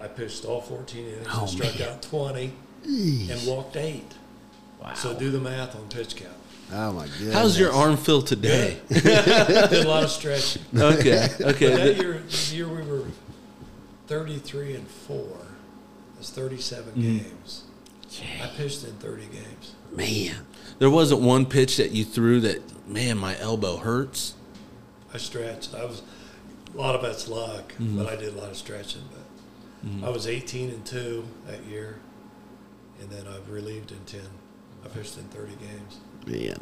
I 0.00 0.08
pitched 0.08 0.44
all 0.44 0.60
14 0.60 1.06
innings 1.06 1.26
Oh, 1.32 1.40
and 1.42 1.50
struck 1.50 1.78
man. 1.78 1.88
out 1.88 2.02
20 2.02 2.52
and 2.84 3.46
walked 3.46 3.76
eight. 3.76 4.12
Wow. 4.82 4.94
So 4.94 5.14
do 5.18 5.30
the 5.30 5.40
math 5.40 5.74
on 5.74 5.88
pitch 5.88 6.16
count. 6.16 6.32
oh 6.72 6.92
my 6.92 7.06
god. 7.06 7.32
How's 7.32 7.58
your 7.58 7.72
arm 7.72 7.96
feel 7.96 8.20
today? 8.22 8.76
Did 8.88 9.06
a 9.06 9.88
lot 9.88 10.02
of 10.04 10.10
stretching. 10.10 10.62
okay, 10.76 11.28
But 11.38 11.54
okay. 11.56 11.74
that 11.74 11.96
year, 11.96 12.22
the 12.28 12.54
year 12.54 12.68
we 12.68 12.82
were 12.82 13.04
33 14.06 14.74
and 14.76 14.86
four. 14.88 15.38
That's 16.16 16.30
37 16.30 16.92
Mm-hmm. 16.92 17.02
games. 17.18 17.62
I 18.42 18.46
pitched 18.56 18.84
in 18.84 18.92
30 18.94 19.26
games. 19.26 19.74
Man. 19.92 20.36
there 20.78 20.88
wasn't 20.90 21.20
one 21.22 21.44
pitch 21.46 21.76
that 21.78 21.90
you 21.92 22.04
threw 22.04 22.40
that, 22.40 22.62
man, 22.86 23.18
my 23.18 23.38
elbow 23.38 23.76
hurts. 23.76 24.34
I 25.12 25.18
stretched. 25.18 25.74
I 25.74 25.84
was 25.84 26.02
a 26.74 26.76
lot 26.78 26.94
of 26.94 27.02
that's 27.02 27.28
luck, 27.28 27.72
Mm-hmm. 27.74 27.98
but 27.98 28.08
I 28.12 28.16
did 28.16 28.34
a 28.34 28.38
lot 28.38 28.50
of 28.50 28.56
stretching. 28.56 29.02
But 29.10 30.06
I 30.06 30.10
was 30.10 30.26
18 30.26 30.70
and 30.70 30.84
two 30.84 31.24
that 31.46 31.62
year, 31.64 31.98
and 33.00 33.08
then 33.08 33.24
I've 33.28 33.48
relieved 33.48 33.92
in 33.92 33.98
10. 34.04 34.20
I 34.84 34.88
pitched 34.88 35.16
in 35.16 35.24
30 35.24 35.52
games. 35.56 35.98
Man. 36.26 36.58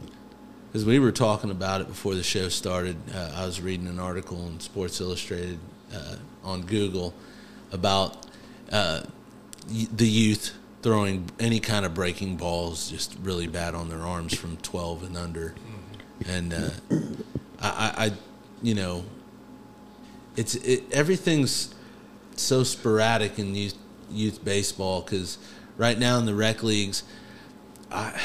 As 0.75 0.85
we 0.85 0.99
were 0.99 1.13
talking 1.13 1.51
about 1.51 1.81
it 1.81 1.87
before 1.87 2.15
the 2.17 2.23
show 2.23 2.49
started, 2.51 2.97
uh, 3.15 3.33
I 3.37 3.47
was 3.47 3.61
reading 3.63 3.87
an 3.87 3.99
article 4.01 4.47
in 4.49 4.61
Sports 4.61 5.01
Illustrated 5.01 5.59
uh, 5.95 6.17
on 6.43 6.63
Google 6.63 7.15
about 7.73 8.27
uh, 8.73 9.05
the 9.69 10.07
youth 10.09 10.53
throwing 10.83 11.31
any 11.41 11.61
kind 11.61 11.87
of 11.87 11.95
breaking 11.95 12.37
balls 12.37 12.91
just 12.91 13.17
really 13.23 13.47
bad 13.47 13.75
on 13.75 13.89
their 13.89 14.01
arms 14.03 14.35
from 14.35 14.57
12 14.59 15.05
and 15.05 15.17
under. 15.17 15.55
And 16.29 16.53
uh, 16.55 16.71
I, 17.61 17.69
I, 17.69 18.05
I, 18.07 18.13
you 18.63 18.75
know, 18.75 19.05
it's 20.37 20.55
it, 20.57 20.85
everything's 20.93 21.75
so 22.37 22.63
sporadic 22.65 23.39
in 23.39 23.55
youth 23.55 23.75
youth 24.11 24.45
baseball 24.45 25.03
because 25.03 25.39
right 25.77 25.99
now 25.99 26.19
in 26.19 26.27
the 26.27 26.35
rec 26.35 26.63
leagues, 26.63 27.03
I 27.91 28.21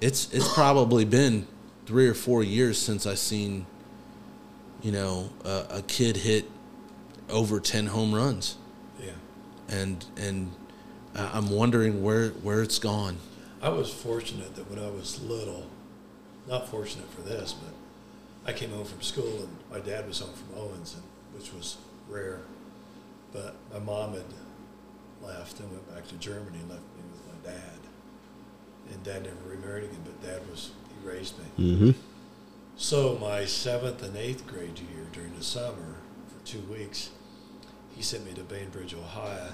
it's 0.00 0.32
it's 0.32 0.52
probably 0.54 1.04
been 1.04 1.46
three 1.86 2.08
or 2.08 2.14
four 2.14 2.42
years 2.42 2.78
since 2.78 3.06
I've 3.06 3.18
seen, 3.18 3.66
you 4.82 4.92
know, 4.92 5.30
a, 5.44 5.66
a 5.70 5.82
kid 5.82 6.16
hit 6.16 6.48
over 7.28 7.60
ten 7.60 7.86
home 7.86 8.14
runs, 8.14 8.56
Yeah. 9.00 9.10
and 9.68 10.04
and 10.16 10.50
I'm 11.14 11.50
wondering 11.50 12.02
where 12.02 12.30
where 12.30 12.62
it's 12.62 12.78
gone. 12.78 13.18
I 13.60 13.68
was 13.68 13.92
fortunate 13.92 14.56
that 14.56 14.68
when 14.70 14.78
I 14.80 14.90
was 14.90 15.20
little, 15.22 15.66
not 16.46 16.68
fortunate 16.68 17.10
for 17.10 17.22
this, 17.22 17.52
but 17.52 17.72
I 18.48 18.52
came 18.52 18.70
home 18.70 18.84
from 18.84 19.02
school 19.02 19.42
and 19.42 19.56
my 19.70 19.78
dad 19.78 20.06
was 20.06 20.20
home 20.20 20.32
from 20.34 20.58
Owens, 20.58 20.94
and, 20.94 21.02
which 21.38 21.52
was 21.52 21.76
rare. 22.08 22.40
But 23.32 23.54
my 23.72 23.78
mom 23.78 24.12
had 24.14 24.24
left 25.22 25.60
and 25.60 25.70
went 25.70 25.94
back 25.94 26.06
to 26.08 26.16
Germany 26.16 26.58
and 26.58 26.68
left 26.70 26.82
me 26.82 27.02
with 27.12 27.26
my 27.28 27.50
dad. 27.50 27.78
And 28.92 29.02
dad 29.04 29.22
never 29.22 29.48
remarried 29.48 29.84
again, 29.84 30.00
but 30.04 30.22
dad 30.22 30.40
was, 30.50 30.72
he 30.88 31.08
raised 31.08 31.38
me. 31.38 31.44
Mm-hmm. 31.58 31.90
So 32.76 33.16
my 33.20 33.44
seventh 33.44 34.02
and 34.02 34.16
eighth 34.16 34.46
grade 34.46 34.78
year 34.78 35.06
during 35.12 35.34
the 35.36 35.44
summer, 35.44 35.96
for 36.26 36.46
two 36.46 36.60
weeks, 36.60 37.10
he 37.94 38.02
sent 38.02 38.26
me 38.26 38.32
to 38.32 38.42
Bainbridge, 38.42 38.94
Ohio 38.94 39.52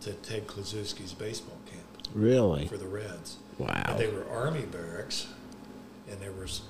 to 0.00 0.12
Ted 0.12 0.46
Kluszewski's 0.46 1.12
baseball 1.12 1.58
camp 1.66 1.84
Really? 2.14 2.66
for 2.66 2.76
the 2.76 2.86
Reds. 2.86 3.36
Wow. 3.58 3.82
And 3.86 3.98
they 3.98 4.08
were 4.08 4.26
army 4.28 4.62
barracks, 4.62 5.28
and 6.10 6.20
there 6.20 6.32
was 6.32 6.62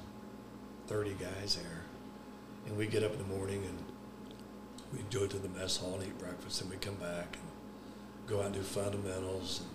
thirty 0.87 1.14
guys 1.14 1.57
there. 1.57 1.82
And 2.66 2.76
we'd 2.76 2.91
get 2.91 3.03
up 3.03 3.12
in 3.12 3.18
the 3.18 3.37
morning 3.37 3.62
and 3.64 3.78
we'd 4.93 5.11
go 5.11 5.26
to 5.26 5.39
the 5.39 5.49
mess 5.49 5.76
hall 5.76 5.95
and 5.95 6.05
eat 6.05 6.18
breakfast, 6.18 6.61
and 6.61 6.70
we'd 6.70 6.80
come 6.80 6.95
back 6.95 7.37
and 7.37 8.28
go 8.28 8.41
out 8.41 8.47
and 8.47 8.55
do 8.55 8.62
fundamentals, 8.62 9.61
and, 9.61 9.70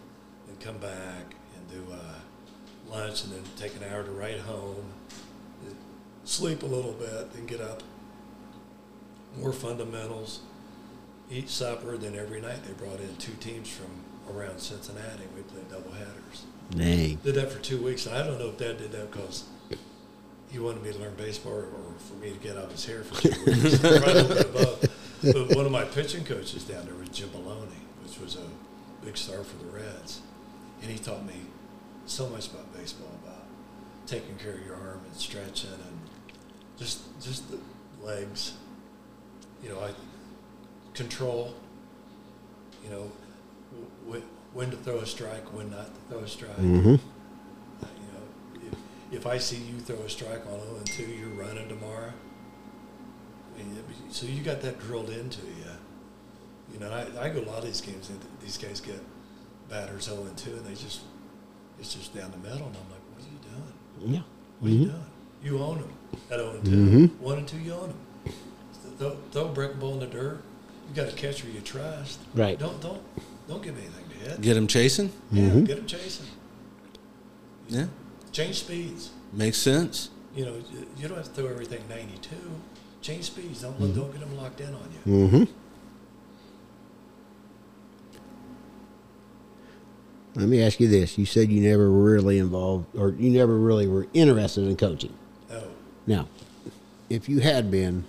and 0.50 0.60
come 0.60 0.78
back 0.78 1.36
and 1.56 1.70
do 1.70 1.94
uh, 1.94 2.20
lunch, 2.90 3.24
and 3.24 3.34
then 3.34 3.44
take 3.58 3.76
an 3.76 3.84
hour 3.92 4.04
to 4.04 4.12
ride 4.12 4.40
home, 4.40 4.86
sleep 6.24 6.64
a 6.64 6.66
little 6.66 6.94
bit, 6.94 7.34
then 7.34 7.46
get 7.46 7.62
up, 7.62 7.84
more 9.40 9.54
fundamentals, 9.54 10.42
eat 11.30 11.50
supper. 11.50 11.98
Then 11.98 12.16
every 12.16 12.42
night 12.42 12.64
they 12.66 12.74
brought 12.74 13.00
in 13.00 13.16
two 13.18 13.34
teams 13.34 13.70
from 13.70 13.90
around 14.38 14.60
Cincinnati. 14.60 15.24
We 15.36 15.42
played 15.44 15.70
double 15.70 15.92
headers. 15.92 16.46
Dang. 16.72 17.16
Did 17.24 17.36
that 17.36 17.52
for 17.52 17.60
two 17.60 17.82
weeks. 17.82 18.06
And 18.06 18.16
I 18.16 18.26
don't 18.26 18.40
know 18.40 18.50
if 18.50 18.58
Dad 18.58 18.78
did 18.78 18.92
that 18.92 19.12
because 19.12 19.46
he 20.50 20.60
wanted 20.60 20.84
me 20.84 20.92
to 20.92 21.00
learn 21.00 21.16
baseball 21.16 21.54
or, 21.54 21.66
or 21.66 21.94
for 21.98 22.14
me 22.16 22.32
to 22.32 22.38
get 22.38 22.58
out 22.58 22.66
of 22.66 22.72
his 22.72 22.86
hair 22.86 23.04
for 23.04 23.22
two 23.22 23.30
weeks. 23.46 23.80
Probably 23.80 24.12
a 24.12 24.24
little 24.24 24.28
bit 24.28 24.46
of 24.46 24.54
both. 24.54 24.82
But 25.24 25.56
one 25.56 25.66
of 25.66 25.72
my 25.72 25.84
pitching 25.84 26.24
coaches 26.24 26.64
down 26.64 26.86
there 26.86 26.96
was 26.96 27.10
Jim 27.10 27.30
Maloney, 27.32 27.72
which 28.04 28.20
was 28.20 28.38
a 28.38 29.06
big 29.06 29.18
star 29.18 29.44
for 29.44 29.58
the 29.64 29.72
Reds. 29.72 30.22
And 30.82 30.90
he 30.90 30.98
taught 30.98 31.26
me 31.26 31.36
so 32.06 32.28
much 32.30 32.48
about 32.48 32.74
baseball, 32.74 33.12
about 33.24 33.44
taking 34.08 34.36
care 34.38 34.54
of 34.54 34.66
your 34.66 34.76
arm 34.76 35.02
and 35.06 35.16
stretching 35.16 35.70
and 35.72 36.00
just 36.78 37.02
just 37.22 37.50
the 37.52 37.60
legs. 38.04 38.54
You 39.64 39.70
know, 39.70 39.80
I 39.80 39.92
control. 40.94 41.54
You 42.84 42.90
know, 42.90 43.12
when 44.54 44.70
to 44.70 44.78
throw 44.78 44.98
a 44.98 45.06
strike, 45.06 45.54
when 45.54 45.70
not 45.72 45.86
to 45.86 46.02
throw 46.10 46.20
a 46.20 46.28
strike. 46.28 46.58
Mm-hmm. 46.58 46.90
You 46.90 46.98
know, 48.12 48.68
if, 49.12 49.14
if 49.20 49.28
I 49.28 49.38
see 49.38 49.58
you 49.58 49.80
throw 49.80 49.96
a 49.98 50.10
strike 50.10 50.46
on 50.48 50.60
0 50.60 50.76
and 50.78 50.86
2, 50.86 51.04
you're 51.04 51.30
running 51.30 51.68
tomorrow. 51.70 52.12
I 53.56 53.58
mean, 53.60 53.74
be- 53.76 54.12
so 54.14 54.26
you 54.26 54.44
got 54.44 54.62
that 54.62 54.80
drilled 54.80 55.10
into 55.10 55.42
you. 55.46 55.54
You 56.74 56.80
know, 56.80 56.92
I, 56.92 57.26
I 57.26 57.30
go 57.30 57.40
a 57.42 57.48
lot 57.48 57.60
of 57.60 57.66
these 57.66 57.82
games, 57.82 58.10
and 58.10 58.20
these 58.42 58.58
guys 58.58 58.82
get 58.82 59.00
batters 59.70 60.06
0 60.06 60.24
and 60.24 60.38
2, 60.38 60.52
and 60.52 60.66
they 60.66 60.72
just, 60.76 61.02
it's 61.80 61.94
just 61.94 62.14
down 62.16 62.32
the 62.32 62.38
middle, 62.38 62.68
and 62.68 62.76
I'm 62.76 62.90
like, 62.92 63.02
what 63.14 63.20
are 63.20 63.32
you 63.32 63.40
doing? 64.10 64.14
Yeah. 64.16 64.22
What 64.60 64.68
are 64.68 64.74
you 64.74 64.80
Mhm. 64.80 64.90
doing? 64.92 65.06
You 65.44 65.58
own 65.60 65.78
them 65.82 65.94
at 66.30 66.38
0 66.40 66.52
and 66.52 66.66
2. 66.66 66.72
Mhm. 66.72 67.20
1 67.20 67.38
and 67.38 67.48
2, 67.48 67.58
you 67.58 67.74
own 67.74 67.88
them. 67.90 68.34
Throw, 68.98 69.18
throw 69.32 69.46
a 69.46 69.50
brick 69.50 69.80
ball 69.80 69.94
in 69.94 70.00
the 70.02 70.06
dirt. 70.08 70.42
You 70.90 70.96
got 70.96 71.12
a 71.12 71.16
catcher 71.16 71.48
you 71.48 71.62
trust. 71.62 72.20
Right. 72.36 72.60
Don't, 72.60 72.80
don't, 72.82 73.02
don't 73.52 73.64
give 73.64 73.78
anything 73.78 74.06
to 74.10 74.30
hit. 74.30 74.42
Get 74.42 74.56
him 74.58 74.68
chasing. 74.68 75.12
Yeah, 75.32 75.50
Mhm. 75.50 75.66
get 75.66 75.78
him 75.80 75.86
chasing. 75.86 76.26
Yeah, 77.70 77.88
Change 78.32 78.60
speeds. 78.60 79.10
makes 79.34 79.58
sense. 79.58 80.10
You 80.36 80.46
know, 80.46 80.54
you- 80.56 80.88
you 80.98 81.08
don't 81.08 81.18
have 81.18 81.28
to 81.28 81.34
throw 81.42 81.48
everything 81.48 81.82
92. 81.90 82.36
Change 83.02 83.26
speeds. 83.26 83.62
Don't 83.62 83.80
let 83.82 83.94
don't 83.96 84.12
get 84.12 84.22
them 84.22 84.38
locked 84.38 84.62
in 84.62 84.74
on 84.74 84.90
you. 85.06 85.12
Mm-hmm. 85.28 85.44
Let 90.36 90.48
me 90.48 90.62
ask 90.64 90.80
you 90.80 90.88
this. 90.88 91.18
You 91.18 91.26
said 91.26 91.50
you 91.52 91.62
never 91.62 91.90
really 91.90 92.38
involved 92.38 92.86
or 92.96 93.10
you 93.10 93.30
never 93.32 93.58
really 93.58 93.88
were 93.88 94.08
interested 94.14 94.66
in 94.66 94.78
coaching. 94.78 95.14
No, 95.50 95.64
Now, 96.08 96.28
if 97.10 97.28
you 97.28 97.40
had 97.40 97.70
been, 97.70 98.06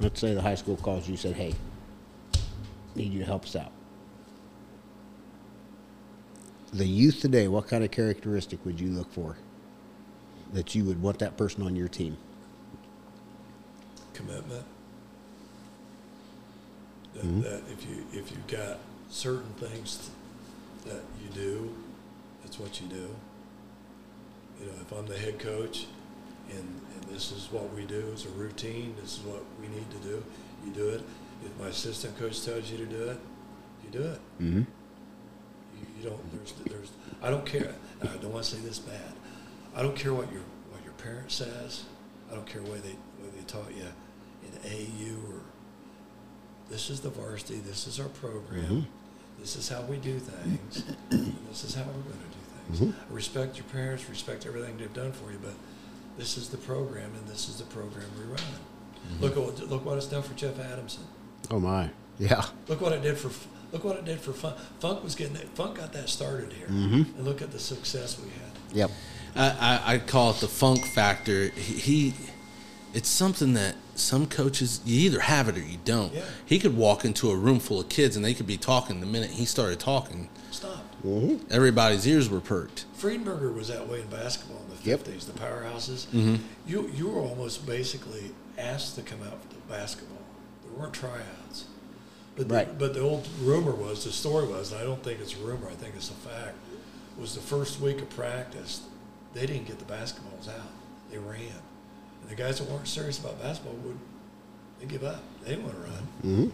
let's 0.00 0.20
say 0.20 0.34
the 0.34 0.42
high 0.42 0.56
school 0.56 0.76
calls 0.76 1.08
you 1.08 1.16
said, 1.16 1.34
hey, 1.36 1.54
need 2.98 3.12
you 3.12 3.20
to 3.20 3.24
help 3.24 3.44
us 3.44 3.56
out. 3.56 3.72
The 6.72 6.86
youth 6.86 7.20
today, 7.20 7.48
what 7.48 7.66
kind 7.66 7.82
of 7.82 7.90
characteristic 7.90 8.62
would 8.66 8.78
you 8.78 8.88
look 8.88 9.10
for 9.12 9.36
that 10.52 10.74
you 10.74 10.84
would 10.84 11.00
want 11.00 11.18
that 11.20 11.36
person 11.36 11.62
on 11.62 11.74
your 11.76 11.88
team? 11.88 12.16
commitment. 14.14 14.64
That, 17.14 17.24
Mhm. 17.24 17.42
that 17.44 17.62
if 17.70 17.88
you 17.88 18.04
if 18.12 18.32
you've 18.32 18.48
got 18.48 18.78
certain 19.08 19.52
things 19.60 20.10
that 20.84 21.02
you 21.22 21.28
do, 21.32 21.72
that's 22.42 22.58
what 22.58 22.80
you 22.80 22.88
do. 22.88 23.14
You 24.58 24.66
know, 24.66 24.72
if 24.80 24.90
I'm 24.90 25.06
the 25.06 25.16
head 25.16 25.38
coach, 25.38 25.86
and 26.50 26.80
and 26.96 27.04
this 27.14 27.30
is 27.30 27.46
what 27.52 27.72
we 27.72 27.84
do 27.84 28.10
as 28.12 28.24
a 28.26 28.30
routine, 28.30 28.96
this 29.00 29.18
is 29.18 29.20
what 29.20 29.44
we 29.60 29.68
need 29.68 29.88
to 29.92 29.98
do. 29.98 30.24
you 30.66 30.72
do 30.72 30.88
it. 30.88 31.02
If 31.44 31.58
my 31.60 31.68
assistant 31.68 32.18
coach 32.18 32.44
tells 32.44 32.70
you 32.70 32.78
to 32.78 32.86
do 32.86 33.02
it, 33.10 33.18
you 33.84 33.90
do 33.90 34.04
it. 34.04 34.20
Mm-hmm. 34.40 34.58
You, 34.58 35.86
you 36.02 36.08
don't. 36.10 36.32
There's. 36.32 36.52
There's. 36.66 36.90
I 37.22 37.30
don't 37.30 37.46
care. 37.46 37.74
I 38.02 38.06
don't 38.06 38.32
want 38.32 38.44
to 38.44 38.56
say 38.56 38.60
this 38.62 38.78
bad. 38.78 39.12
I 39.74 39.82
don't 39.82 39.96
care 39.96 40.12
what 40.14 40.30
your 40.32 40.42
what 40.70 40.82
your 40.84 40.92
parent 40.94 41.30
says. 41.30 41.84
I 42.30 42.34
don't 42.34 42.46
care 42.46 42.62
what 42.62 42.82
they 42.82 42.96
what 43.20 43.34
they 43.36 43.42
taught 43.44 43.74
you 43.76 43.84
in 44.44 44.70
AU 44.72 45.32
or. 45.32 45.40
This 46.70 46.90
is 46.90 47.00
the 47.00 47.08
varsity. 47.10 47.60
This 47.60 47.86
is 47.86 47.98
our 47.98 48.08
program. 48.08 48.64
Mhm. 48.64 48.86
This 49.40 49.56
is 49.56 49.68
how 49.68 49.82
we 49.82 49.96
do 49.96 50.18
things. 50.18 50.84
this 51.48 51.64
is 51.64 51.74
how 51.74 51.84
we're 51.84 51.92
going 51.92 52.18
to 52.18 52.78
do 52.78 52.78
things. 52.84 52.94
Mhm. 52.94 53.14
Respect 53.14 53.56
your 53.56 53.64
parents. 53.66 54.08
Respect 54.10 54.44
everything 54.44 54.76
they've 54.76 54.92
done 54.92 55.12
for 55.12 55.30
you. 55.32 55.38
But 55.40 55.54
this 56.18 56.36
is 56.36 56.50
the 56.50 56.58
program, 56.58 57.12
and 57.14 57.26
this 57.28 57.48
is 57.48 57.56
the 57.56 57.64
program 57.64 58.06
we 58.18 58.24
run. 58.24 59.20
Look 59.20 59.36
at 59.38 59.42
what, 59.42 59.70
look 59.70 59.84
what 59.86 59.96
it's 59.96 60.06
done 60.08 60.22
for 60.22 60.34
Jeff 60.34 60.58
Adamson. 60.60 61.04
Oh 61.50 61.60
my, 61.60 61.90
yeah. 62.18 62.44
Look 62.68 62.80
what 62.80 62.92
it 62.92 63.02
did 63.02 63.16
for 63.18 63.30
look 63.72 63.84
what 63.84 63.96
it 63.96 64.04
did 64.04 64.20
for 64.20 64.32
Funk. 64.32 64.56
Funk 64.80 65.02
was 65.04 65.14
getting 65.14 65.34
that, 65.34 65.48
Funk 65.54 65.76
got 65.76 65.92
that 65.92 66.08
started 66.08 66.52
here, 66.52 66.66
mm-hmm. 66.66 67.16
and 67.16 67.24
look 67.24 67.42
at 67.42 67.50
the 67.50 67.58
success 67.58 68.18
we 68.18 68.30
had. 68.30 68.76
Yep. 68.76 68.90
I, 69.36 69.80
I, 69.86 69.94
I 69.94 69.98
call 69.98 70.30
it 70.30 70.36
the 70.38 70.48
funk 70.48 70.84
factor. 70.84 71.48
He, 71.48 72.10
he, 72.10 72.14
it's 72.94 73.08
something 73.08 73.54
that 73.54 73.76
some 73.94 74.26
coaches 74.26 74.80
you 74.84 75.00
either 75.06 75.20
have 75.20 75.48
it 75.48 75.56
or 75.56 75.60
you 75.62 75.78
don't. 75.84 76.12
Yeah. 76.12 76.24
He 76.46 76.58
could 76.58 76.76
walk 76.76 77.04
into 77.04 77.30
a 77.30 77.36
room 77.36 77.60
full 77.60 77.80
of 77.80 77.88
kids 77.88 78.16
and 78.16 78.24
they 78.24 78.34
could 78.34 78.46
be 78.46 78.56
talking. 78.56 79.00
The 79.00 79.06
minute 79.06 79.30
he 79.30 79.44
started 79.44 79.78
talking, 79.80 80.28
Stop. 80.50 80.84
Mm-hmm. 81.04 81.46
everybady's 81.52 82.06
ears 82.06 82.28
were 82.28 82.40
perked. 82.40 82.86
Friedenberger 82.98 83.54
was 83.54 83.68
that 83.68 83.88
way 83.88 84.00
in 84.00 84.08
basketball 84.08 84.62
in 84.62 84.76
the 84.76 84.90
Yep. 84.90 85.00
fifties. 85.00 85.26
The 85.26 85.38
powerhouses. 85.38 86.06
Mm-hmm. 86.06 86.36
You 86.66 86.90
you 86.94 87.08
were 87.08 87.20
almost 87.20 87.66
basically 87.66 88.32
asked 88.56 88.94
to 88.96 89.02
come 89.02 89.22
out 89.22 89.40
for 89.42 89.48
the 89.54 89.60
basketball. 89.68 90.17
Weren't 90.78 90.92
tryouts. 90.94 91.64
But 92.36 92.48
the, 92.48 92.54
Right. 92.54 92.78
but 92.78 92.94
the 92.94 93.00
old 93.00 93.26
rumor 93.40 93.72
was 93.72 94.04
the 94.04 94.12
story 94.12 94.46
was, 94.46 94.70
and 94.72 94.80
I 94.80 94.84
don't 94.84 95.02
think 95.02 95.18
it's 95.20 95.34
a 95.34 95.38
rumor. 95.38 95.68
I 95.68 95.74
think 95.74 95.94
it's 95.96 96.10
a 96.10 96.14
fact. 96.14 96.54
Was 97.18 97.34
the 97.34 97.40
first 97.40 97.80
week 97.80 98.00
of 98.00 98.08
practice, 98.10 98.82
they 99.34 99.44
didn't 99.44 99.66
get 99.66 99.80
the 99.80 99.84
basketballs 99.92 100.48
out. 100.48 100.68
They 101.10 101.18
ran, 101.18 101.40
and 102.20 102.30
the 102.30 102.36
guys 102.36 102.58
that 102.60 102.70
weren't 102.70 102.86
serious 102.86 103.18
about 103.18 103.42
basketball 103.42 103.74
would 103.84 103.98
they 104.78 104.86
give 104.86 105.02
up. 105.02 105.20
They 105.42 105.50
didn't 105.56 105.64
want 105.64 105.74
to 105.76 105.82
run. 105.90 106.06
Mm-hmm. 106.24 106.48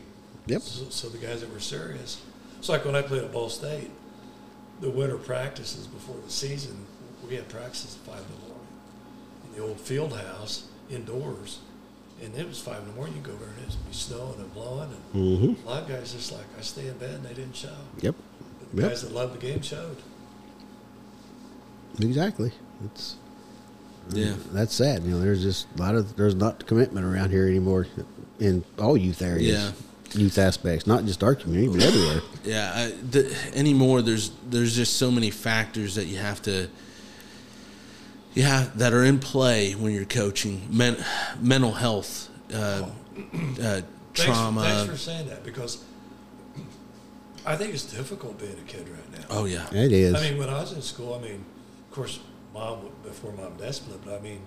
Yep. 0.47 0.63
So, 0.63 0.85
so 0.89 1.09
the 1.11 1.19
guys 1.19 1.43
that 1.43 1.53
were 1.53 1.61
serious, 1.61 2.23
it's 2.59 2.71
like 2.71 2.87
when 2.87 2.97
I 2.97 3.03
played 3.03 3.23
at 3.25 3.33
Ball 3.33 3.51
State, 3.51 3.91
the 4.81 4.89
winter 4.89 5.19
practices 5.19 5.87
before 5.87 6.17
the 6.25 6.31
season, 6.31 6.87
we 7.29 7.35
had 7.37 7.49
practices 7.51 7.97
at 7.97 8.11
five 8.13 8.21
in 8.25 8.33
the 8.33 8.49
morning 8.49 8.67
in 9.47 9.53
the 9.61 9.63
old 9.69 9.79
field 9.81 10.15
house 10.17 10.69
indoors, 10.91 11.59
and 12.23 12.35
it 12.35 12.47
was 12.47 12.61
five 12.61 12.81
in 12.83 12.89
the 12.89 12.95
morning. 12.95 13.17
You 13.17 13.23
go 13.23 13.33
over 13.33 13.45
and 13.45 13.59
it'd 13.67 13.87
be 13.87 13.93
snowing 13.93 14.39
and 14.39 14.53
blowing, 14.55 14.91
and 14.91 15.23
Mm-hmm. 15.25 15.67
a 15.67 15.71
lot 15.71 15.83
of 15.83 15.89
guys 15.89 16.13
just 16.13 16.33
like 16.33 16.45
I 16.59 16.63
stay 16.63 16.87
in 16.89 16.97
bed 16.99 17.11
and 17.15 17.25
they 17.25 17.35
didn't 17.35 17.57
show. 17.57 17.69
Yep. 18.01 18.15
But 18.61 18.77
the 18.77 18.83
Yep. 18.83 18.91
guys 18.91 19.03
that 19.03 19.13
loved 19.13 19.35
the 19.35 19.47
game 19.47 19.63
showed. 19.63 19.97
Exactly. 22.01 22.53
It's 22.85 23.17
Yeah. 24.13 24.35
that's 24.53 24.75
sad. 24.75 25.05
You 25.05 25.13
know, 25.13 25.21
there's 25.21 25.43
just 25.43 25.67
a 25.77 25.81
lot 25.81 25.95
of 25.95 26.17
there's 26.17 26.35
not 26.35 26.67
commitment 26.67 27.07
around 27.07 27.31
here 27.31 27.47
anymore 27.47 27.87
in 28.41 28.65
all 28.79 28.97
youth 28.97 29.23
areas. 29.23 29.53
Yeah. 29.59 29.73
Youth 30.21 30.39
aspects, 30.39 30.87
not 30.87 31.05
just 31.07 31.25
our 31.25 31.35
community, 31.35 31.73
but 31.77 31.83
everywhere. 31.87 32.21
Yeah, 32.45 32.73
I, 32.73 32.93
the, 33.11 33.35
anymore 33.55 34.01
there's 34.03 34.31
there's 34.49 34.77
just 34.77 34.97
so 34.97 35.11
many 35.11 35.31
factors 35.31 35.95
that 35.97 36.07
you 36.07 36.19
have 36.19 36.41
to 36.43 36.69
yeah 38.35 38.69
that 38.75 38.93
are 38.93 39.05
in 39.05 39.19
play 39.19 39.73
when 39.73 39.93
you're 39.93 40.05
coaching 40.05 40.67
Men, 40.71 40.97
mental 41.41 41.73
health 41.73 42.29
uh, 42.53 42.57
uh, 42.57 42.91
Thanks, 43.17 43.85
trauma 44.15 44.63
thanks 44.63 44.91
for 44.91 44.97
saying 44.99 45.29
that 45.29 45.45
because 45.45 45.85
I 47.47 47.57
think 47.57 47.75
it's 47.75 47.85
difficult 47.85 48.39
being 48.39 48.53
a 48.59 48.67
kid 48.69 48.89
right 48.89 49.13
now. 49.13 49.27
oh 49.31 49.45
yeah 49.45 49.67
It 49.73 49.93
is. 49.93 50.15
I 50.15 50.21
mean, 50.31 50.39
when 50.39 50.49
I 50.49 50.61
was 50.61 50.73
in 50.73 50.81
school, 50.83 51.15
I 51.15 51.19
mean, 51.21 51.45
of 51.89 51.95
course, 51.95 52.21
mom 52.55 52.89
before 53.03 53.33
mom 53.33 53.47
and 53.47 53.59
dad 53.59 53.75
split, 53.75 54.01
but 54.05 54.15
I 54.15 54.21
mean, 54.21 54.41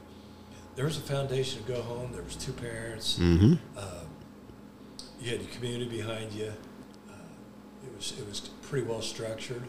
there 0.76 0.86
was 0.86 0.98
a 0.98 1.02
foundation 1.02 1.62
to 1.64 1.68
go 1.72 1.82
home. 1.82 2.12
There 2.12 2.24
was 2.24 2.36
two 2.36 2.54
parents. 2.54 3.20
mm-hmm. 3.20 3.54
Uh, 3.78 4.06
you 5.22 5.32
had 5.32 5.42
your 5.42 5.52
community 5.52 5.90
behind 5.98 6.32
you. 6.32 6.52
Uh, 7.10 7.14
it 7.86 7.96
was 7.96 8.14
it 8.18 8.28
was 8.28 8.40
pretty 8.64 8.88
well 8.88 9.02
structured. 9.02 9.64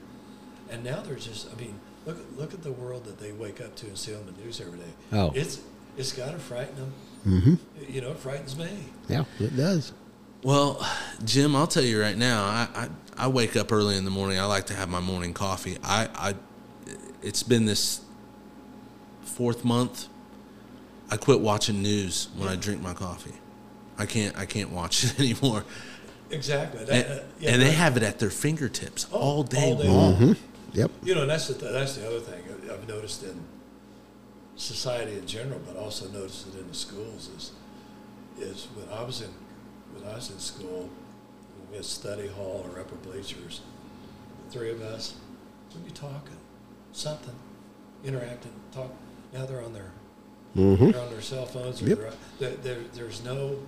And 0.70 0.84
now 0.84 1.00
there's 1.00 1.26
just, 1.26 1.48
I 1.50 1.58
mean, 1.58 1.80
look 2.09 2.18
at 2.18 2.38
look 2.38 2.54
at 2.54 2.62
the 2.62 2.72
world 2.72 3.04
that 3.04 3.18
they 3.18 3.32
wake 3.32 3.61
up 3.61 3.74
to 3.76 3.86
and 3.86 3.96
see 3.96 4.14
on 4.14 4.24
the 4.26 4.32
news 4.42 4.61
every 4.61 4.78
day. 4.78 4.92
Oh. 5.12 5.32
it's 5.34 5.61
it's 5.96 6.12
got 6.12 6.32
to 6.32 6.38
frighten 6.38 6.74
them. 6.76 6.92
Mm-hmm. 7.26 7.54
You 7.92 8.00
know, 8.00 8.11
it 8.12 8.18
frightens 8.18 8.56
me. 8.56 8.68
Yeah, 9.09 9.24
it 9.38 9.56
does. 9.56 9.92
Well, 10.42 10.86
Jim, 11.24 11.54
I'll 11.56 11.66
tell 11.66 11.82
you 11.82 12.00
right 12.00 12.16
now. 12.16 12.44
I, 12.44 12.68
I, 12.74 12.88
I 13.24 13.26
wake 13.28 13.56
up 13.56 13.72
early 13.72 13.96
in 13.96 14.04
the 14.04 14.11
morning. 14.11 14.38
I 14.38 14.44
like 14.44 14.66
to 14.66 14.74
have 14.74 14.88
my 14.88 15.00
morning 15.00 15.34
coffee. 15.34 15.76
I, 15.82 16.09
I 16.14 16.34
it's 17.22 17.42
been 17.42 17.64
this 17.66 18.00
fourth 19.22 19.64
month. 19.64 20.06
I 21.11 21.16
quit 21.16 21.40
watching 21.40 21.82
news 21.82 22.28
when 22.36 22.48
I 22.48 22.54
drink 22.56 22.80
my 22.82 22.94
coffee. 22.94 23.34
I 23.98 24.06
can't 24.06 24.36
I 24.38 24.46
can't 24.46 24.70
watch 24.70 25.04
it 25.18 25.18
anymore. 25.18 25.64
Exactly. 26.30 26.84
That, 26.84 27.06
And, 27.06 27.20
uh, 27.20 27.22
yeah, 27.40 27.50
and 27.52 27.62
they 27.62 27.72
have 27.72 27.96
it 27.96 28.02
at 28.02 28.18
their 28.18 28.30
fingertips 28.30 29.06
Oh, 29.12 29.18
all 29.18 29.42
day 29.42 29.72
all 29.72 29.76
day 29.82 29.88
long. 29.88 30.20
long. 30.20 30.36
Yep. 30.79 30.91
You 31.03 31.14
know, 31.16 31.22
and 31.22 31.31
that's 31.31 31.49
the 31.49 31.55
that's 31.55 31.97
the 31.97 32.07
other 32.07 32.20
thing 32.20 32.43
I've 32.70 32.87
noticed 32.87 33.24
in 33.24 33.37
society 34.57 35.12
in 35.18 35.26
general, 35.26 35.61
but 35.66 35.76
also 35.76 36.09
noticed 36.09 36.47
it 36.49 36.61
in 36.61 36.68
the 36.68 36.74
schools 36.74 37.29
is 37.37 37.53
is 38.41 38.68
when 38.76 38.87
I 38.97 39.03
was 39.03 39.20
in 39.22 39.31
when 39.95 40.09
I 40.11 40.14
was 40.14 40.31
in 40.31 40.39
school, 40.39 40.89
we 41.70 41.76
had 41.76 41.85
study 41.85 42.29
hall 42.29 42.64
or 42.72 42.79
upper 42.81 42.95
bleachers, 42.97 43.61
the 44.47 44.53
three 44.59 44.70
of 44.70 44.81
us, 44.83 45.14
we'd 45.74 45.85
be 45.85 45.91
talking, 45.91 46.37
something, 46.93 47.35
interacting, 48.05 48.53
talk. 48.72 48.93
Now 49.33 49.47
they're 49.47 49.62
on 49.64 49.72
their 49.72 49.93
Mm-hmm. 50.57 50.91
they're 50.93 51.01
on 51.03 51.11
their 51.11 51.20
cell 51.20 51.45
phones. 51.45 51.83
Or 51.83 51.89
Yep. 51.89 52.14
they're, 52.39 52.51
there, 52.62 52.79
there's 52.95 53.22
no 53.24 53.59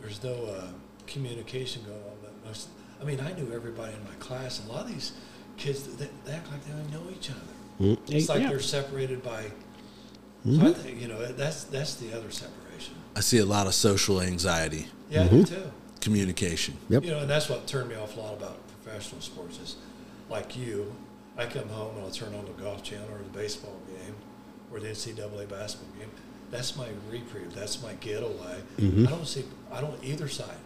there's 0.00 0.22
no 0.22 0.34
uh, 0.46 0.68
communication 1.06 1.82
going 1.84 1.96
on. 2.02 2.16
But 2.22 2.32
most, 2.46 2.68
I 3.00 3.04
mean, 3.04 3.20
I 3.20 3.32
knew 3.32 3.52
everybody 3.52 3.92
in 3.94 4.04
my 4.04 4.14
class. 4.20 4.64
A 4.64 4.70
lot 4.72 4.82
of 4.86 4.92
these 4.92 5.12
kids, 5.62 5.82
they, 5.96 6.08
they 6.24 6.32
act 6.32 6.50
like 6.50 6.64
they 6.64 6.72
don't 6.72 6.90
know 6.92 7.10
each 7.16 7.30
other. 7.30 7.96
It's 8.08 8.28
like 8.28 8.42
yeah. 8.42 8.48
they're 8.50 8.60
separated 8.60 9.22
by. 9.22 9.42
So 10.44 10.50
Mhm. 10.50 10.70
I 10.70 10.72
think 10.72 11.00
you 11.00 11.08
know 11.08 11.20
that's 11.32 11.64
that's 11.64 11.94
the 11.96 12.12
other 12.16 12.30
separation. 12.30 12.94
I 13.16 13.20
see 13.20 13.38
a 13.38 13.44
lot 13.56 13.66
of 13.66 13.74
social 13.74 14.20
anxiety, 14.20 14.86
Yeah, 15.10 15.24
Mm-hmm. 15.24 15.42
do 15.42 15.44
too. 15.54 15.72
communication. 16.00 16.74
Yep. 16.88 17.04
You 17.04 17.10
know, 17.12 17.20
and 17.20 17.30
that's 17.30 17.48
what 17.48 17.66
turned 17.66 17.88
me 17.90 17.94
off 17.96 18.16
a 18.16 18.20
lot 18.20 18.34
about 18.34 18.56
professional 18.82 19.20
sports. 19.20 19.58
Is 19.60 19.76
like 20.28 20.56
you, 20.56 20.92
I 21.38 21.46
come 21.46 21.68
home 21.68 21.94
and 21.96 22.04
I'll 22.04 22.10
turn 22.10 22.34
on 22.34 22.44
the 22.44 22.56
golf 22.62 22.82
channel 22.82 23.08
or 23.12 23.18
the 23.18 23.38
baseball 23.38 23.76
game 23.86 24.14
or 24.72 24.80
the 24.80 24.88
NCAA 24.88 25.48
basketball 25.48 25.94
game. 25.98 26.10
That's 26.50 26.76
my 26.76 26.88
reprieve. 27.10 27.54
That's 27.54 27.80
my 27.82 27.94
getaway. 27.94 28.62
Mhm. 28.78 29.06
I 29.06 29.10
don't 29.10 29.26
see. 29.26 29.44
I 29.70 29.80
don't 29.80 30.02
either 30.02 30.28
side, 30.28 30.62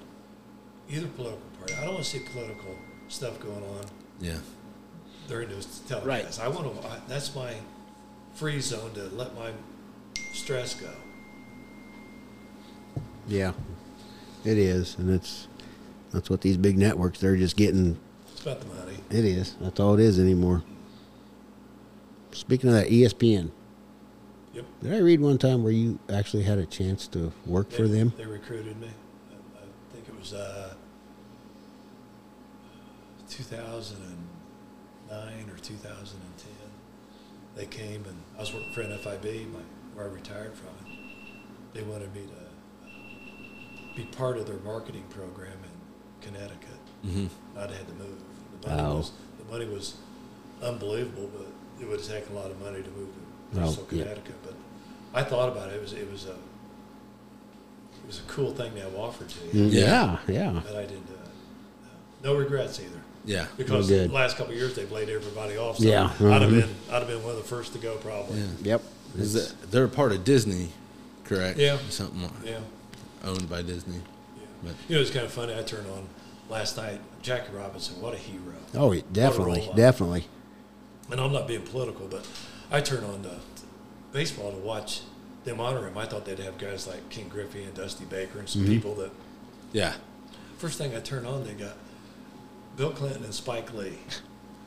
either 0.91 1.07
political 1.09 1.41
party. 1.59 1.75
I 1.75 1.85
don't 1.85 1.95
want 1.95 2.05
to 2.05 2.11
see 2.11 2.21
political 2.33 2.75
stuff 3.09 3.39
going 3.41 3.63
on 3.77 3.85
Yeah. 4.21 4.39
During 5.29 5.49
those 5.49 5.66
telecasts. 5.89 6.07
Right. 6.07 6.41
I 6.41 6.49
want 6.49 6.83
to. 6.83 6.89
I, 6.89 6.99
that's 7.09 7.35
my 7.35 7.55
free 8.35 8.61
zone 8.61 8.93
to 8.95 9.05
let 9.14 9.35
my 9.35 9.53
stress 10.33 10.74
go. 10.74 10.91
Yeah, 13.27 13.53
it 14.45 14.59
is, 14.59 14.97
and 14.99 15.11
it's 15.11 15.49
that's 16.12 16.31
what 16.31 16.41
these 16.43 16.57
big 16.57 16.79
networks 16.79 17.18
they're 17.18 17.37
just 17.37 17.57
getting. 17.57 17.99
It's 18.33 18.43
about 18.43 18.61
the 18.61 18.66
money. 18.66 18.99
It 19.11 19.24
is. 19.24 19.57
That's 19.61 19.81
all 19.81 19.95
it 19.95 20.01
is 20.01 20.18
anymore. 20.18 20.62
Speaking 22.33 22.70
of 22.70 22.77
that, 22.77 22.89
ESPN. 22.89 23.51
Yep. 24.53 24.64
Did 24.83 24.95
I 24.95 24.99
read 24.99 25.20
one 25.20 25.39
time 25.39 25.62
where 25.62 25.72
you 25.72 25.99
actually 26.12 26.45
had 26.45 26.59
a 26.59 26.66
chance 26.66 27.07
to 27.09 27.33
work 27.45 27.70
for 27.70 27.89
them? 27.89 28.12
They 28.16 28.27
recruited 28.27 28.81
me. 28.81 28.89
I, 29.31 29.59
I 29.59 29.93
think 29.93 30.09
it 30.09 30.18
was 30.18 30.33
uh, 30.33 30.74
2009 33.29 34.26
or 35.11 35.57
2010. 35.63 36.53
They 37.55 37.67
came 37.67 38.05
and 38.05 38.17
I 38.37 38.41
was 38.41 38.53
working 38.53 38.73
for 38.73 38.83
NFIB, 38.83 39.53
my, 39.53 39.61
where 39.95 40.07
I 40.07 40.09
retired 40.09 40.55
from 40.55 40.69
it. 40.93 40.99
They 41.75 41.83
wanted 41.83 42.15
me 42.15 42.23
to 42.23 42.89
uh, 42.89 43.97
be 43.97 44.05
part 44.05 44.37
of 44.39 44.47
their 44.47 44.59
marketing 44.59 45.05
program 45.11 45.53
in 45.53 46.27
Connecticut. 46.33 46.61
hmm 47.03 47.27
I'd 47.57 47.71
had 47.71 47.87
to 47.89 47.95
move. 47.95 48.19
The 48.63 48.69
money 48.69 48.83
Oh. 48.83 48.97
was 48.97 49.13
the 49.39 49.53
money 49.53 49.67
was 49.67 49.97
unbelievable, 50.63 51.31
but 51.37 51.47
it 51.83 51.89
would 51.89 52.01
have 52.01 52.09
taken 52.09 52.35
a 52.37 52.39
lot 52.39 52.51
of 52.51 52.61
money 52.61 52.83
to 52.83 52.91
move 52.91 53.09
to 53.15 53.21
Oh, 53.61 53.61
Bristol, 53.65 53.87
yeah. 53.91 54.03
Connecticut. 54.03 54.35
But 54.43 54.55
I 55.15 55.23
thought 55.23 55.49
about 55.51 55.69
it. 55.71 55.75
It 55.77 55.83
was 55.83 55.93
it 55.93 56.11
was 56.11 56.27
a 56.27 56.33
it 56.33 58.07
was 58.07 58.19
a 58.19 58.23
cool 58.29 58.53
thing 58.53 58.75
to 58.75 58.81
have 58.83 58.95
offered 58.97 59.29
to 59.31 59.47
you, 59.47 59.69
Mm, 59.69 59.73
Yeah. 59.73 60.19
Yeah, 60.29 60.53
yeah. 60.53 60.61
but 60.65 60.77
I 60.77 60.83
didn't 60.83 61.07
do 61.07 61.15
it. 61.15 61.21
No, 62.23 62.33
no 62.33 62.39
regrets 62.39 62.81
either. 62.81 63.01
Yeah. 63.27 63.47
Because 63.57 63.89
the 63.89 64.09
last 64.09 64.37
couple 64.37 64.53
of 64.53 64.59
years 64.59 64.74
they've 64.74 64.91
laid 64.91 65.09
everybody 65.09 65.57
off. 65.57 65.79
So 65.79 65.85
Yeah, 65.85 66.05
I'd 66.05 66.43
have 66.43 66.51
mhm. 66.51 66.61
been 66.61 66.74
I'd 66.91 66.99
have 67.01 67.09
been 67.09 67.22
one 67.22 67.33
of 67.33 67.39
the 67.39 67.43
first 67.49 67.72
to 67.74 67.79
go 67.79 67.97
probably. 67.97 68.39
Yeah. 68.39 68.47
Yep. 68.62 68.83
Is 69.18 69.33
that 69.35 69.70
they're 69.70 69.85
a 69.85 69.89
part 69.89 70.12
of 70.12 70.24
Disney, 70.24 70.68
correct? 71.24 71.59
Yeah. 71.59 71.79
Something 71.91 72.31
Yeah. 72.45 72.59
owned 73.24 73.49
by 73.51 73.62
Disney. 73.62 73.97
yeah. 73.97 74.43
But 74.62 74.72
You 74.89 74.97
know, 74.97 75.03
it's 75.03 75.11
kind 75.11 75.27
of 75.27 75.33
funny. 75.33 75.55
I 75.59 75.62
turned 75.62 75.89
on 75.91 76.07
last 76.49 76.77
night. 76.77 77.01
Jackie 77.22 77.53
Robinson, 77.53 78.01
what 78.01 78.14
a 78.14 78.18
hero. 78.18 78.55
Oh, 78.74 78.93
yeah, 78.93 79.03
definitely, 79.12 79.68
definitely. 79.74 80.27
And 81.11 81.20
I'm 81.20 81.33
not 81.33 81.49
being 81.49 81.62
political, 81.62 82.07
but 82.07 82.24
I 82.70 82.81
turned 82.81 83.05
on 83.05 83.22
the 83.22 83.35
baseball 84.12 84.53
to 84.53 84.59
watch 84.59 85.01
them 85.45 85.61
honor 85.61 85.87
him. 85.89 85.99
I 85.99 86.07
thought 86.07 86.24
they'd 86.24 86.39
have 86.39 86.59
guys 86.59 86.87
like 86.87 87.09
Ken 87.11 87.29
Griffey 87.29 87.64
and 87.64 87.74
Dusty 87.74 88.05
Baker 88.05 88.39
and 88.39 88.49
some 88.49 88.62
Mm-hmm. 88.62 88.70
people 88.72 88.95
that. 88.97 89.11
yeah, 89.72 89.95
First 90.59 90.79
thing 90.79 90.95
I 90.95 91.01
turned 91.01 91.27
on, 91.27 91.45
they 91.45 91.53
got 91.53 91.74
Bill 92.77 92.91
Clinton 92.91 93.24
and 93.24 93.35
Spike 93.35 93.72
Lee. 93.74 93.99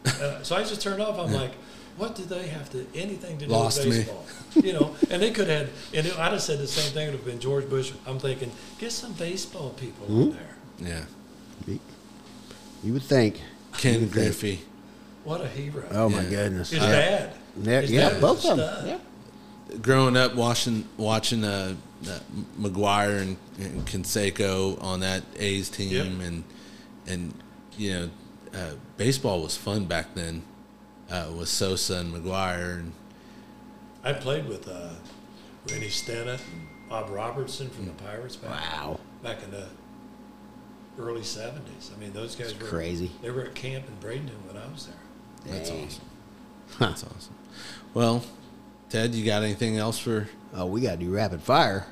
Uh, 0.05 0.41
so 0.43 0.55
I 0.55 0.63
just 0.63 0.81
turned 0.81 1.01
off. 1.01 1.19
I'm 1.19 1.31
like, 1.33 1.51
what 1.97 2.15
do 2.15 2.23
they 2.23 2.47
have 2.47 2.69
to 2.71 2.85
anything 2.95 3.37
to 3.37 3.45
do 3.45 3.51
Lost 3.51 3.83
me. 3.83 3.89
with 3.89 3.97
baseball? 4.07 4.25
You 4.63 4.73
know, 4.73 4.95
and 5.11 5.21
they 5.21 5.29
could 5.31 5.47
have. 5.49 5.69
And 5.93 6.07
it, 6.07 6.17
I'd 6.17 6.31
have 6.31 6.41
said 6.41 6.57
the 6.57 6.67
same 6.67 6.91
thing. 6.93 7.03
It 7.07 7.11
would 7.11 7.15
have 7.17 7.25
been 7.25 7.39
George 7.39 7.69
Bush. 7.69 7.91
I'm 8.07 8.17
thinking, 8.17 8.49
get 8.79 8.91
some 8.93 9.11
baseball 9.13 9.71
people 9.71 10.07
Mm-hmm. 10.07 10.21
on 10.21 10.31
there. 10.31 10.57
yeah. 10.79 11.03
You- 11.67 11.79
You 12.83 12.93
would 12.93 13.03
think. 13.03 13.41
Ken 13.77 13.99
think- 13.99 14.11
Griffey. 14.13 14.61
What 15.25 15.41
a 15.41 15.47
hero! 15.49 15.85
Oh 15.91 16.07
my 16.09 16.23
Yeah. 16.23 16.29
goodness. 16.29 16.69
His 16.71 16.81
I- 16.81 16.91
dad. 16.91 17.33
Yeah, 17.61 17.81
His 17.81 17.91
yeah, 17.91 18.09
dad 18.09 18.21
both 18.21 18.45
of 18.45 18.57
them. 18.57 18.87
Yeah. 18.87 19.77
growing 19.81 20.15
up 20.15 20.33
watching 20.33 20.85
watching 20.97 21.43
uh, 21.43 21.75
uh, 22.09 22.19
McGwire 22.59 23.21
and, 23.21 23.37
and 23.59 23.85
Canseco 23.85 24.81
on 24.81 25.01
that 25.01 25.23
A's 25.37 25.69
team 25.69 25.91
Yep. 25.91 26.05
and 26.27 26.43
and 27.05 27.33
you 27.77 27.91
know 27.93 28.09
uh, 28.53 28.71
baseball 28.97 29.41
was 29.41 29.55
fun 29.55 29.85
back 29.85 30.13
then 30.15 30.41
uh, 31.11 31.31
with 31.37 31.47
Sosa 31.49 31.95
and 31.97 32.13
McGwire 32.13 32.79
and 32.79 32.93
I 34.03 34.13
played 34.13 34.47
with 34.47 34.67
uh, 34.67 34.89
Rennie 35.69 35.87
Stennett 35.87 36.39
and 36.51 36.67
Bob 36.89 37.09
Robertson 37.09 37.69
from 37.69 37.85
the 37.85 37.91
Pirates 37.93 38.35
back, 38.37 38.51
Wow. 38.51 38.99
back 39.21 39.43
in 39.43 39.51
the 39.51 39.67
early 40.97 41.21
'70s. 41.21 41.93
I 41.95 41.99
mean, 41.99 42.13
those 42.13 42.35
guys 42.35 42.51
That's 42.53 42.61
were 42.63 42.69
crazy. 42.69 43.11
They 43.21 43.29
were 43.29 43.43
at 43.43 43.55
camp 43.55 43.85
in 43.87 43.95
Bradenton 44.07 44.31
when 44.47 44.57
I 44.61 44.65
was 44.71 44.87
there. 44.87 45.53
that's 45.53 45.69
Dang. 45.69 45.85
awesome. 45.85 46.03
That's 46.79 47.03
awesome. 47.03 47.33
Well, 47.93 48.23
Ted, 48.89 49.13
you 49.15 49.25
got 49.25 49.43
anything 49.43 49.77
else 49.77 49.97
for 49.99 50.27
Oh, 50.53 50.65
we 50.65 50.81
got 50.81 50.91
to 50.91 50.97
do 50.97 51.13
rapid 51.13 51.41
fire. 51.43 51.85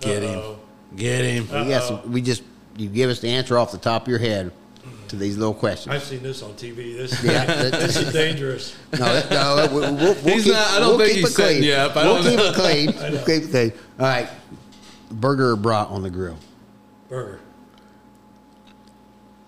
Get 0.00 0.22
him. 0.22 0.38
Uh-oh. 0.38 0.58
get 0.96 1.24
him? 1.24 1.44
We 1.48 1.70
got 1.70 1.82
some, 1.84 2.12
we 2.12 2.20
just 2.22 2.42
you 2.76 2.88
give 2.88 3.10
us 3.10 3.20
the 3.20 3.28
answer 3.28 3.56
off 3.58 3.72
the 3.72 3.78
top 3.78 4.02
of 4.02 4.08
your 4.08 4.18
head 4.18 4.50
to 5.08 5.16
these 5.16 5.36
little 5.36 5.54
questions. 5.54 5.94
I've 5.94 6.02
seen 6.02 6.22
this 6.22 6.42
on 6.42 6.52
TV. 6.54 6.96
This, 6.96 7.22
Yeah, 7.22 7.44
that- 7.44 7.72
this 7.80 7.96
is 7.96 8.12
dangerous. 8.12 8.76
No, 8.92 8.98
that, 8.98 9.30
no, 9.30 9.68
we'll, 9.72 9.94
we'll, 9.94 10.14
we'll 10.14 10.14
He's 10.34 10.44
keep, 10.44 10.52
not- 10.52 10.70
I 10.72 10.78
don't 10.80 10.88
we'll 10.90 10.98
think 10.98 11.10
keep 11.12 11.24
he's 11.26 11.32
it 11.32 11.34
clean. 11.34 11.48
setting 11.48 11.62
you 11.64 11.72
up. 11.74 11.96
I 11.96 12.04
we'll 12.04 12.14
don't 12.22 12.24
keep 12.24 12.38
know. 12.38 12.46
it 12.46 12.54
clean. 12.54 12.86
We'll 13.12 13.24
keep 13.24 13.42
it 13.44 13.50
clean. 13.50 13.72
All 14.00 14.06
right, 14.06 14.28
burger 15.10 15.50
or 15.52 15.56
brat 15.56 15.88
on 15.88 16.02
the 16.02 16.10
grill. 16.10 16.38
Burger, 17.08 17.40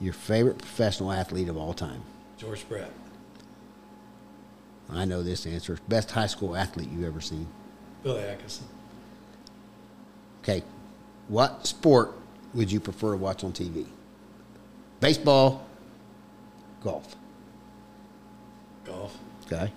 Your 0.00 0.12
favorite 0.12 0.58
professional 0.58 1.10
athlete 1.12 1.48
of 1.48 1.56
all 1.56 1.74
time. 1.74 2.02
George 2.36 2.68
Brett, 2.68 2.90
I 4.90 5.04
know 5.04 5.22
this 5.24 5.44
answer. 5.44 5.76
Best 5.88 6.12
high 6.12 6.28
school 6.28 6.54
athlete 6.54 6.88
you've 6.92 7.04
ever 7.04 7.20
seen. 7.20 7.48
Billy 8.04 8.22
Atkinson, 8.22 8.64
Okay, 10.42 10.62
what 11.26 11.66
sport 11.66 12.12
would 12.54 12.70
you 12.70 12.78
prefer 12.78 13.10
to 13.10 13.16
watch 13.18 13.42
on 13.42 13.52
TV? 13.52 13.86
Baseball, 15.00 15.66
golf. 16.82 17.14
golf, 18.84 19.16
Okay. 19.46 19.72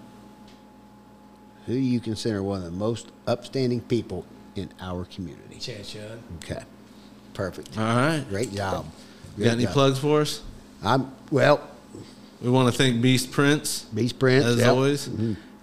Who 1.68 1.74
do 1.74 1.80
you 1.80 2.00
consider 2.00 2.42
one 2.42 2.58
of 2.58 2.64
the 2.66 2.72
most 2.72 3.08
upstanding 3.28 3.82
people 3.82 4.26
in 4.56 4.70
our 4.80 5.06
community? 5.06 5.60
Chance 5.60 5.96
Young. 5.96 6.24
Okay. 6.44 6.64
Perfect. 7.34 7.78
All 7.78 7.84
right. 7.84 8.26
Great 8.30 8.52
job. 8.52 8.86
You 9.38 9.46
got 9.46 9.54
any 9.54 9.64
job. 9.66 9.74
plugs 9.74 10.00
for 10.00 10.22
us? 10.22 10.42
I'm 10.84 11.12
well. 11.30 11.70
We 12.42 12.50
want 12.50 12.74
to 12.74 12.78
thank 12.78 13.02
Beast 13.02 13.32
Prince. 13.32 13.84
Beast 13.84 14.18
Prince, 14.18 14.44
as 14.46 14.58
yep. 14.58 14.70
always. 14.70 15.08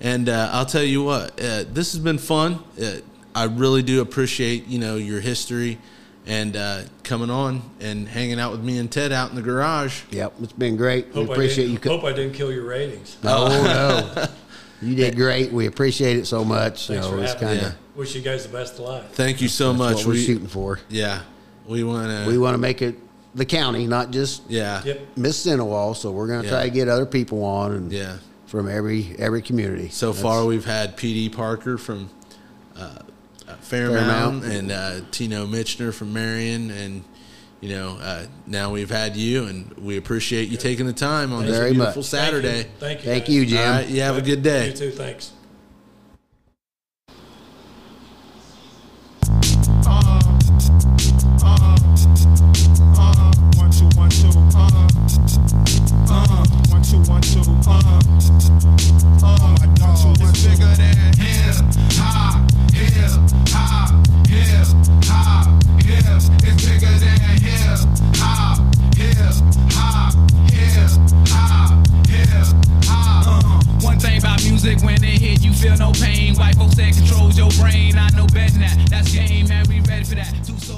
And 0.00 0.28
uh, 0.28 0.50
I'll 0.52 0.64
tell 0.66 0.84
you 0.84 1.02
what, 1.02 1.32
uh, 1.40 1.64
this 1.68 1.92
has 1.92 1.98
been 1.98 2.18
fun. 2.18 2.60
Uh, 2.80 2.98
I 3.34 3.44
really 3.44 3.82
do 3.82 4.00
appreciate 4.00 4.66
you 4.68 4.78
know 4.78 4.96
your 4.96 5.20
history 5.20 5.78
and 6.28 6.56
uh, 6.56 6.82
coming 7.02 7.30
on 7.30 7.62
and 7.80 8.06
hanging 8.06 8.38
out 8.38 8.52
with 8.52 8.62
me 8.62 8.78
and 8.78 8.92
Ted 8.92 9.10
out 9.12 9.30
in 9.30 9.36
the 9.36 9.42
garage. 9.42 10.02
Yep, 10.10 10.34
it's 10.42 10.52
been 10.52 10.76
great. 10.76 11.12
We 11.14 11.24
appreciate 11.24 11.64
I 11.64 11.66
you. 11.68 11.72
didn't, 11.78 11.82
co- 11.82 11.96
Hope 11.96 12.04
I 12.04 12.12
didn't 12.12 12.34
kill 12.34 12.52
your 12.52 12.64
ratings. 12.66 13.16
no, 13.24 13.48
no, 13.48 14.26
you 14.82 14.94
did 14.94 15.16
great. 15.16 15.50
We 15.50 15.66
appreciate 15.66 16.18
it 16.18 16.26
so 16.26 16.44
much. 16.44 16.86
Thanks 16.86 16.88
you 16.90 16.96
know, 16.96 17.16
for 17.16 17.22
it's 17.24 17.32
having 17.32 17.48
kinda, 17.48 17.62
Yeah. 17.64 17.72
Wish 17.98 18.14
you 18.14 18.20
guys 18.22 18.46
the 18.46 18.52
best 18.52 18.74
of 18.74 18.80
luck. 18.80 19.06
Thank 19.12 19.40
you 19.40 19.48
so 19.48 19.72
much. 19.72 19.96
what 19.96 20.06
we're 20.06 20.12
We- 20.12 20.24
shooting 20.24 20.46
for. 20.46 20.78
Yeah, 20.90 21.22
we 21.66 21.82
want 21.82 22.08
to. 22.10 22.30
We 22.30 22.38
want 22.38 22.54
to 22.54 22.58
make 22.58 22.82
it 22.82 22.94
the 23.34 23.46
county, 23.46 23.86
not 23.86 24.10
just 24.10 24.42
yeah, 24.48 24.82
Yep. 24.84 25.16
Mississinewa. 25.16 25.96
So 25.96 26.10
we're 26.10 26.26
going 26.28 26.42
to 26.42 26.48
try 26.48 26.64
to 26.64 26.70
get 26.70 26.88
other 26.88 27.06
people 27.06 27.42
on 27.42 27.72
and 27.72 27.90
yeah. 27.92 28.18
from 28.46 28.68
every 28.68 29.16
every 29.18 29.40
community. 29.42 29.88
So 29.88 30.08
That's- 30.12 30.22
far, 30.22 30.44
we've 30.44 30.64
had 30.66 30.96
PD 30.96 31.32
Parker 31.32 31.78
from 31.78 32.10
uh, 32.76 32.98
Fairmount, 33.60 34.42
Fairmount. 34.42 34.44
and 34.44 34.72
uh, 34.72 35.00
Tino 35.10 35.46
Mitchner 35.46 35.92
from 35.92 36.12
Marion, 36.12 36.70
and 36.70 37.04
you 37.60 37.70
know 37.70 37.98
uh, 38.00 38.26
now 38.46 38.70
we've 38.70 38.90
had 38.90 39.16
you, 39.16 39.44
and 39.46 39.72
we 39.74 39.96
appreciate 39.96 40.48
you 40.48 40.56
taking 40.56 40.86
the 40.86 40.92
time 40.92 41.32
on 41.32 41.44
this 41.44 41.56
Very 41.56 41.72
beautiful 41.72 42.00
much. 42.00 42.06
Saturday. 42.06 42.66
Thank 42.78 43.00
you. 43.00 43.04
Thank 43.10 43.24
guys. 43.26 43.34
you, 43.34 43.46
Jim. 43.46 43.58
All 43.58 43.74
right, 43.76 43.88
you 43.88 44.00
have 44.02 44.16
a 44.16 44.22
good 44.22 44.42
day. 44.42 44.68
You 44.68 44.72
too. 44.74 44.90
Thanks. 44.90 45.32
Uh, 49.86 50.22
one 51.42 52.12
two 52.54 53.47
one. 53.96 54.10
Uh, 54.54 54.68
uh, 56.10 56.46
one 56.70 56.82
two 56.82 56.98
one 57.10 57.20
two. 57.20 57.42
Uh, 57.68 57.98
feel 75.58 75.76
no 75.76 75.92
pain. 75.92 76.34
White 76.36 76.54
folks 76.56 76.76
that 76.76 76.94
controls 76.94 77.36
your 77.36 77.50
brain. 77.58 77.98
I 77.98 78.10
know 78.10 78.26
better 78.26 78.52
than 78.52 78.60
that. 78.60 78.86
That's 78.90 79.12
game, 79.12 79.48
man. 79.48 79.66
We 79.68 79.80
ready 79.80 80.04
for 80.04 80.14
that. 80.14 80.32
Two 80.46 80.77